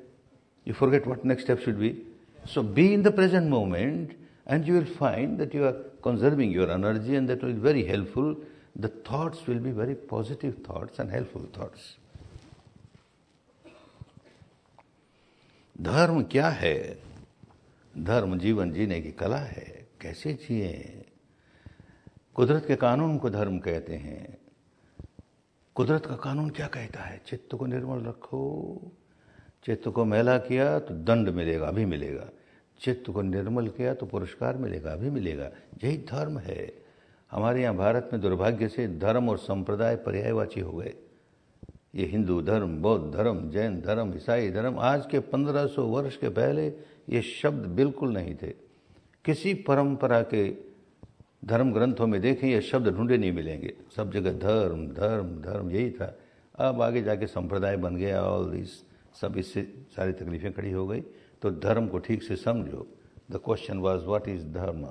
You 0.65 0.73
forget 0.73 1.07
what 1.07 1.27
next 1.27 1.43
step 1.43 1.61
should 1.61 1.79
be. 1.79 2.07
So 2.47 2.63
be 2.63 2.95
in 2.95 3.03
the 3.03 3.13
present 3.13 3.49
moment 3.49 4.15
and 4.47 4.67
you 4.67 4.73
will 4.73 4.95
find 4.95 5.39
that 5.41 5.53
you 5.53 5.67
are 5.67 5.77
conserving 6.01 6.53
your 6.53 6.71
energy 6.71 7.17
and 7.17 7.29
that 7.29 7.43
will 7.43 7.53
be 7.53 7.61
very 7.61 7.85
helpful 7.85 8.35
the 8.81 8.89
thoughts 8.89 9.49
will 9.49 9.63
be 9.67 9.73
very 9.73 9.95
positive 10.13 10.53
thoughts 10.53 11.01
and 11.01 11.11
helpful 11.11 11.47
thoughts. 11.47 11.99
धर्म 15.81 16.23
क्या 16.23 16.49
है? 16.49 17.03
धर्म 17.99 18.39
जीवन 18.39 18.73
जीने 18.73 19.01
की 19.01 19.13
कला 19.13 19.39
है। 19.39 19.89
कैसे 20.01 20.33
जिए? 20.33 21.05
कुदरत 22.35 22.65
के 22.67 22.77
कानून 22.77 23.19
को 23.19 23.31
धर्म 23.31 23.59
कहते 23.59 23.95
हैं। 23.95 24.39
कुदरत 25.75 26.07
का 26.07 26.17
कानून 26.17 26.51
क्या 26.51 26.67
कहता 26.67 27.03
है? 27.03 27.23
चित्त 27.27 27.55
को 27.55 27.67
निर्मल 27.67 28.03
रखो। 28.05 28.79
चित्त 29.65 29.89
को 29.89 30.05
मैला 30.05 30.39
किया 30.39 30.79
तो 30.79 30.95
दंड 30.95 31.29
मिलेगा, 31.29 31.69
अभी 31.69 31.85
मिलेगा। 31.85 32.29
चित्त 32.81 33.11
को 33.11 33.23
निर्मल 33.23 33.69
किया 33.69 33.95
तो 33.95 34.07
पुरस्कार 34.07 34.57
मिलेगा, 34.57 34.93
अभी 34.93 35.11
मिलेगा। 35.11 35.51
यही 35.85 35.99
धर्म 35.99 36.39
है। 36.39 36.78
हमारे 37.33 37.63
यहाँ 37.63 37.77
भारत 37.77 38.11
में 38.13 38.23
दुर्भाग्य 38.23 38.69
से 38.69 38.89
धर्म 38.89 39.29
और 39.29 39.39
संप्रदाय 39.39 39.97
पर्यायवाची 39.97 40.61
हो 40.61 40.73
गए। 40.73 40.95
ये 41.95 42.07
हिंदू 42.07 42.43
धर्म, 42.43 42.83
बौद्ध 42.83 43.15
धर्म, 43.15 43.51
जैन 43.51 43.81
धर्म, 43.81 44.15
ईसाई 44.17 44.51
धर्म, 44.51 44.79
आज 44.79 45.07
के 45.07 45.19
1500 45.19 45.87
वर्ष 45.87 46.17
के 46.17 46.29
पहले 46.29 46.67
ये 47.09 47.23
शब्द 47.23 47.67
बिल्कुल 47.67 48.13
नहीं 48.13 48.35
थे। 48.35 48.55
किसी 49.25 49.55
परंपरा 49.55 50.23
के 50.23 50.57
धर्म 51.45 51.73
ग्रंथों 51.73 52.07
में 52.07 52.21
देखें, 52.21 52.49
ये 52.49 52.61
शब्द 52.61 52.89
ढूंढे 52.89 53.19
नहीं 53.19 53.33
मिलेंगे। 53.33 53.75
सब 53.97 54.13
जगह 54.13 54.33
धर्म 54.33 54.87
धर्म 54.87 55.43
धर्म, 55.43 55.71
यही 55.71 55.91
था। 55.91 56.19
अब 56.55 56.83
आगे 56.83 57.03
जाके 57.03 57.27
संप्रदाय 57.27 57.77
बन 57.77 57.97
गया 57.97 58.23
ऑल 58.23 58.51
दिस 58.51 58.69
सब 59.21 59.37
इससे 59.37 59.63
सारी 59.97 60.13
तकलीफें 60.13 60.53
खड़ी 60.53 60.73
हो 60.73 60.87
गई। 60.87 61.01
तो 61.43 61.51
धर्म 61.51 61.89
को 61.89 61.99
ठीक 61.99 62.23
से 62.23 62.37
समझो। 62.37 62.87
The 63.31 63.37
question 63.37 63.79
was 63.79 64.05
what 64.05 64.29
is 64.29 64.47
dharma 64.47 64.87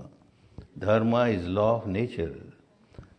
Dharma 0.80 1.30
is 1.30 1.48
law 1.48 1.82
of 1.82 1.88
nature. 1.88 2.36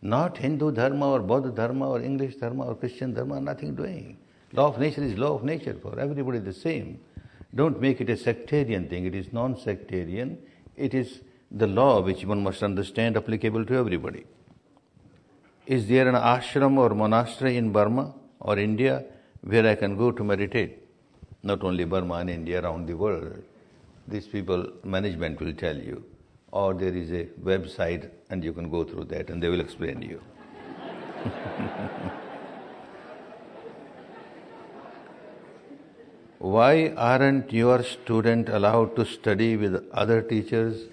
Not 0.01 0.37
Hindu 0.37 0.71
dharma 0.71 1.11
or 1.11 1.19
Buddha 1.19 1.49
dharma 1.49 1.89
or 1.89 2.01
English 2.01 2.35
dharma 2.35 2.65
or 2.67 2.75
Christian 2.75 3.13
dharma, 3.13 3.41
nothing 3.41 3.75
doing. 3.75 4.17
Law 4.53 4.67
of 4.67 4.79
nature 4.79 5.03
is 5.03 5.17
law 5.17 5.35
of 5.35 5.43
nature 5.43 5.75
for 5.81 5.99
everybody 5.99 6.39
the 6.39 6.53
same. 6.53 6.99
Don't 7.53 7.81
make 7.81 7.99
it 7.99 8.09
a 8.09 8.15
sectarian 8.15 8.87
thing. 8.87 9.05
It 9.05 9.15
is 9.15 9.33
non-sectarian. 9.33 10.37
It 10.77 10.93
is 10.93 11.21
the 11.51 11.67
law 11.67 12.01
which 12.01 12.23
one 12.25 12.43
must 12.43 12.63
understand 12.63 13.17
applicable 13.17 13.65
to 13.65 13.75
everybody. 13.75 14.25
Is 15.65 15.87
there 15.87 16.07
an 16.07 16.15
ashram 16.15 16.77
or 16.77 16.95
monastery 16.95 17.57
in 17.57 17.71
Burma 17.71 18.13
or 18.39 18.57
India 18.57 19.03
where 19.41 19.67
I 19.67 19.75
can 19.75 19.97
go 19.97 20.11
to 20.11 20.23
meditate? 20.23 20.83
Not 21.43 21.63
only 21.63 21.83
Burma 21.85 22.15
and 22.15 22.29
India, 22.29 22.61
around 22.61 22.87
the 22.87 22.95
world. 22.95 23.43
These 24.07 24.27
people, 24.27 24.71
management 24.83 25.39
will 25.39 25.53
tell 25.53 25.75
you. 25.77 26.03
Or 26.51 26.73
there 26.73 26.95
is 26.95 27.11
a 27.11 27.25
website 27.43 28.09
and 28.29 28.43
you 28.43 28.53
can 28.53 28.69
go 28.69 28.83
through 28.83 29.05
that 29.05 29.29
and 29.29 29.41
they 29.41 29.49
will 29.49 29.61
explain 29.61 30.01
to 30.01 30.07
you. 30.07 30.21
Why 36.39 36.93
aren't 36.95 37.51
your 37.51 37.83
students 37.83 38.49
allowed 38.51 38.95
to 38.95 39.05
study 39.05 39.57
with 39.57 39.83
other 39.91 40.21
teachers? 40.21 40.85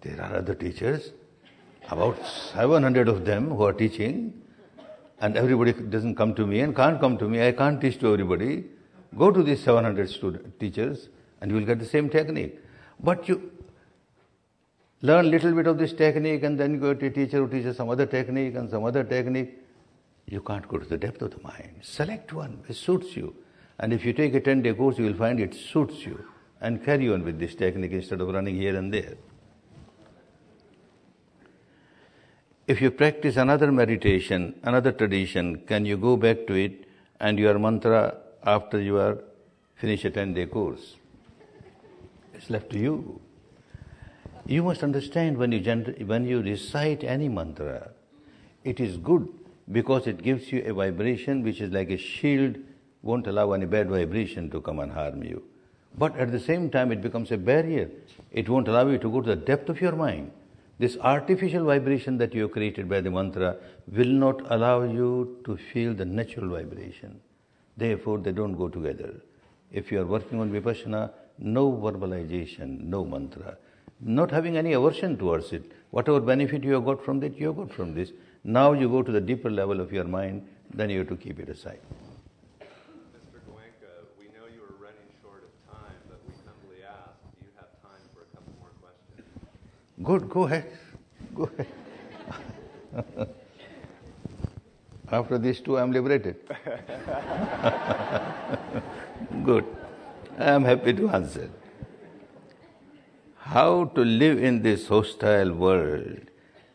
There 0.00 0.20
are 0.20 0.36
other 0.36 0.54
teachers, 0.54 1.12
about 1.90 2.16
700 2.26 3.08
of 3.08 3.24
them 3.26 3.50
who 3.50 3.62
are 3.64 3.72
teaching, 3.72 4.42
and 5.20 5.36
everybody 5.36 5.72
doesn't 5.72 6.14
come 6.16 6.34
to 6.34 6.46
me 6.46 6.60
and 6.60 6.74
can't 6.74 7.00
come 7.00 7.18
to 7.18 7.28
me. 7.28 7.46
I 7.46 7.52
can't 7.52 7.80
teach 7.80 7.98
to 8.00 8.12
everybody. 8.12 8.64
Go 9.16 9.30
to 9.30 9.42
these 9.42 9.62
700 9.62 10.08
student, 10.10 10.58
teachers 10.58 11.08
and 11.40 11.50
you 11.50 11.56
will 11.58 11.66
get 11.66 11.78
the 11.78 11.86
same 11.86 12.08
technique. 12.08 12.58
But 13.00 13.28
you 13.28 13.52
learn 15.02 15.30
little 15.30 15.52
bit 15.52 15.66
of 15.66 15.78
this 15.78 15.92
technique 15.92 16.42
and 16.42 16.58
then 16.58 16.78
go 16.78 16.94
to 16.94 17.06
a 17.06 17.10
teacher 17.10 17.38
who 17.38 17.48
teaches 17.48 17.76
some 17.76 17.88
other 17.90 18.06
technique 18.06 18.54
and 18.54 18.70
some 18.70 18.84
other 18.84 19.04
technique. 19.04 19.58
You 20.26 20.40
can't 20.40 20.66
go 20.66 20.78
to 20.78 20.86
the 20.86 20.98
depth 20.98 21.22
of 21.22 21.30
the 21.30 21.42
mind. 21.42 21.80
Select 21.82 22.32
one 22.32 22.62
which 22.66 22.78
suits 22.78 23.16
you. 23.16 23.34
And 23.78 23.92
if 23.92 24.04
you 24.04 24.12
take 24.12 24.34
a 24.34 24.40
10 24.40 24.62
day 24.62 24.72
course, 24.72 24.98
you 24.98 25.04
will 25.04 25.14
find 25.14 25.38
it 25.38 25.54
suits 25.54 26.04
you. 26.04 26.24
And 26.60 26.84
carry 26.84 27.12
on 27.12 27.24
with 27.24 27.38
this 27.38 27.54
technique 27.54 27.92
instead 27.92 28.20
of 28.20 28.28
running 28.28 28.56
here 28.56 28.76
and 28.76 28.92
there. 28.92 29.14
If 32.66 32.80
you 32.80 32.90
practice 32.90 33.36
another 33.36 33.70
meditation, 33.70 34.58
another 34.64 34.90
tradition, 34.90 35.58
can 35.66 35.86
you 35.86 35.96
go 35.96 36.16
back 36.16 36.46
to 36.48 36.54
it 36.54 36.86
and 37.20 37.38
your 37.38 37.58
mantra 37.58 38.16
after 38.42 38.80
you 38.80 38.98
are 38.98 39.18
finish 39.76 40.04
a 40.04 40.10
10 40.10 40.34
day 40.34 40.46
course? 40.46 40.96
It's 42.34 42.50
left 42.50 42.70
to 42.70 42.78
you. 42.78 43.20
You 44.46 44.62
must 44.62 44.84
understand 44.84 45.38
when 45.38 45.50
you, 45.50 45.60
gener- 45.60 46.06
when 46.06 46.24
you 46.24 46.40
recite 46.40 47.02
any 47.02 47.28
mantra, 47.28 47.90
it 48.62 48.78
is 48.78 48.96
good 48.96 49.28
because 49.72 50.06
it 50.06 50.22
gives 50.22 50.52
you 50.52 50.62
a 50.64 50.72
vibration 50.72 51.42
which 51.42 51.60
is 51.60 51.72
like 51.72 51.90
a 51.90 51.96
shield 51.96 52.56
won't 53.02 53.26
allow 53.26 53.52
any 53.52 53.66
bad 53.66 53.88
vibration 53.90 54.50
to 54.50 54.60
come 54.60 54.78
and 54.78 54.92
harm 54.92 55.22
you. 55.24 55.42
But 55.98 56.16
at 56.16 56.30
the 56.30 56.38
same 56.38 56.70
time, 56.70 56.92
it 56.92 57.00
becomes 57.00 57.32
a 57.32 57.36
barrier. 57.36 57.90
It 58.30 58.48
won't 58.48 58.68
allow 58.68 58.86
you 58.88 58.98
to 58.98 59.10
go 59.10 59.20
to 59.20 59.34
the 59.34 59.36
depth 59.36 59.68
of 59.68 59.80
your 59.80 59.96
mind. 59.96 60.30
This 60.78 60.96
artificial 61.00 61.64
vibration 61.64 62.18
that 62.18 62.34
you 62.34 62.48
created 62.48 62.88
by 62.88 63.00
the 63.00 63.10
mantra 63.10 63.56
will 63.88 64.12
not 64.24 64.42
allow 64.52 64.82
you 64.82 65.40
to 65.44 65.56
feel 65.56 65.94
the 65.94 66.04
natural 66.04 66.50
vibration. 66.50 67.20
Therefore, 67.76 68.18
they 68.18 68.32
don't 68.32 68.56
go 68.56 68.68
together. 68.68 69.14
If 69.72 69.90
you 69.90 70.00
are 70.00 70.06
working 70.06 70.40
on 70.40 70.52
vipassana, 70.52 71.10
no 71.38 71.72
verbalization, 71.72 72.80
no 72.84 73.04
mantra. 73.04 73.56
Not 74.00 74.30
having 74.30 74.56
any 74.56 74.72
aversion 74.74 75.16
towards 75.16 75.52
it. 75.52 75.72
Whatever 75.90 76.20
benefit 76.20 76.62
you 76.62 76.74
have 76.74 76.84
got 76.84 77.04
from 77.04 77.20
that, 77.20 77.38
you 77.38 77.46
have 77.48 77.56
got 77.56 77.72
from 77.72 77.94
this. 77.94 78.12
Now 78.44 78.72
you 78.72 78.88
go 78.88 79.02
to 79.02 79.10
the 79.10 79.20
deeper 79.20 79.50
level 79.50 79.80
of 79.80 79.92
your 79.92 80.04
mind, 80.04 80.46
then 80.74 80.90
you 80.90 80.98
have 80.98 81.08
to 81.08 81.16
keep 81.16 81.38
it 81.40 81.48
aside. 81.48 81.80
Mr. 82.60 83.40
Goenka, 83.48 84.06
we 84.18 84.26
know 84.26 84.46
you 84.54 84.62
are 84.62 84.76
running 84.78 85.08
short 85.22 85.42
of 85.44 85.50
time, 85.72 85.96
but 86.08 86.20
we 86.26 86.34
humbly 86.44 86.84
ask, 86.84 87.16
do 87.40 87.46
you 87.46 87.52
have 87.56 87.70
time 87.82 88.06
for 88.12 88.20
a 88.22 88.26
couple 88.36 88.52
more 88.60 88.74
questions? 88.82 89.26
Good, 90.02 90.28
go 90.28 90.44
ahead. 90.44 90.66
Go 91.34 91.50
ahead. 91.58 91.66
After 95.10 95.38
these 95.38 95.60
two, 95.60 95.78
I 95.78 95.82
am 95.82 95.92
liberated. 95.92 96.36
Good. 99.44 99.64
I 100.38 100.50
am 100.50 100.64
happy 100.64 100.92
to 100.92 101.08
answer. 101.10 101.48
How 103.56 103.86
to 103.96 104.02
live 104.04 104.42
in 104.44 104.60
this 104.60 104.86
hostile 104.86 105.50
world 105.50 106.24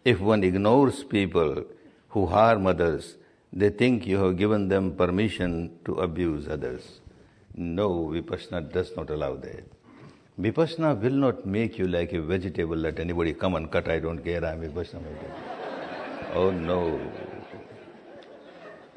if 0.04 0.20
one 0.20 0.44
ignores 0.44 1.04
people 1.04 1.64
who 2.10 2.26
harm 2.26 2.66
others? 2.66 3.18
They 3.54 3.70
think 3.70 4.08
you 4.08 4.18
have 4.24 4.38
given 4.38 4.68
them 4.68 4.96
permission 4.96 5.78
to 5.86 6.00
abuse 6.06 6.48
others. 6.48 7.02
No, 7.54 7.90
Vipassana 8.14 8.62
does 8.74 8.96
not 8.98 9.12
allow 9.12 9.36
that. 9.36 9.64
Vipassana 10.40 11.00
will 11.00 11.20
not 11.26 11.46
make 11.46 11.78
you 11.78 11.88
like 11.88 12.14
a 12.14 12.22
vegetable, 12.22 12.78
let 12.78 12.98
anybody 13.00 13.34
come 13.34 13.54
and 13.54 13.70
cut, 13.70 13.88
I 13.88 14.00
don't 14.00 14.24
care, 14.24 14.44
I'm 14.44 14.62
Vipassana 14.62 15.04
Oh 16.34 16.50
no. 16.50 17.00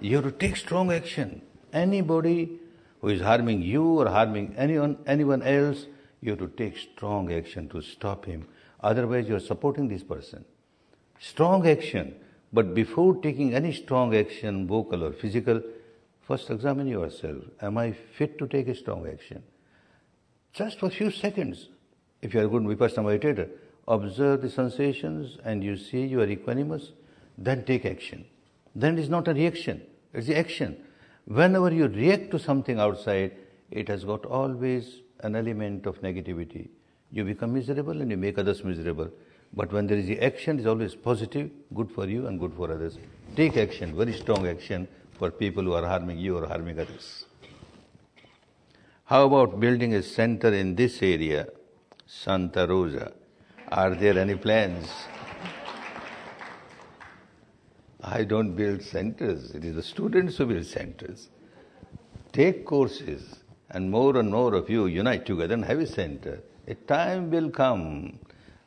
You 0.01 0.17
have 0.17 0.25
to 0.25 0.33
take 0.33 0.57
strong 0.57 0.91
action. 0.91 1.43
Anybody 1.71 2.61
who 3.03 3.09
is 3.09 3.21
harming 3.21 3.61
you 3.61 3.85
or 4.01 4.09
harming 4.09 4.55
anyone, 4.57 4.97
anyone 5.07 5.43
else, 5.43 5.85
you 6.25 6.31
have 6.31 6.41
to 6.41 6.49
take 6.49 6.77
strong 6.77 7.33
action 7.33 7.69
to 7.69 7.81
stop 7.81 8.25
him. 8.25 8.49
Otherwise, 8.81 9.29
you 9.29 9.37
are 9.37 9.47
supporting 9.53 9.87
this 9.87 10.03
person. 10.03 10.45
Strong 11.21 11.69
action. 11.69 12.17
But 12.53 12.75
before 12.75 13.15
taking 13.17 13.55
any 13.55 13.73
strong 13.73 14.17
action, 14.17 14.67
vocal 14.67 15.05
or 15.05 15.13
physical, 15.13 15.63
first 16.23 16.51
examine 16.51 16.89
yourself. 16.89 17.45
Am 17.63 17.79
I 17.79 17.93
fit 17.93 18.39
to 18.39 18.49
take 18.49 18.67
a 18.67 18.75
strong 18.75 19.07
action? 19.07 19.45
just 20.55 20.79
for 20.79 20.87
a 20.87 20.91
few 20.91 21.11
seconds, 21.11 21.69
if 22.23 22.33
you 22.33 22.41
are 22.41 22.45
a 22.45 22.49
good 22.49 22.63
Vipassana 22.63 23.05
meditator, 23.05 23.51
observe 23.89 24.41
the 24.41 24.49
sensations 24.49 25.37
and 25.45 25.63
you 25.63 25.77
see 25.77 26.07
you 26.07 26.21
are 26.23 26.27
equanimous, 26.27 26.93
then 27.37 27.65
take 27.65 27.85
action. 27.85 28.25
Then 28.75 28.97
it 28.97 29.03
is 29.03 29.09
not 29.11 29.29
a 29.29 29.35
reaction, 29.35 29.83
it's 30.15 30.29
the 30.29 30.39
action. 30.39 30.77
Whenever 31.27 31.73
you 31.73 31.89
react 31.89 32.31
to 32.31 32.39
something 32.39 32.79
outside, 32.79 33.33
it 33.71 33.89
has 33.89 34.05
got 34.05 34.25
always 34.25 35.01
an 35.25 35.35
element 35.35 35.87
of 35.87 36.01
negativity. 36.03 36.69
You 37.11 37.25
become 37.25 37.55
miserable 37.55 38.01
and 38.01 38.11
you 38.11 38.17
make 38.17 38.39
others 38.39 38.63
miserable. 38.63 39.11
But 39.53 39.73
when 39.73 39.87
there 39.87 39.97
is 39.97 40.07
the 40.07 40.21
action, 40.21 40.59
it 40.59 40.61
is 40.63 40.67
always 40.67 40.95
positive, 40.95 41.51
good 41.75 41.91
for 41.91 42.07
you 42.07 42.27
and 42.27 42.39
good 42.39 42.55
for 42.55 42.71
others. 42.71 42.99
Take 43.37 43.57
action, 43.57 43.97
very 43.97 44.13
strong 44.13 44.47
action 44.47 44.89
for 45.19 45.31
people 45.31 45.63
who 45.63 45.73
are 45.73 45.87
harming 45.87 46.19
you 46.19 46.37
or 46.37 46.47
harming 46.47 46.79
others. 46.79 47.25
How 49.05 49.27
about 49.27 49.61
building 49.61 49.95
a 49.95 50.03
center 50.03 50.53
in 50.53 50.75
this 50.75 51.03
area, 51.03 51.49
Santa 52.07 52.67
Rosa? 52.67 53.13
Are 53.69 53.95
there 53.95 54.19
any 54.19 54.35
plans? 54.35 54.89
I 58.03 58.25
don't 58.25 58.55
build 58.55 58.83
centers, 58.83 59.53
it 59.53 59.65
is 59.65 59.77
the 59.77 59.83
students 59.83 60.37
who 60.37 60.47
build 60.47 60.67
centers. 60.67 61.29
Take 62.33 62.67
courses, 62.67 63.44
and 63.75 63.91
more 63.91 64.17
and 64.17 64.31
more 64.31 64.55
of 64.55 64.71
you 64.71 64.87
unite 64.87 65.27
together 65.27 65.55
and 65.55 65.65
have 65.65 65.79
a 65.79 65.87
center. 65.87 66.41
A 66.67 66.75
time 66.75 67.31
will 67.31 67.51
come. 67.51 68.19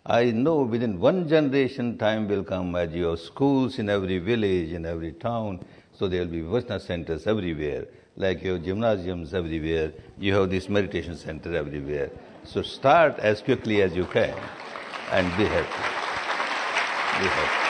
I 0.06 0.26
know 0.32 0.62
within 0.62 1.00
one 1.00 1.28
generation, 1.28 1.98
time 1.98 2.28
will 2.28 2.44
come 2.44 2.76
as 2.76 2.94
you 2.94 3.06
have 3.06 3.20
schools 3.20 3.80
in 3.80 3.90
every 3.90 4.20
village, 4.20 4.72
in 4.72 4.86
every 4.86 5.14
town, 5.14 5.66
so 5.92 6.08
there 6.08 6.22
will 6.22 6.32
be 6.32 6.42
Vipassana 6.42 6.82
centers 6.82 7.26
everywhere 7.26 7.88
like 8.18 8.44
you 8.44 8.54
have 8.54 8.64
gymnasiums 8.64 9.34
everywhere, 9.34 9.94
you 10.20 10.34
have 10.34 10.50
this 10.50 10.68
meditation 10.68 11.16
center 11.16 11.56
everywhere. 11.56 12.10
So 12.44 12.62
start 12.64 13.20
as 13.20 13.42
quickly 13.42 13.82
as 13.84 13.96
you 13.96 14.06
can 14.06 14.36
and 15.12 15.38
be 15.38 15.46
happy. 15.46 15.84
Be 17.22 17.28
happy. 17.28 17.66